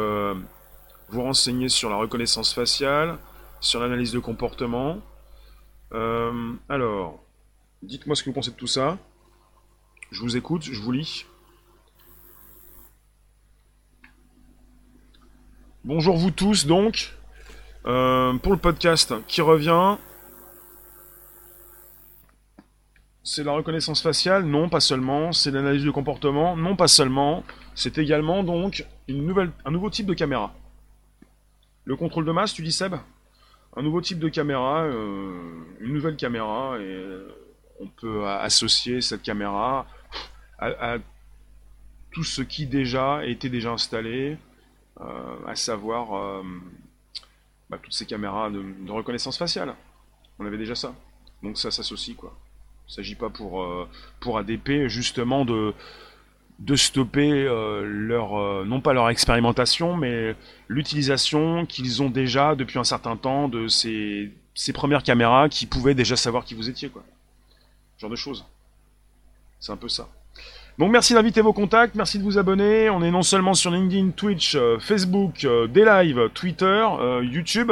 vous 1.10 1.22
renseigner 1.22 1.70
sur 1.70 1.90
la 1.90 1.98
reconnaissance 1.98 2.54
faciale, 2.54 3.18
sur 3.60 3.80
l'analyse 3.80 4.12
de 4.12 4.20
comportement. 4.20 5.00
alors, 6.70 7.27
Dites-moi 7.84 8.16
ce 8.16 8.24
que 8.24 8.30
vous 8.30 8.34
pensez 8.34 8.50
de 8.52 8.56
tout 8.56 8.68
ça. 8.68 8.98
Je 10.10 10.22
vous 10.22 10.36
écoute, 10.36 10.64
je 10.64 10.82
vous 10.82 10.92
lis. 10.92 11.26
Bonjour 15.84 16.18
vous 16.18 16.32
tous 16.32 16.66
donc. 16.66 17.14
Euh, 17.86 18.34
pour 18.34 18.52
le 18.52 18.58
podcast 18.58 19.14
qui 19.28 19.42
revient. 19.42 19.98
C'est 23.24 23.44
la 23.44 23.52
reconnaissance 23.52 24.02
faciale 24.02 24.44
Non, 24.46 24.70
pas 24.70 24.80
seulement. 24.80 25.32
C'est 25.32 25.52
l'analyse 25.52 25.84
de 25.84 25.92
comportement 25.92 26.58
Non, 26.58 26.76
pas 26.76 26.88
seulement. 26.88 27.44
C'est 27.76 28.00
également 28.00 28.44
donc 28.44 28.86
un 29.08 29.72
nouveau 29.72 29.90
type 29.92 30.08
de 30.08 30.16
caméra. 30.16 30.56
Le 31.86 31.96
contrôle 31.96 32.26
de 32.26 32.32
masse, 32.32 32.54
tu 32.54 32.64
dis 32.64 32.72
Seb? 32.72 32.96
Un 33.76 33.84
nouveau 33.84 34.02
type 34.02 34.18
de 34.18 34.30
caméra, 34.30 34.82
euh, 34.82 35.64
une 35.80 35.94
nouvelle 35.94 36.16
caméra 36.16 36.80
et 36.80 37.06
on 37.80 37.88
peut 37.88 38.28
associer 38.28 39.02
cette 39.02 39.22
caméra 39.22 39.86
à, 40.60 40.98
tout 42.12 42.24
ce 42.24 42.42
qui 42.42 42.66
déjà 42.66 43.26
était 43.26 43.50
déjà 43.50 43.72
installé, 43.72 44.38
euh, 45.00 45.36
à 45.46 45.56
savoir 45.56 46.16
euh, 46.16 46.42
bah, 47.70 47.78
toutes 47.82 47.94
ces 47.94 48.06
caméras 48.06 48.50
de, 48.50 48.92
reconnaissance 48.92 49.38
faciale. 49.38 49.76
On 50.40 50.46
avait 50.46 50.58
déjà 50.58 50.74
ça. 50.74 50.96
Donc 51.44 51.58
ça 51.58 51.70
s'associe 51.70 52.16
quoi. 52.16 52.36
Il 52.88 52.92
ne 52.92 52.96
s'agit 52.96 53.16
pas 53.16 53.30
pour, 53.30 53.62
euh, 53.62 53.88
ADP 54.36 54.88
justement 54.88 55.46
de, 55.46 55.74
stopper 56.76 57.44
leur, 57.84 58.66
non 58.66 58.82
pas 58.82 58.94
leur 58.94 59.10
expérimentation, 59.10 59.96
mais 59.96 60.36
l'utilisation 60.68 61.66
qu'ils 61.66 62.02
ont 62.02 62.10
déjà 62.10 62.56
depuis 62.56 62.80
un 62.80 62.84
certain 62.84 63.16
temps 63.16 63.48
de 63.50 63.68
ces, 63.68 64.32
premières 64.74 65.04
caméras 65.04 65.50
qui 65.50 65.68
pouvaient 65.68 65.94
déjà 65.94 66.16
savoir 66.16 66.46
qui 66.46 66.56
vous 66.56 66.70
étiez 66.70 66.90
genre 67.98 68.10
de 68.10 68.16
choses. 68.16 68.46
C'est 69.60 69.72
un 69.72 69.78
peu 69.78 69.90
ça. 69.90 70.08
Donc 70.78 70.92
merci 70.92 71.16
d'inviter 71.16 71.42
vos 71.42 71.54
contacts, 71.54 71.96
merci 71.96 72.20
de 72.20 72.24
vous 72.24 72.38
abonner. 72.38 72.92
On 72.92 73.02
est 73.02 73.10
non 73.10 73.24
seulement 73.24 73.56
sur 73.56 73.72
LinkedIn, 73.72 74.12
Twitch, 74.12 74.56
euh, 74.56 74.78
Facebook, 74.78 75.44
euh, 75.44 75.66
des 75.66 75.84
Twitter, 76.36 76.86
euh, 77.00 77.24
YouTube. 77.24 77.72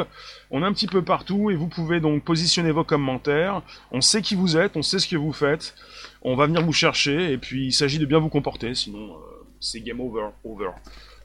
On 0.49 0.63
est 0.63 0.65
un 0.65 0.73
petit 0.73 0.88
peu 0.88 1.03
partout 1.03 1.51
et 1.51 1.55
vous 1.55 1.67
pouvez 1.67 1.99
donc 1.99 2.23
positionner 2.23 2.71
vos 2.71 2.84
commentaires. 2.84 3.61
On 3.91 4.01
sait 4.01 4.23
qui 4.23 4.34
vous 4.34 4.57
êtes, 4.57 4.76
on 4.76 4.82
sait 4.82 4.97
ce 4.97 5.07
que 5.07 5.17
vous 5.17 5.34
faites. 5.34 5.76
On 6.23 6.36
va 6.36 6.47
venir 6.47 6.63
vous 6.63 6.73
chercher 6.73 7.32
et 7.32 7.38
puis 7.38 7.67
il 7.67 7.73
s'agit 7.73 7.99
de 7.99 8.07
bien 8.07 8.17
vous 8.17 8.30
comporter, 8.30 8.73
sinon 8.73 9.15
c'est 9.59 9.82
game 9.82 10.01
over, 10.01 10.30
over. 10.43 10.71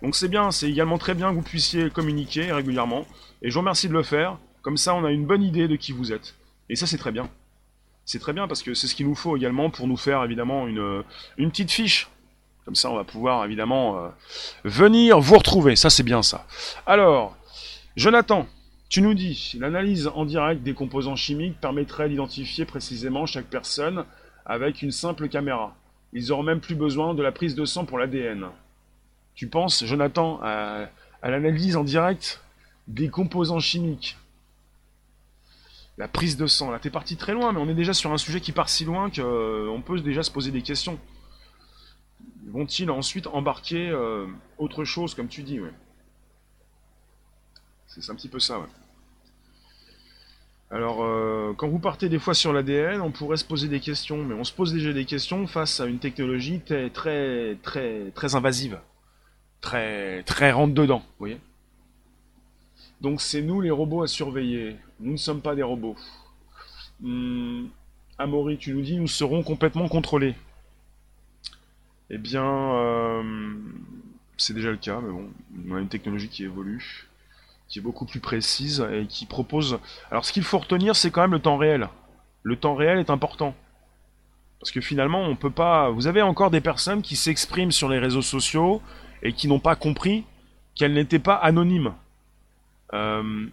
Donc 0.03 0.15
c'est 0.15 0.29
bien, 0.29 0.51
c'est 0.51 0.69
également 0.69 0.99
très 0.99 1.15
bien 1.15 1.31
que 1.31 1.37
vous 1.37 1.43
puissiez 1.43 1.89
communiquer 1.89 2.53
régulièrement. 2.53 3.07
Et 3.41 3.49
je 3.49 3.55
vous 3.55 3.61
remercie 3.61 3.89
de 3.89 3.95
le 3.95 4.03
faire. 4.03 4.39
Comme 4.61 4.77
ça, 4.77 4.95
on 4.95 5.05
a 5.05 5.11
une 5.11 5.25
bonne 5.25 5.43
idée 5.43 5.67
de 5.67 5.77
qui 5.77 5.93
vous 5.93 6.13
êtes. 6.13 6.35
Et 6.69 6.77
ça, 6.77 6.87
c'est 6.87 6.99
très 6.99 7.13
bien 7.13 7.31
c'est 8.11 8.19
très 8.19 8.33
bien 8.33 8.49
parce 8.49 8.65
que 8.65 8.75
c'est 8.75 8.89
ce 8.89 8.97
qu'il 8.97 9.07
nous 9.07 9.15
faut 9.15 9.37
également 9.37 9.71
pour 9.71 9.87
nous 9.87 9.97
faire 9.97 10.25
évidemment 10.25 10.67
une, 10.67 11.05
petite 11.37 11.71
fiche. 11.71 12.09
Comme 12.65 12.75
ça, 12.75 12.91
on 12.91 12.97
va 12.97 13.05
pouvoir 13.05 13.45
évidemment 13.45 13.99
euh, 13.99 14.09
venir 14.65 15.21
vous 15.21 15.39
retrouver. 15.39 15.77
Ça, 15.77 15.91
c'est 15.91 16.03
bien 16.03 16.21
ça. 16.21 16.45
Alors, 16.87 17.37
Jonathan, 17.95 18.49
tu 18.89 19.01
nous 19.01 19.15
dis, 19.15 19.57
l'analyse 19.61 20.11
en 20.13 20.25
direct 20.25 20.65
des 20.65 20.75
composants 20.75 21.15
chimiques 21.15 21.61
permettrait 21.61 22.09
d'identifier 22.09 22.65
précisément 22.65 23.27
chaque 23.27 23.47
personne 23.47 24.05
avec 24.45 24.83
une 24.83 24.91
simple 24.91 25.29
caméra. 25.29 25.77
Ils 26.13 26.33
auront 26.33 26.43
même 26.43 26.59
plus 26.59 26.75
besoin 26.75 27.15
de 27.15 27.23
la 27.23 27.31
prise 27.31 27.55
de 27.55 27.65
sang 27.65 27.85
pour 27.85 28.01
l'ADN. 28.01 28.49
Tu 29.37 29.47
penses, 29.47 29.85
Jonathan, 29.85 30.41
à 30.43 30.89
l'analyse 31.23 31.77
en 31.77 31.85
direct 31.85 32.43
des 32.89 33.09
composants 33.09 33.61
chimiques 33.61 34.17
la 36.01 36.09
prise 36.09 36.39
de 36.39 36.47
sang. 36.47 36.71
Là, 36.71 36.79
t'es 36.79 36.89
parti 36.89 37.17
très 37.17 37.35
loin, 37.35 37.53
mais 37.53 37.61
on 37.61 37.69
est 37.69 37.75
déjà 37.75 37.93
sur 37.93 38.11
un 38.11 38.17
sujet 38.17 38.41
qui 38.41 38.53
part 38.53 38.71
si 38.71 38.87
loin 38.87 39.11
qu'on 39.11 39.21
euh, 39.23 39.79
peut 39.85 40.01
déjà 40.01 40.23
se 40.23 40.31
poser 40.31 40.51
des 40.51 40.63
questions. 40.63 40.99
Vont-ils 42.47 42.91
ensuite 42.91 43.27
embarquer 43.27 43.91
euh, 43.91 44.27
autre 44.57 44.85
chose, 44.85 45.15
comme 45.15 45.29
tu 45.29 45.43
dis 45.43 45.61
ouais. 45.61 45.73
C'est 47.87 48.11
un 48.11 48.15
petit 48.15 48.29
peu 48.29 48.41
ça, 48.41 48.59
ouais. 48.59 48.67
Alors, 50.71 51.05
euh, 51.05 51.53
quand 51.59 51.69
vous 51.69 51.81
partez 51.81 52.09
des 52.09 52.19
fois 52.19 52.33
sur 52.33 52.53
l'ADN, 52.53 53.03
on 53.03 53.11
pourrait 53.11 53.37
se 53.37 53.45
poser 53.45 53.69
des 53.69 53.81
questions, 53.81 54.25
mais 54.25 54.35
on 54.35 54.45
se 54.45 54.53
pose 54.53 54.73
déjà 54.73 54.95
des 54.95 55.05
questions 55.05 55.47
face 55.47 55.81
à 55.81 55.87
une 55.87 55.99
technologie 55.99 56.61
très, 56.61 56.89
très, 56.89 57.59
très, 57.63 58.11
très 58.15 58.35
invasive, 58.37 58.79
très, 59.61 60.23
très 60.23 60.51
rentre 60.51 60.73
dedans, 60.73 61.01
vous 61.01 61.27
voyez. 61.27 61.41
Donc 63.01 63.21
c'est 63.21 63.43
nous 63.43 63.61
les 63.61 63.71
robots 63.71 64.03
à 64.03 64.07
surveiller. 64.07 64.77
Nous 64.99 65.13
ne 65.13 65.17
sommes 65.17 65.41
pas 65.41 65.55
des 65.55 65.63
robots. 65.63 65.97
Hum, 67.03 67.69
Amaury, 68.19 68.59
tu 68.59 68.75
nous 68.75 68.83
dis, 68.83 68.99
nous 68.99 69.09
serons 69.09 69.43
complètement 69.43 69.89
contrôlés. 69.89 70.35
Eh 72.11 72.19
bien, 72.19 72.45
euh, 72.45 73.23
c'est 74.37 74.53
déjà 74.53 74.71
le 74.71 74.77
cas, 74.77 75.01
mais 75.01 75.11
bon, 75.11 75.31
on 75.71 75.77
a 75.77 75.81
une 75.81 75.89
technologie 75.89 76.29
qui 76.29 76.45
évolue, 76.45 77.09
qui 77.69 77.79
est 77.79 77.83
beaucoup 77.83 78.05
plus 78.05 78.21
précise 78.21 78.87
et 78.93 79.07
qui 79.07 79.25
propose... 79.25 79.79
Alors 80.11 80.25
ce 80.25 80.33
qu'il 80.33 80.43
faut 80.43 80.59
retenir, 80.59 80.97
c'est 80.97 81.11
quand 81.11 81.23
même 81.23 81.33
le 81.33 81.39
temps 81.39 81.57
réel. 81.57 81.89
Le 82.43 82.57
temps 82.57 82.75
réel 82.75 82.99
est 82.99 83.11
important. 83.11 83.55
Parce 84.59 84.73
que 84.73 84.83
finalement, 84.83 85.23
on 85.23 85.37
peut 85.37 85.51
pas... 85.51 85.89
Vous 85.89 86.07
avez 86.07 86.21
encore 86.21 86.51
des 86.51 86.61
personnes 86.61 87.01
qui 87.01 87.17
s'expriment 87.17 87.73
sur 87.73 87.89
les 87.89 87.99
réseaux 87.99 88.23
sociaux 88.23 88.83
et 89.23 89.33
qui 89.33 89.49
n'ont 89.49 89.61
pas 89.61 89.77
compris 89.77 90.25
qu'elles 90.75 90.93
n'étaient 90.93 91.19
pas 91.19 91.37
anonymes. 91.37 91.95
Euh, 92.93 93.47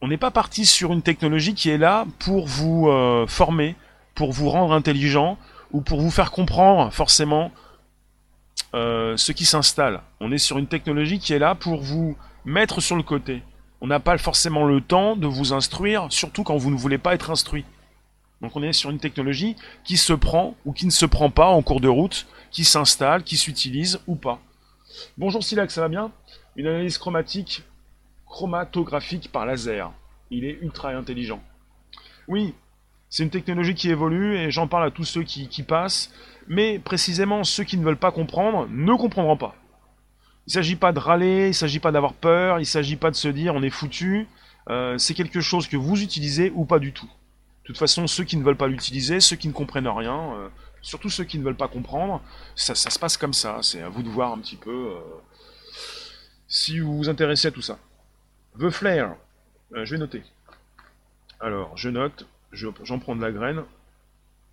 on 0.00 0.08
n'est 0.08 0.16
pas 0.16 0.30
parti 0.30 0.66
sur 0.66 0.92
une 0.92 1.02
technologie 1.02 1.54
qui 1.54 1.70
est 1.70 1.78
là 1.78 2.06
pour 2.18 2.46
vous 2.46 2.88
euh, 2.88 3.26
former, 3.26 3.76
pour 4.14 4.32
vous 4.32 4.48
rendre 4.48 4.72
intelligent 4.72 5.38
ou 5.72 5.82
pour 5.82 6.00
vous 6.00 6.10
faire 6.10 6.30
comprendre 6.30 6.92
forcément 6.92 7.52
euh, 8.74 9.16
ce 9.16 9.32
qui 9.32 9.44
s'installe. 9.44 10.00
On 10.20 10.32
est 10.32 10.38
sur 10.38 10.58
une 10.58 10.66
technologie 10.66 11.18
qui 11.18 11.32
est 11.32 11.38
là 11.38 11.54
pour 11.54 11.82
vous 11.82 12.16
mettre 12.44 12.80
sur 12.80 12.96
le 12.96 13.02
côté. 13.02 13.42
On 13.80 13.86
n'a 13.86 14.00
pas 14.00 14.16
forcément 14.18 14.64
le 14.64 14.80
temps 14.80 15.16
de 15.16 15.26
vous 15.26 15.52
instruire, 15.52 16.06
surtout 16.10 16.44
quand 16.44 16.56
vous 16.56 16.70
ne 16.70 16.76
voulez 16.76 16.98
pas 16.98 17.14
être 17.14 17.30
instruit. 17.30 17.64
Donc 18.40 18.56
on 18.56 18.62
est 18.62 18.72
sur 18.72 18.90
une 18.90 18.98
technologie 18.98 19.56
qui 19.84 19.96
se 19.96 20.12
prend 20.12 20.54
ou 20.64 20.72
qui 20.72 20.86
ne 20.86 20.90
se 20.90 21.06
prend 21.06 21.30
pas 21.30 21.48
en 21.48 21.62
cours 21.62 21.80
de 21.80 21.88
route, 21.88 22.26
qui 22.50 22.64
s'installe, 22.64 23.22
qui 23.22 23.36
s'utilise 23.36 24.00
ou 24.06 24.16
pas. 24.16 24.40
Bonjour 25.18 25.44
Silac, 25.44 25.70
ça 25.70 25.82
va 25.82 25.88
bien? 25.88 26.10
Une 26.56 26.66
analyse 26.66 26.98
chromatique 26.98 27.62
chromatographique 28.30 29.30
par 29.30 29.44
laser. 29.44 29.92
Il 30.30 30.44
est 30.44 30.58
ultra 30.62 30.90
intelligent. 30.90 31.42
Oui, 32.28 32.54
c'est 33.10 33.24
une 33.24 33.30
technologie 33.30 33.74
qui 33.74 33.90
évolue 33.90 34.36
et 34.36 34.50
j'en 34.50 34.68
parle 34.68 34.86
à 34.86 34.90
tous 34.90 35.04
ceux 35.04 35.24
qui, 35.24 35.62
passent, 35.64 36.10
mais 36.46 36.78
précisément 36.78 37.42
ceux 37.44 37.64
qui 37.64 37.76
ne 37.76 37.84
veulent 37.84 37.96
pas 37.96 38.12
comprendre 38.12 38.68
ne 38.70 38.94
comprendront 38.94 39.36
pas. 39.36 39.56
Il 40.46 40.50
ne 40.50 40.52
s'agit 40.52 40.76
pas 40.76 40.92
de 40.92 41.00
râler, 41.00 41.46
il 41.46 41.48
ne 41.48 41.52
s'agit 41.52 41.80
pas 41.80 41.92
d'avoir 41.92 42.14
peur, 42.14 42.58
il 42.58 42.62
ne 42.62 42.64
s'agit 42.64 42.96
pas 42.96 43.10
de 43.10 43.16
se 43.16 43.28
dire 43.28 43.54
on 43.54 43.62
est 43.62 43.70
foutu. 43.70 44.28
Euh, 44.68 44.96
c'est 44.96 45.14
quelque 45.14 45.40
chose 45.40 45.66
que 45.66 45.76
vous 45.76 46.00
utilisez 46.00 46.52
ou 46.54 46.64
pas 46.64 46.78
du 46.78 46.92
tout. 46.92 47.10
De 47.62 47.66
toute 47.66 47.78
façon, 47.78 48.06
ceux 48.06 48.24
qui 48.24 48.36
ne 48.36 48.44
veulent 48.44 48.56
pas 48.56 48.68
l'utiliser, 48.68 49.20
ceux 49.20 49.36
qui 49.36 49.48
ne 49.48 49.52
comprennent 49.52 49.88
rien, 49.88 50.34
euh, 50.34 50.48
surtout 50.82 51.10
ceux 51.10 51.24
qui 51.24 51.38
ne 51.38 51.44
veulent 51.44 51.56
pas 51.56 51.68
comprendre, 51.68 52.22
ça, 52.54 52.74
se 52.74 52.98
passe 52.98 53.16
comme 53.16 53.32
ça. 53.32 53.58
C'est 53.62 53.82
à 53.82 53.88
vous 53.88 54.02
de 54.02 54.08
voir 54.08 54.32
un 54.32 54.38
petit 54.38 54.56
peu 54.56 54.70
euh, 54.70 55.00
si 56.46 56.78
vous 56.78 56.96
vous 56.96 57.08
intéressez 57.08 57.48
à 57.48 57.50
tout 57.50 57.62
ça. 57.62 57.78
The 58.60 58.68
Flare. 58.68 59.16
Euh, 59.74 59.86
je 59.86 59.94
vais 59.94 59.98
noter. 59.98 60.22
Alors, 61.40 61.74
je 61.78 61.88
note. 61.88 62.26
J'en 62.52 62.98
prends 62.98 63.16
de 63.16 63.22
la 63.22 63.32
graine. 63.32 63.62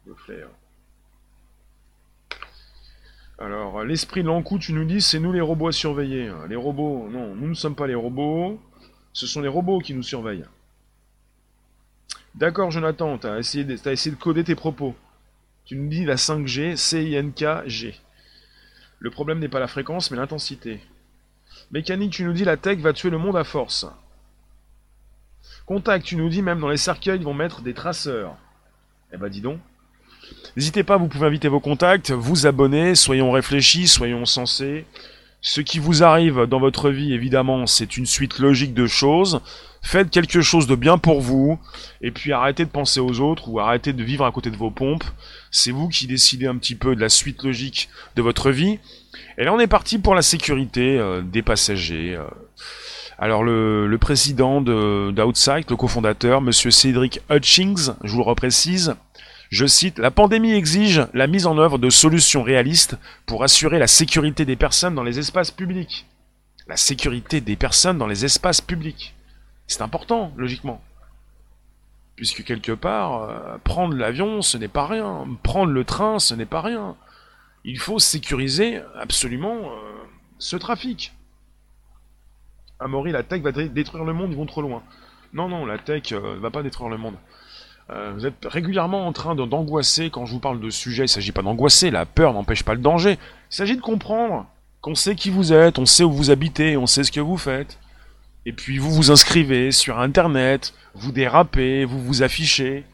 The 0.05 0.13
Flare. 0.15 0.49
Alors, 3.37 3.83
l'esprit 3.83 4.23
de 4.23 4.27
l'encou, 4.27 4.59
tu 4.59 4.71
nous 4.71 4.85
dis, 4.85 5.01
c'est 5.01 5.19
nous 5.19 5.33
les 5.33 5.41
robots 5.41 5.67
à 5.67 5.71
surveiller. 5.73 6.31
Les 6.47 6.55
robots, 6.55 7.09
non, 7.09 7.35
nous 7.35 7.49
ne 7.49 7.53
sommes 7.53 7.75
pas 7.75 7.85
les 7.85 7.95
robots. 7.95 8.59
Ce 9.11 9.27
sont 9.27 9.41
les 9.41 9.49
robots 9.49 9.79
qui 9.79 9.93
nous 9.93 10.03
surveillent. 10.03 10.45
D'accord, 12.33 12.71
Jonathan, 12.71 13.19
essayé, 13.37 13.65
de, 13.65 13.77
as 13.87 13.91
essayé 13.91 14.15
de 14.15 14.19
coder 14.21 14.43
tes 14.43 14.55
propos. 14.55 14.95
Tu 15.65 15.75
nous 15.75 15.89
dis 15.89 16.05
la 16.05 16.15
5G, 16.15 16.77
C-I-N-K-G. 16.77 17.99
Le 18.99 19.09
problème 19.11 19.39
n'est 19.39 19.49
pas 19.49 19.59
la 19.59 19.67
fréquence, 19.67 20.11
mais 20.11 20.17
l'intensité. 20.17 20.79
Mécanique, 21.71 22.13
tu 22.13 22.23
nous 22.23 22.33
dis 22.33 22.45
la 22.45 22.57
tech 22.57 22.79
va 22.79 22.93
tuer 22.93 23.09
le 23.09 23.17
monde 23.17 23.35
à 23.35 23.43
force. 23.43 23.85
Contact, 25.65 26.05
tu 26.05 26.15
nous 26.15 26.29
dis 26.29 26.41
même 26.41 26.59
dans 26.59 26.69
les 26.69 26.77
cercueils, 26.77 27.19
ils 27.19 27.25
vont 27.25 27.33
mettre 27.33 27.61
des 27.61 27.73
traceurs. 27.73 28.37
Eh 29.13 29.17
ben 29.17 29.27
dis 29.27 29.41
donc. 29.41 29.59
N'hésitez 30.55 30.83
pas, 30.83 30.97
vous 30.97 31.07
pouvez 31.07 31.27
inviter 31.27 31.49
vos 31.49 31.59
contacts, 31.59 32.11
vous 32.11 32.47
abonner, 32.47 32.95
soyons 32.95 33.31
réfléchis, 33.31 33.87
soyons 33.87 34.25
sensés. 34.25 34.85
Ce 35.41 35.61
qui 35.61 35.79
vous 35.79 36.03
arrive 36.03 36.45
dans 36.45 36.59
votre 36.59 36.89
vie, 36.89 37.13
évidemment, 37.13 37.67
c'est 37.67 37.97
une 37.97 38.05
suite 38.05 38.39
logique 38.39 38.73
de 38.73 38.87
choses. 38.87 39.41
Faites 39.81 40.09
quelque 40.09 40.41
chose 40.41 40.67
de 40.67 40.75
bien 40.75 40.97
pour 40.97 41.21
vous, 41.21 41.59
et 42.01 42.11
puis 42.11 42.33
arrêtez 42.33 42.65
de 42.65 42.69
penser 42.69 42.99
aux 42.99 43.19
autres 43.19 43.47
ou 43.47 43.59
arrêtez 43.59 43.93
de 43.93 44.03
vivre 44.03 44.25
à 44.25 44.31
côté 44.31 44.49
de 44.49 44.57
vos 44.57 44.71
pompes. 44.71 45.05
C'est 45.51 45.71
vous 45.71 45.87
qui 45.89 46.07
décidez 46.07 46.47
un 46.47 46.57
petit 46.57 46.75
peu 46.75 46.95
de 46.95 47.01
la 47.01 47.09
suite 47.09 47.43
logique 47.43 47.89
de 48.15 48.21
votre 48.21 48.51
vie. 48.51 48.79
Et 49.37 49.43
là, 49.43 49.53
on 49.53 49.59
est 49.59 49.67
parti 49.67 49.99
pour 49.99 50.15
la 50.15 50.21
sécurité 50.21 50.97
euh, 50.97 51.21
des 51.21 51.41
passagers. 51.41 52.15
Euh. 52.15 52.23
Alors, 53.19 53.43
le, 53.43 53.97
président 53.99 54.61
d'Outside, 54.61 55.69
le 55.69 55.75
cofondateur, 55.75 56.41
monsieur 56.41 56.69
Cédric 56.69 57.21
Hutchings, 57.31 57.89
je 58.03 58.11
vous 58.11 58.19
le 58.19 58.23
reprécise, 58.23 58.95
je 59.49 59.65
cite, 59.65 59.97
La 59.97 60.11
pandémie 60.11 60.53
exige 60.53 61.07
la 61.13 61.27
mise 61.27 61.47
en 61.47 61.57
œuvre 61.57 61.77
de 61.77 61.89
solutions 61.89 62.43
réalistes 62.43 62.97
pour 63.25 63.43
assurer 63.43 63.79
la 63.79 63.87
sécurité 63.87 64.45
des 64.45 64.55
personnes 64.55 64.95
dans 64.95 65.03
les 65.03 65.19
espaces 65.19 65.51
publics. 65.51 66.05
La 66.67 66.75
sécurité 66.75 67.41
des 67.41 67.55
personnes 67.55 67.97
dans 67.97 68.07
les 68.07 68.25
espaces 68.25 68.61
publics. 68.61 69.15
C'est 69.67 69.81
important, 69.81 70.33
logiquement. 70.35 70.81
Puisque 72.15 72.43
quelque 72.43 72.71
part, 72.71 73.23
euh, 73.23 73.57
prendre 73.63 73.95
l'avion, 73.95 74.41
ce 74.41 74.57
n'est 74.57 74.67
pas 74.67 74.85
rien. 74.85 75.25
Prendre 75.43 75.71
le 75.71 75.83
train, 75.85 76.19
ce 76.19 76.33
n'est 76.33 76.45
pas 76.45 76.61
rien. 76.61 76.95
Il 77.67 77.79
faut 77.79 77.99
sécuriser 77.99 78.79
absolument 78.97 79.57
euh, 79.57 80.05
ce 80.39 80.55
trafic. 80.55 81.11
Amaury, 82.79 83.11
la 83.11 83.23
tech 83.23 83.41
va 83.41 83.51
détruire 83.51 84.05
le 84.05 84.13
monde, 84.13 84.31
ils 84.31 84.37
vont 84.37 84.45
trop 84.45 84.61
loin. 84.61 84.83
Non, 85.33 85.49
non, 85.49 85.65
la 85.65 85.77
tech 85.77 86.13
ne 86.13 86.17
euh, 86.17 86.39
va 86.39 86.49
pas 86.49 86.63
détruire 86.63 86.89
le 86.89 86.97
monde. 86.97 87.15
Euh, 87.89 88.13
vous 88.15 88.25
êtes 88.25 88.45
régulièrement 88.45 89.05
en 89.05 89.11
train 89.11 89.35
d'angoisser 89.35 90.09
quand 90.09 90.25
je 90.25 90.31
vous 90.31 90.39
parle 90.39 90.61
de 90.61 90.69
sujet. 90.69 91.03
Il 91.03 91.05
ne 91.05 91.07
s'agit 91.07 91.33
pas 91.33 91.41
d'angoisser, 91.41 91.91
la 91.91 92.05
peur 92.05 92.31
n'empêche 92.31 92.63
pas 92.63 92.73
le 92.73 92.79
danger. 92.79 93.19
Il 93.51 93.55
s'agit 93.55 93.75
de 93.75 93.81
comprendre 93.81 94.45
qu'on 94.79 94.95
sait 94.95 95.15
qui 95.15 95.29
vous 95.29 95.51
êtes, 95.51 95.77
on 95.77 95.85
sait 95.85 96.05
où 96.05 96.11
vous 96.13 96.31
habitez, 96.31 96.77
on 96.77 96.87
sait 96.87 97.03
ce 97.03 97.11
que 97.11 97.19
vous 97.19 97.37
faites. 97.37 97.79
Et 98.45 98.53
puis 98.53 98.77
vous 98.77 98.91
vous 98.91 99.11
inscrivez 99.11 99.73
sur 99.73 99.99
Internet, 99.99 100.73
vous 100.93 101.11
dérapez, 101.11 101.83
vous 101.83 102.01
vous 102.01 102.23
affichez 102.23 102.85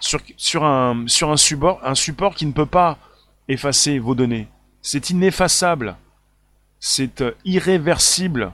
sur, 0.00 0.64
un 0.64 1.04
support 1.06 2.34
qui 2.34 2.46
ne 2.46 2.52
peut 2.52 2.64
pas 2.64 2.98
effacer 3.48 3.98
vos 3.98 4.14
données. 4.14 4.48
C'est 4.82 5.10
ineffaçable. 5.10 5.96
C'est 6.80 7.20
euh, 7.20 7.32
irréversible. 7.44 8.52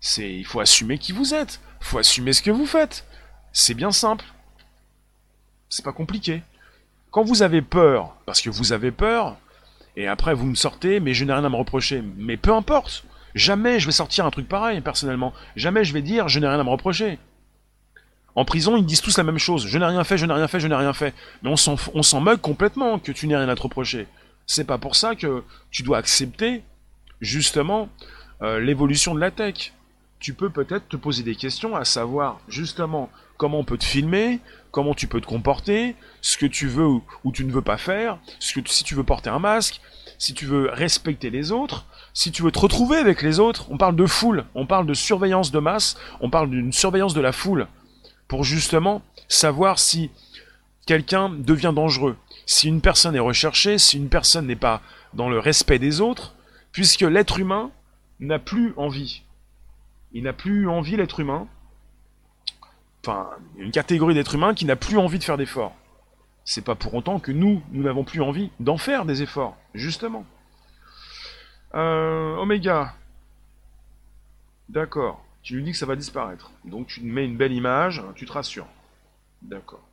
C'est, 0.00 0.32
il 0.32 0.44
faut 0.44 0.60
assumer 0.60 0.98
qui 0.98 1.12
vous 1.12 1.34
êtes. 1.34 1.60
Il 1.80 1.86
faut 1.86 1.98
assumer 1.98 2.32
ce 2.32 2.42
que 2.42 2.50
vous 2.50 2.66
faites. 2.66 3.04
C'est 3.52 3.74
bien 3.74 3.90
simple. 3.90 4.24
C'est 5.68 5.84
pas 5.84 5.92
compliqué. 5.92 6.42
Quand 7.10 7.24
vous 7.24 7.42
avez 7.42 7.62
peur, 7.62 8.16
parce 8.26 8.40
que 8.40 8.50
vous 8.50 8.72
avez 8.72 8.92
peur, 8.92 9.36
et 9.96 10.06
après 10.06 10.34
vous 10.34 10.46
me 10.46 10.54
sortez, 10.54 11.00
mais 11.00 11.14
je 11.14 11.24
n'ai 11.24 11.32
rien 11.32 11.44
à 11.44 11.48
me 11.48 11.56
reprocher. 11.56 12.02
Mais 12.16 12.36
peu 12.36 12.52
importe. 12.54 13.04
Jamais 13.34 13.78
je 13.78 13.86
vais 13.86 13.92
sortir 13.92 14.26
un 14.26 14.30
truc 14.30 14.48
pareil, 14.48 14.80
personnellement. 14.80 15.32
Jamais 15.56 15.84
je 15.84 15.92
vais 15.92 16.02
dire 16.02 16.28
je 16.28 16.38
n'ai 16.38 16.48
rien 16.48 16.60
à 16.60 16.64
me 16.64 16.70
reprocher. 16.70 17.18
En 18.34 18.44
prison, 18.44 18.76
ils 18.76 18.84
disent 18.84 19.00
tous 19.00 19.16
la 19.18 19.24
même 19.24 19.38
chose. 19.38 19.66
Je 19.66 19.78
n'ai 19.78 19.84
rien 19.84 20.04
fait, 20.04 20.16
je 20.16 20.26
n'ai 20.26 20.32
rien 20.32 20.48
fait, 20.48 20.60
je 20.60 20.68
n'ai 20.68 20.74
rien 20.74 20.92
fait. 20.92 21.14
Mais 21.42 21.50
on 21.50 21.56
s'en, 21.56 22.20
moque 22.20 22.40
complètement 22.40 22.98
que 22.98 23.12
tu 23.12 23.26
n'aies 23.26 23.36
rien 23.36 23.48
à 23.48 23.54
te 23.54 23.62
reprocher. 23.62 24.06
C'est 24.46 24.64
pas 24.64 24.78
pour 24.78 24.96
ça 24.96 25.14
que 25.14 25.42
tu 25.70 25.82
dois 25.82 25.98
accepter, 25.98 26.62
justement, 27.20 27.88
euh, 28.42 28.60
l'évolution 28.60 29.14
de 29.14 29.20
la 29.20 29.30
tech. 29.30 29.72
Tu 30.18 30.34
peux 30.34 30.50
peut-être 30.50 30.88
te 30.88 30.96
poser 30.96 31.22
des 31.22 31.34
questions 31.34 31.76
à 31.76 31.84
savoir, 31.84 32.40
justement, 32.48 33.10
comment 33.36 33.58
on 33.58 33.64
peut 33.64 33.78
te 33.78 33.84
filmer, 33.84 34.40
comment 34.70 34.94
tu 34.94 35.06
peux 35.06 35.20
te 35.20 35.26
comporter, 35.26 35.96
ce 36.20 36.36
que 36.36 36.46
tu 36.46 36.68
veux 36.68 36.86
ou, 36.86 37.32
tu 37.32 37.44
ne 37.44 37.52
veux 37.52 37.62
pas 37.62 37.78
faire, 37.78 38.18
si 38.38 38.84
tu 38.84 38.94
veux 38.94 39.04
porter 39.04 39.30
un 39.30 39.38
masque, 39.38 39.80
si 40.18 40.34
tu 40.34 40.44
veux 40.44 40.68
respecter 40.70 41.30
les 41.30 41.50
autres, 41.50 41.86
si 42.12 42.30
tu 42.32 42.42
veux 42.42 42.52
te 42.52 42.58
retrouver 42.58 42.98
avec 42.98 43.22
les 43.22 43.40
autres. 43.40 43.66
On 43.70 43.78
parle 43.78 43.96
de 43.96 44.06
foule, 44.06 44.44
on 44.54 44.66
parle 44.66 44.86
de 44.86 44.94
surveillance 44.94 45.50
de 45.50 45.58
masse, 45.58 45.96
on 46.20 46.28
parle 46.28 46.50
d'une 46.50 46.72
surveillance 46.72 47.14
de 47.14 47.20
la 47.22 47.32
foule, 47.32 47.66
pour 48.30 48.44
justement 48.44 49.02
savoir 49.26 49.80
si 49.80 50.08
quelqu'un 50.86 51.30
devient 51.30 51.72
dangereux, 51.74 52.16
si 52.46 52.68
une 52.68 52.80
personne 52.80 53.16
est 53.16 53.18
recherchée, 53.18 53.76
si 53.76 53.96
une 53.96 54.08
personne 54.08 54.46
n'est 54.46 54.54
pas 54.54 54.82
dans 55.14 55.28
le 55.28 55.40
respect 55.40 55.80
des 55.80 56.00
autres, 56.00 56.36
puisque 56.70 57.00
l'être 57.00 57.40
humain 57.40 57.72
n'a 58.20 58.38
plus 58.38 58.72
envie. 58.76 59.24
Il 60.12 60.22
n'a 60.22 60.32
plus 60.32 60.68
envie, 60.68 60.96
l'être 60.96 61.18
humain, 61.18 61.48
enfin, 63.02 63.30
une 63.58 63.72
catégorie 63.72 64.14
d'êtres 64.14 64.36
humains 64.36 64.54
qui 64.54 64.64
n'a 64.64 64.76
plus 64.76 64.96
envie 64.96 65.18
de 65.18 65.24
faire 65.24 65.36
d'efforts. 65.36 65.74
C'est 66.44 66.64
pas 66.64 66.76
pour 66.76 66.94
autant 66.94 67.18
que 67.18 67.32
nous, 67.32 67.64
nous 67.72 67.82
n'avons 67.82 68.04
plus 68.04 68.22
envie 68.22 68.52
d'en 68.60 68.78
faire 68.78 69.06
des 69.06 69.22
efforts, 69.22 69.56
justement. 69.74 70.24
Euh, 71.74 72.36
Oméga. 72.36 72.94
D'accord. 74.68 75.20
Tu 75.42 75.56
lui 75.56 75.64
dis 75.64 75.72
que 75.72 75.78
ça 75.78 75.86
va 75.86 75.96
disparaître. 75.96 76.52
Donc 76.64 76.88
tu 76.88 77.00
mets 77.02 77.24
une 77.24 77.36
belle 77.36 77.52
image, 77.52 78.02
tu 78.14 78.26
te 78.26 78.32
rassures. 78.32 78.68
D'accord. 79.42 79.86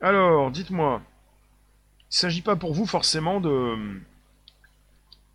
Alors, 0.00 0.50
dites-moi. 0.50 1.02
Il 2.02 2.14
ne 2.14 2.16
s'agit 2.16 2.42
pas 2.42 2.56
pour 2.56 2.74
vous 2.74 2.86
forcément 2.86 3.40
de. 3.40 3.76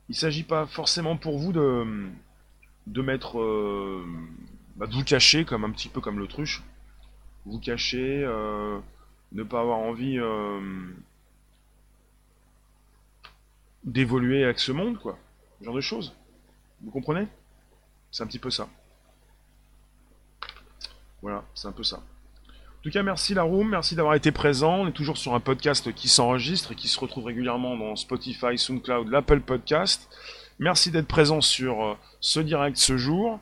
Il 0.09 0.11
ne 0.11 0.15
s'agit 0.15 0.43
pas 0.43 0.65
forcément 0.67 1.17
pour 1.17 1.37
vous 1.39 1.53
de. 1.53 2.07
de 2.87 3.01
mettre. 3.01 3.39
Euh, 3.39 4.05
bah, 4.75 4.87
de 4.87 4.93
vous 4.93 5.03
cacher 5.03 5.45
comme 5.45 5.63
un 5.63 5.71
petit 5.71 5.89
peu 5.89 6.01
comme 6.01 6.19
l'autruche 6.19 6.61
vous 7.45 7.59
cacher, 7.59 8.23
euh, 8.23 8.79
ne 9.31 9.43
pas 9.43 9.61
avoir 9.61 9.77
envie 9.77 10.17
euh, 10.17 10.59
d'évoluer 13.83 14.43
avec 14.43 14.59
ce 14.59 14.71
monde, 14.71 14.97
quoi. 14.99 15.17
Ce 15.59 15.65
genre 15.65 15.75
de 15.75 15.81
choses. 15.81 16.15
Vous 16.81 16.91
comprenez? 16.91 17.27
C'est 18.11 18.23
un 18.23 18.27
petit 18.27 18.39
peu 18.39 18.49
ça. 18.49 18.67
Voilà, 21.25 21.43
c'est 21.55 21.67
un 21.67 21.71
peu 21.71 21.81
ça. 21.81 21.95
En 21.97 22.81
tout 22.83 22.91
cas, 22.91 23.01
merci 23.01 23.33
la 23.33 23.41
room, 23.41 23.69
merci 23.69 23.95
d'avoir 23.95 24.13
été 24.13 24.31
présent. 24.31 24.75
On 24.75 24.87
est 24.87 24.91
toujours 24.91 25.17
sur 25.17 25.33
un 25.33 25.39
podcast 25.39 25.91
qui 25.95 26.07
s'enregistre 26.07 26.73
et 26.73 26.75
qui 26.75 26.87
se 26.87 26.99
retrouve 26.99 27.25
régulièrement 27.25 27.75
dans 27.75 27.95
Spotify, 27.95 28.59
SoundCloud, 28.59 29.09
l'Apple 29.09 29.39
Podcast. 29.39 30.07
Merci 30.59 30.91
d'être 30.91 31.07
présent 31.07 31.41
sur 31.41 31.83
euh, 31.83 31.93
ce 32.19 32.39
direct 32.39 32.77
ce 32.77 32.95
jour. 32.95 33.39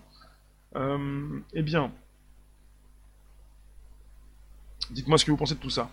eh 0.77 1.61
bien, 1.61 1.91
Dites-moi 4.89 5.17
ce 5.17 5.25
que 5.25 5.31
vous 5.31 5.37
pensez 5.37 5.55
de 5.55 5.59
tout 5.59 5.69
ça. 5.69 5.89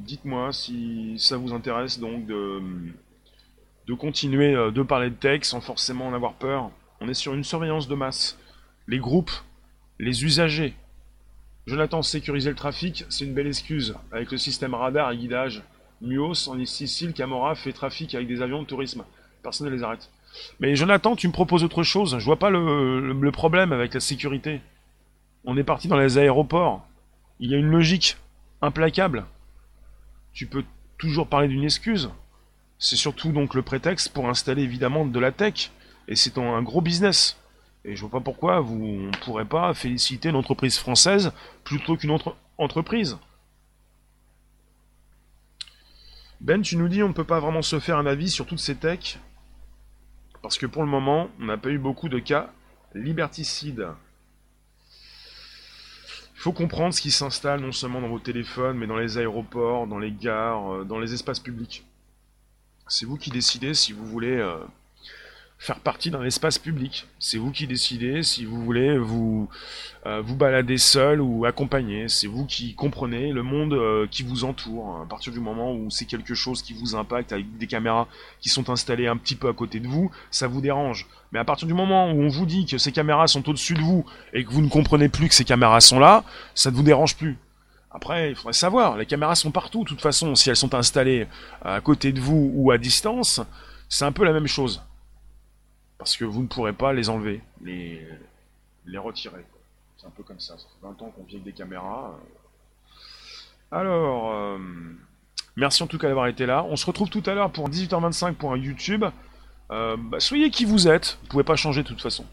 Dites-moi 0.00 0.52
si 0.52 1.20
ça 1.20 1.36
vous 1.36 1.52
intéresse 1.52 2.00
donc 2.00 2.26
de, 2.26 2.60
de 3.86 3.94
continuer 3.94 4.56
euh, 4.56 4.72
de 4.72 4.82
parler 4.82 5.10
de 5.10 5.14
tech 5.14 5.44
sans 5.44 5.60
forcément 5.60 6.08
en 6.08 6.14
avoir 6.14 6.34
peur. 6.34 6.72
On 7.00 7.08
est 7.08 7.14
sur 7.14 7.32
une 7.32 7.44
surveillance 7.44 7.86
de 7.86 7.94
masse. 7.94 8.36
Les 8.88 8.98
groupes, 8.98 9.30
les 10.00 10.24
usagers. 10.24 10.74
Jonathan, 11.68 12.00
sécuriser 12.00 12.48
le 12.48 12.56
trafic, 12.56 13.04
c'est 13.10 13.26
une 13.26 13.34
belle 13.34 13.46
excuse. 13.46 13.94
Avec 14.10 14.32
le 14.32 14.38
système 14.38 14.72
radar 14.72 15.12
et 15.12 15.18
guidage, 15.18 15.62
Muos, 16.00 16.48
en 16.48 16.64
Sicile, 16.64 17.12
Camora 17.12 17.54
fait 17.56 17.74
trafic 17.74 18.14
avec 18.14 18.26
des 18.26 18.40
avions 18.40 18.62
de 18.62 18.66
tourisme. 18.66 19.04
Personne 19.42 19.66
ne 19.68 19.74
les 19.74 19.82
arrête. 19.82 20.10
Mais 20.60 20.74
Jonathan, 20.76 21.14
tu 21.14 21.28
me 21.28 21.32
proposes 21.32 21.64
autre 21.64 21.82
chose. 21.82 22.16
Je 22.18 22.24
vois 22.24 22.38
pas 22.38 22.48
le, 22.48 23.12
le 23.12 23.32
problème 23.32 23.72
avec 23.72 23.92
la 23.92 24.00
sécurité. 24.00 24.62
On 25.44 25.58
est 25.58 25.62
parti 25.62 25.88
dans 25.88 25.98
les 25.98 26.16
aéroports. 26.16 26.86
Il 27.38 27.50
y 27.50 27.54
a 27.54 27.58
une 27.58 27.70
logique 27.70 28.16
implacable. 28.62 29.26
Tu 30.32 30.46
peux 30.46 30.64
toujours 30.96 31.26
parler 31.26 31.48
d'une 31.48 31.64
excuse. 31.64 32.08
C'est 32.78 32.96
surtout 32.96 33.30
donc 33.30 33.52
le 33.52 33.60
prétexte 33.60 34.08
pour 34.14 34.26
installer 34.30 34.62
évidemment 34.62 35.04
de 35.04 35.20
la 35.20 35.32
tech. 35.32 35.70
Et 36.08 36.16
c'est 36.16 36.38
un 36.38 36.62
gros 36.62 36.80
business. 36.80 37.36
Et 37.84 37.96
je 37.96 38.00
vois 38.00 38.10
pas 38.10 38.20
pourquoi 38.20 38.60
vous 38.60 38.78
ne 38.78 39.16
pourrez 39.24 39.44
pas 39.44 39.72
féliciter 39.74 40.28
une 40.28 40.36
entreprise 40.36 40.78
française 40.78 41.32
plutôt 41.64 41.96
qu'une 41.96 42.10
autre 42.10 42.36
entreprise. 42.58 43.18
Ben, 46.40 46.62
tu 46.62 46.76
nous 46.76 46.88
dis 46.88 47.02
on 47.02 47.08
ne 47.08 47.14
peut 47.14 47.24
pas 47.24 47.40
vraiment 47.40 47.62
se 47.62 47.80
faire 47.80 47.96
un 47.98 48.06
avis 48.06 48.30
sur 48.30 48.46
toutes 48.46 48.60
ces 48.60 48.76
techs. 48.76 49.18
Parce 50.42 50.58
que 50.58 50.66
pour 50.66 50.82
le 50.82 50.88
moment, 50.88 51.28
on 51.40 51.46
n'a 51.46 51.56
pas 51.56 51.70
eu 51.70 51.78
beaucoup 51.78 52.08
de 52.08 52.18
cas 52.18 52.52
liberticides. 52.94 53.88
Il 56.34 56.40
faut 56.40 56.52
comprendre 56.52 56.94
ce 56.94 57.00
qui 57.00 57.10
s'installe 57.10 57.60
non 57.60 57.72
seulement 57.72 58.00
dans 58.00 58.08
vos 58.08 58.20
téléphones, 58.20 58.78
mais 58.78 58.86
dans 58.86 58.96
les 58.96 59.18
aéroports, 59.18 59.88
dans 59.88 59.98
les 59.98 60.12
gares, 60.12 60.72
euh, 60.72 60.84
dans 60.84 61.00
les 61.00 61.12
espaces 61.12 61.40
publics. 61.40 61.84
C'est 62.86 63.04
vous 63.04 63.16
qui 63.16 63.30
décidez 63.30 63.74
si 63.74 63.92
vous 63.92 64.06
voulez 64.06 64.36
euh, 64.36 64.56
faire 65.58 65.80
partie 65.80 66.10
d'un 66.10 66.22
espace 66.22 66.56
public. 66.56 67.06
C'est 67.18 67.36
vous 67.36 67.50
qui 67.50 67.66
décidez 67.66 68.22
si 68.22 68.44
vous 68.44 68.62
voulez 68.62 68.96
vous 68.96 69.48
euh, 70.06 70.20
vous 70.20 70.36
balader 70.36 70.78
seul 70.78 71.20
ou 71.20 71.44
accompagné. 71.44 72.08
C'est 72.08 72.28
vous 72.28 72.46
qui 72.46 72.74
comprenez 72.74 73.32
le 73.32 73.42
monde 73.42 73.72
euh, 73.72 74.06
qui 74.08 74.22
vous 74.22 74.44
entoure. 74.44 75.00
À 75.02 75.06
partir 75.06 75.32
du 75.32 75.40
moment 75.40 75.74
où 75.74 75.90
c'est 75.90 76.04
quelque 76.04 76.34
chose 76.34 76.62
qui 76.62 76.74
vous 76.74 76.94
impacte 76.94 77.32
avec 77.32 77.58
des 77.58 77.66
caméras 77.66 78.06
qui 78.40 78.48
sont 78.48 78.70
installées 78.70 79.08
un 79.08 79.16
petit 79.16 79.34
peu 79.34 79.48
à 79.48 79.52
côté 79.52 79.80
de 79.80 79.88
vous, 79.88 80.12
ça 80.30 80.46
vous 80.46 80.60
dérange. 80.60 81.06
Mais 81.32 81.40
à 81.40 81.44
partir 81.44 81.66
du 81.66 81.74
moment 81.74 82.10
où 82.12 82.22
on 82.22 82.28
vous 82.28 82.46
dit 82.46 82.64
que 82.64 82.78
ces 82.78 82.92
caméras 82.92 83.26
sont 83.26 83.46
au-dessus 83.48 83.74
de 83.74 83.80
vous 83.80 84.06
et 84.32 84.44
que 84.44 84.50
vous 84.50 84.62
ne 84.62 84.68
comprenez 84.68 85.08
plus 85.08 85.28
que 85.28 85.34
ces 85.34 85.44
caméras 85.44 85.80
sont 85.80 85.98
là, 85.98 86.24
ça 86.54 86.70
ne 86.70 86.76
vous 86.76 86.84
dérange 86.84 87.16
plus. 87.16 87.36
Après, 87.90 88.30
il 88.30 88.36
faudrait 88.36 88.52
savoir, 88.52 88.96
les 88.96 89.06
caméras 89.06 89.34
sont 89.34 89.50
partout, 89.50 89.82
de 89.82 89.88
toute 89.88 90.02
façon, 90.02 90.34
si 90.34 90.50
elles 90.50 90.56
sont 90.56 90.74
installées 90.74 91.26
à 91.64 91.80
côté 91.80 92.12
de 92.12 92.20
vous 92.20 92.52
ou 92.54 92.70
à 92.70 92.78
distance, 92.78 93.40
c'est 93.88 94.04
un 94.04 94.12
peu 94.12 94.24
la 94.24 94.32
même 94.32 94.46
chose. 94.46 94.82
Parce 96.08 96.16
que 96.16 96.24
vous 96.24 96.40
ne 96.40 96.46
pourrez 96.46 96.72
pas 96.72 96.94
les 96.94 97.10
enlever, 97.10 97.42
les, 97.62 98.00
les 98.86 98.96
retirer. 98.96 99.44
C'est 99.98 100.06
un 100.06 100.10
peu 100.10 100.22
comme 100.22 100.40
ça. 100.40 100.56
Ça 100.56 100.64
fait 100.64 100.86
20 100.86 101.02
ans 101.02 101.12
qu'on 101.14 101.22
vit 101.24 101.34
avec 101.34 101.44
des 101.44 101.52
caméras. 101.52 102.18
Alors, 103.70 104.32
euh, 104.32 104.56
merci 105.54 105.82
en 105.82 105.86
tout 105.86 105.98
cas 105.98 106.08
d'avoir 106.08 106.28
été 106.28 106.46
là. 106.46 106.64
On 106.64 106.76
se 106.76 106.86
retrouve 106.86 107.10
tout 107.10 107.22
à 107.26 107.34
l'heure 107.34 107.52
pour 107.52 107.68
18h25 107.68 108.36
pour 108.36 108.54
un 108.54 108.56
YouTube. 108.56 109.04
Euh, 109.70 109.98
bah, 109.98 110.18
soyez 110.18 110.50
qui 110.50 110.64
vous 110.64 110.88
êtes, 110.88 111.18
vous 111.20 111.28
pouvez 111.28 111.44
pas 111.44 111.56
changer 111.56 111.82
de 111.82 111.88
toute 111.88 112.00
façon. 112.00 112.24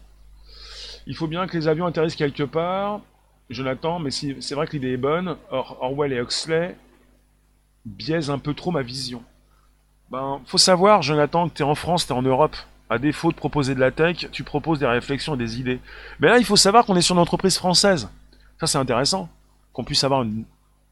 Il 1.06 1.14
faut 1.14 1.26
bien 1.26 1.46
que 1.46 1.54
les 1.54 1.68
avions 1.68 1.84
atterrissent 1.84 2.16
quelque 2.16 2.44
part. 2.44 3.02
Jonathan, 3.50 3.98
mais 3.98 4.10
c'est 4.10 4.54
vrai 4.54 4.66
que 4.66 4.72
l'idée 4.72 4.92
est 4.92 4.96
bonne. 4.96 5.36
Or, 5.50 5.76
Orwell 5.82 6.14
et 6.14 6.18
Huxley 6.18 6.74
biaisent 7.84 8.30
un 8.30 8.38
peu 8.38 8.54
trop 8.54 8.70
ma 8.70 8.80
vision. 8.80 9.22
Ben, 10.10 10.40
faut 10.46 10.56
savoir, 10.56 11.02
Jonathan, 11.02 11.50
que 11.50 11.56
tu 11.56 11.62
es 11.62 11.66
en 11.66 11.74
France, 11.74 12.06
tu 12.06 12.14
es 12.14 12.16
en 12.16 12.22
Europe. 12.22 12.56
À 12.88 12.98
défaut 12.98 13.32
de 13.32 13.36
proposer 13.36 13.74
de 13.74 13.80
la 13.80 13.90
tech, 13.90 14.28
tu 14.30 14.44
proposes 14.44 14.78
des 14.78 14.86
réflexions 14.86 15.34
et 15.34 15.38
des 15.38 15.58
idées. 15.58 15.80
Mais 16.20 16.28
là, 16.28 16.38
il 16.38 16.44
faut 16.44 16.56
savoir 16.56 16.84
qu'on 16.84 16.96
est 16.96 17.02
sur 17.02 17.14
une 17.16 17.20
entreprise 17.20 17.56
française. 17.56 18.08
Ça, 18.60 18.66
c'est 18.66 18.78
intéressant. 18.78 19.28
Qu'on 19.72 19.84
puisse 19.84 20.04
avoir 20.04 20.24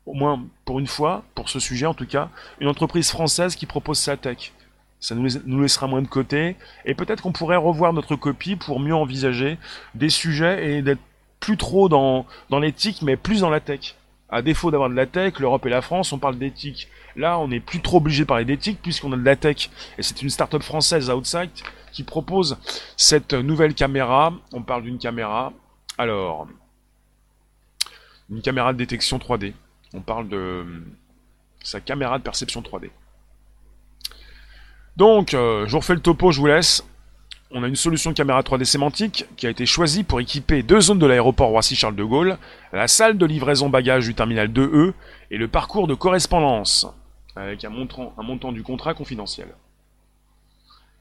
au 0.06 0.14
moins 0.14 0.44
pour 0.64 0.78
une 0.78 0.86
fois, 0.86 1.24
pour 1.34 1.48
ce 1.48 1.58
sujet 1.58 1.86
en 1.86 1.94
tout 1.94 2.06
cas, 2.06 2.28
une 2.60 2.68
entreprise 2.68 3.10
française 3.10 3.56
qui 3.56 3.66
propose 3.66 3.98
sa 3.98 4.16
tech. 4.16 4.52
Ça 5.00 5.14
nous, 5.14 5.28
nous 5.46 5.60
laissera 5.60 5.86
moins 5.86 6.02
de 6.02 6.08
côté. 6.08 6.56
Et 6.84 6.94
peut-être 6.94 7.22
qu'on 7.22 7.32
pourrait 7.32 7.56
revoir 7.56 7.92
notre 7.92 8.16
copie 8.16 8.56
pour 8.56 8.80
mieux 8.80 8.94
envisager 8.94 9.58
des 9.94 10.08
sujets 10.08 10.76
et 10.76 10.82
d'être 10.82 11.00
plus 11.40 11.56
trop 11.56 11.88
dans, 11.88 12.26
dans 12.50 12.58
l'éthique, 12.58 13.02
mais 13.02 13.16
plus 13.16 13.40
dans 13.40 13.50
la 13.50 13.60
tech. 13.60 13.94
À 14.28 14.42
défaut 14.42 14.70
d'avoir 14.70 14.90
de 14.90 14.94
la 14.94 15.06
tech, 15.06 15.38
l'Europe 15.38 15.66
et 15.66 15.70
la 15.70 15.82
France, 15.82 16.12
on 16.12 16.18
parle 16.18 16.38
d'éthique. 16.38 16.88
Là, 17.16 17.38
on 17.38 17.48
n'est 17.48 17.60
plus 17.60 17.80
trop 17.80 17.98
obligé 17.98 18.24
de 18.24 18.28
parler 18.28 18.44
d'éthique 18.44 18.80
puisqu'on 18.82 19.12
a 19.12 19.16
de 19.16 19.24
la 19.24 19.36
tech. 19.36 19.70
Et 19.98 20.02
c'est 20.02 20.22
une 20.22 20.30
start-up 20.30 20.62
française, 20.62 21.10
Outside, 21.10 21.50
qui 21.92 22.02
propose 22.02 22.56
cette 22.96 23.34
nouvelle 23.34 23.74
caméra. 23.74 24.32
On 24.52 24.62
parle 24.62 24.82
d'une 24.82 24.98
caméra. 24.98 25.52
Alors, 25.98 26.48
une 28.30 28.42
caméra 28.42 28.72
de 28.72 28.78
détection 28.78 29.18
3D. 29.18 29.52
On 29.92 30.00
parle 30.00 30.28
de 30.28 30.64
sa 31.62 31.80
caméra 31.80 32.18
de 32.18 32.24
perception 32.24 32.62
3D. 32.62 32.90
Donc, 34.96 35.34
euh, 35.34 35.66
je 35.66 35.72
vous 35.72 35.78
refais 35.78 35.94
le 35.94 36.00
topo, 36.00 36.32
je 36.32 36.40
vous 36.40 36.46
laisse 36.46 36.84
on 37.50 37.62
a 37.62 37.68
une 37.68 37.76
solution 37.76 38.12
caméra 38.12 38.40
3D 38.40 38.64
sémantique 38.64 39.26
qui 39.36 39.46
a 39.46 39.50
été 39.50 39.66
choisie 39.66 40.02
pour 40.02 40.20
équiper 40.20 40.62
deux 40.62 40.80
zones 40.80 40.98
de 40.98 41.06
l'aéroport 41.06 41.48
Roissy-Charles 41.50 41.94
de 41.94 42.04
Gaulle, 42.04 42.38
la 42.72 42.88
salle 42.88 43.16
de 43.16 43.26
livraison 43.26 43.68
bagages 43.68 44.06
du 44.06 44.14
terminal 44.14 44.48
2E 44.48 44.92
et 45.30 45.38
le 45.38 45.48
parcours 45.48 45.86
de 45.86 45.94
correspondance, 45.94 46.86
avec 47.36 47.64
un 47.64 47.70
montant, 47.70 48.52
du 48.52 48.62
contrat 48.62 48.94
confidentiel. 48.94 49.48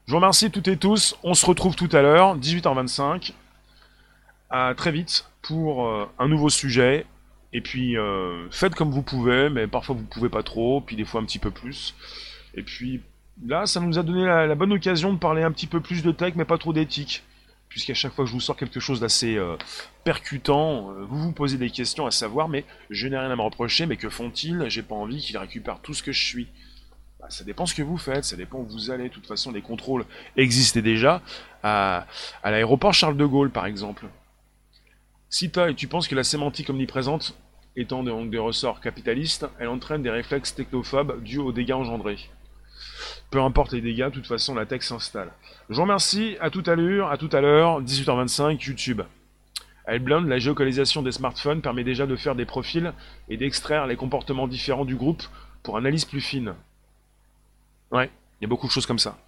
Je 0.06 0.12
vous 0.12 0.16
remercie 0.16 0.50
toutes 0.50 0.68
et 0.68 0.76
tous, 0.76 1.16
on 1.22 1.34
se 1.34 1.46
retrouve 1.46 1.76
tout 1.76 1.88
à 1.92 2.02
l'heure, 2.02 2.38
18h25. 2.38 3.32
À 4.50 4.74
très 4.76 4.92
vite 4.92 5.28
pour 5.42 5.86
euh, 5.86 6.08
un 6.18 6.28
nouveau 6.28 6.50
sujet. 6.50 7.06
Et 7.52 7.60
puis 7.60 7.96
euh, 7.96 8.48
faites 8.50 8.74
comme 8.74 8.90
vous 8.90 9.02
pouvez, 9.02 9.48
mais 9.48 9.66
parfois 9.66 9.96
vous 9.96 10.04
pouvez 10.04 10.28
pas 10.28 10.42
trop, 10.42 10.80
puis 10.80 10.96
des 10.96 11.04
fois 11.04 11.20
un 11.20 11.24
petit 11.24 11.38
peu 11.38 11.50
plus. 11.50 11.94
Et 12.54 12.62
puis 12.62 13.00
Là, 13.42 13.66
ça 13.66 13.80
nous 13.80 13.98
a 13.98 14.02
donné 14.02 14.24
la, 14.24 14.54
bonne 14.54 14.72
occasion 14.72 15.12
de 15.12 15.18
parler 15.18 15.42
un 15.42 15.50
petit 15.50 15.66
peu 15.66 15.80
plus 15.80 16.02
de 16.02 16.12
tech, 16.12 16.34
mais 16.36 16.44
pas 16.44 16.58
trop 16.58 16.72
d'éthique. 16.72 17.22
Puisqu'à 17.68 17.94
chaque 17.94 18.12
fois 18.12 18.24
que 18.24 18.28
je 18.28 18.34
vous 18.34 18.40
sors 18.40 18.56
quelque 18.56 18.78
chose 18.78 19.00
d'assez 19.00 19.36
euh, 19.36 19.56
percutant, 20.04 20.90
euh, 20.90 21.04
vous 21.04 21.18
vous 21.18 21.32
posez 21.32 21.58
des 21.58 21.70
questions 21.70 22.06
à 22.06 22.12
savoir, 22.12 22.48
mais 22.48 22.64
je 22.90 23.08
n'ai 23.08 23.18
rien 23.18 23.30
à 23.30 23.36
me 23.36 23.42
reprocher, 23.42 23.86
mais 23.86 23.96
que 23.96 24.08
font-ils? 24.08 24.64
J'ai 24.68 24.82
pas 24.82 24.94
envie 24.94 25.18
qu'ils 25.18 25.36
récupèrent 25.38 25.80
tout 25.80 25.92
ce 25.92 26.02
que 26.02 26.12
je 26.12 26.24
suis. 26.24 26.48
Bah, 27.18 27.26
ça 27.30 27.42
dépend 27.42 27.66
ce 27.66 27.74
que 27.74 27.82
vous 27.82 27.96
faites, 27.96 28.24
ça 28.24 28.36
dépend 28.36 28.58
où 28.58 28.66
vous 28.66 28.90
allez. 28.92 29.08
De 29.08 29.14
toute 29.14 29.26
façon, 29.26 29.50
les 29.50 29.62
contrôles 29.62 30.04
existaient 30.36 30.82
déjà 30.82 31.20
à, 31.64 32.06
l'aéroport 32.44 32.94
Charles 32.94 33.16
de 33.16 33.24
Gaulle, 33.24 33.50
par 33.50 33.66
exemple. 33.66 34.06
Si 35.28 35.50
et 35.56 35.74
tu 35.74 35.88
penses 35.88 36.06
que 36.06 36.14
la 36.14 36.22
sémantique 36.22 36.70
omniprésente, 36.70 37.36
étant 37.74 38.04
donc 38.04 38.30
des 38.30 38.38
ressorts 38.38 38.80
capitalistes, 38.80 39.46
elle 39.58 39.68
entraîne 39.68 40.02
des 40.02 40.10
réflexes 40.10 40.54
technophobes 40.54 41.20
dus 41.24 41.38
aux 41.38 41.50
dégâts 41.50 41.72
engendrés. 41.72 42.18
Peu 43.30 43.40
importe 43.40 43.72
les 43.72 43.80
dégâts, 43.80 44.06
de 44.06 44.10
toute 44.10 44.26
façon, 44.26 44.54
la 44.54 44.66
tech 44.66 44.82
s'installe. 44.82 45.30
Je 45.70 45.74
vous 45.74 45.82
remercie, 45.82 46.36
à 46.40 46.50
toute 46.50 46.68
allure, 46.68 47.10
à 47.10 47.18
tout 47.18 47.30
à 47.32 47.40
l'heure, 47.40 47.82
18h25, 47.82 48.64
YouTube. 48.66 49.02
Elblend, 49.86 50.26
la 50.26 50.38
géolocalisation 50.38 51.02
des 51.02 51.12
smartphones 51.12 51.60
permet 51.60 51.84
déjà 51.84 52.06
de 52.06 52.16
faire 52.16 52.34
des 52.34 52.46
profils 52.46 52.92
et 53.28 53.36
d'extraire 53.36 53.86
les 53.86 53.96
comportements 53.96 54.48
différents 54.48 54.84
du 54.84 54.96
groupe 54.96 55.22
pour 55.62 55.76
analyse 55.76 56.04
plus 56.04 56.20
fine. 56.20 56.54
Ouais, 57.90 58.10
il 58.40 58.44
y 58.44 58.46
a 58.46 58.48
beaucoup 58.48 58.66
de 58.66 58.72
choses 58.72 58.86
comme 58.86 58.98
ça. 58.98 59.18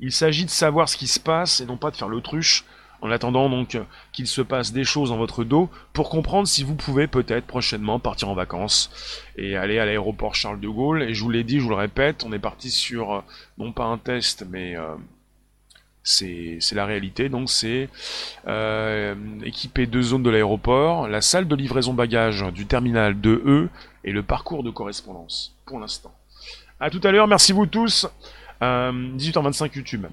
Il 0.00 0.12
s'agit 0.12 0.44
de 0.44 0.50
savoir 0.50 0.88
ce 0.88 0.96
qui 0.96 1.06
se 1.06 1.18
passe 1.18 1.60
et 1.60 1.66
non 1.66 1.78
pas 1.78 1.90
de 1.90 1.96
faire 1.96 2.08
l'autruche 2.08 2.64
en 3.00 3.10
attendant 3.10 3.48
donc 3.48 3.78
qu'il 4.12 4.26
se 4.26 4.40
passe 4.40 4.72
des 4.72 4.84
choses 4.84 5.10
dans 5.10 5.16
votre 5.16 5.44
dos 5.44 5.70
pour 5.92 6.08
comprendre 6.08 6.48
si 6.48 6.64
vous 6.64 6.74
pouvez 6.74 7.06
peut-être 7.06 7.46
prochainement 7.46 7.98
partir 7.98 8.28
en 8.28 8.34
vacances 8.34 8.90
et 9.36 9.56
aller 9.56 9.78
à 9.78 9.86
l'aéroport 9.86 10.34
Charles 10.34 10.60
de 10.60 10.68
Gaulle. 10.68 11.02
Et 11.02 11.14
je 11.14 11.22
vous 11.22 11.30
l'ai 11.30 11.44
dit, 11.44 11.58
je 11.58 11.64
vous 11.64 11.70
le 11.70 11.76
répète, 11.76 12.24
on 12.24 12.32
est 12.32 12.38
parti 12.38 12.70
sur 12.70 13.12
euh, 13.12 13.20
non 13.58 13.72
pas 13.72 13.84
un 13.84 13.98
test, 13.98 14.44
mais 14.50 14.76
euh, 14.76 14.94
c'est 16.02 16.60
la 16.72 16.86
réalité. 16.86 17.28
Donc 17.28 17.50
c'est 17.50 17.88
euh, 18.46 19.14
équipé 19.44 19.86
deux 19.86 20.02
zones 20.02 20.22
de 20.22 20.30
l'aéroport, 20.30 21.08
la 21.08 21.20
salle 21.20 21.48
de 21.48 21.54
livraison 21.54 21.94
bagages 21.94 22.44
du 22.52 22.66
terminal 22.66 23.14
2E 23.14 23.68
et 24.04 24.12
le 24.12 24.22
parcours 24.22 24.62
de 24.62 24.70
correspondance 24.70 25.54
pour 25.66 25.80
l'instant. 25.80 26.14
À 26.78 26.90
tout 26.90 27.00
à 27.04 27.10
l'heure, 27.10 27.26
merci 27.26 27.52
vous 27.52 27.66
tous. 27.66 28.06
18h25 28.60 29.76
YouTube. 29.76 30.04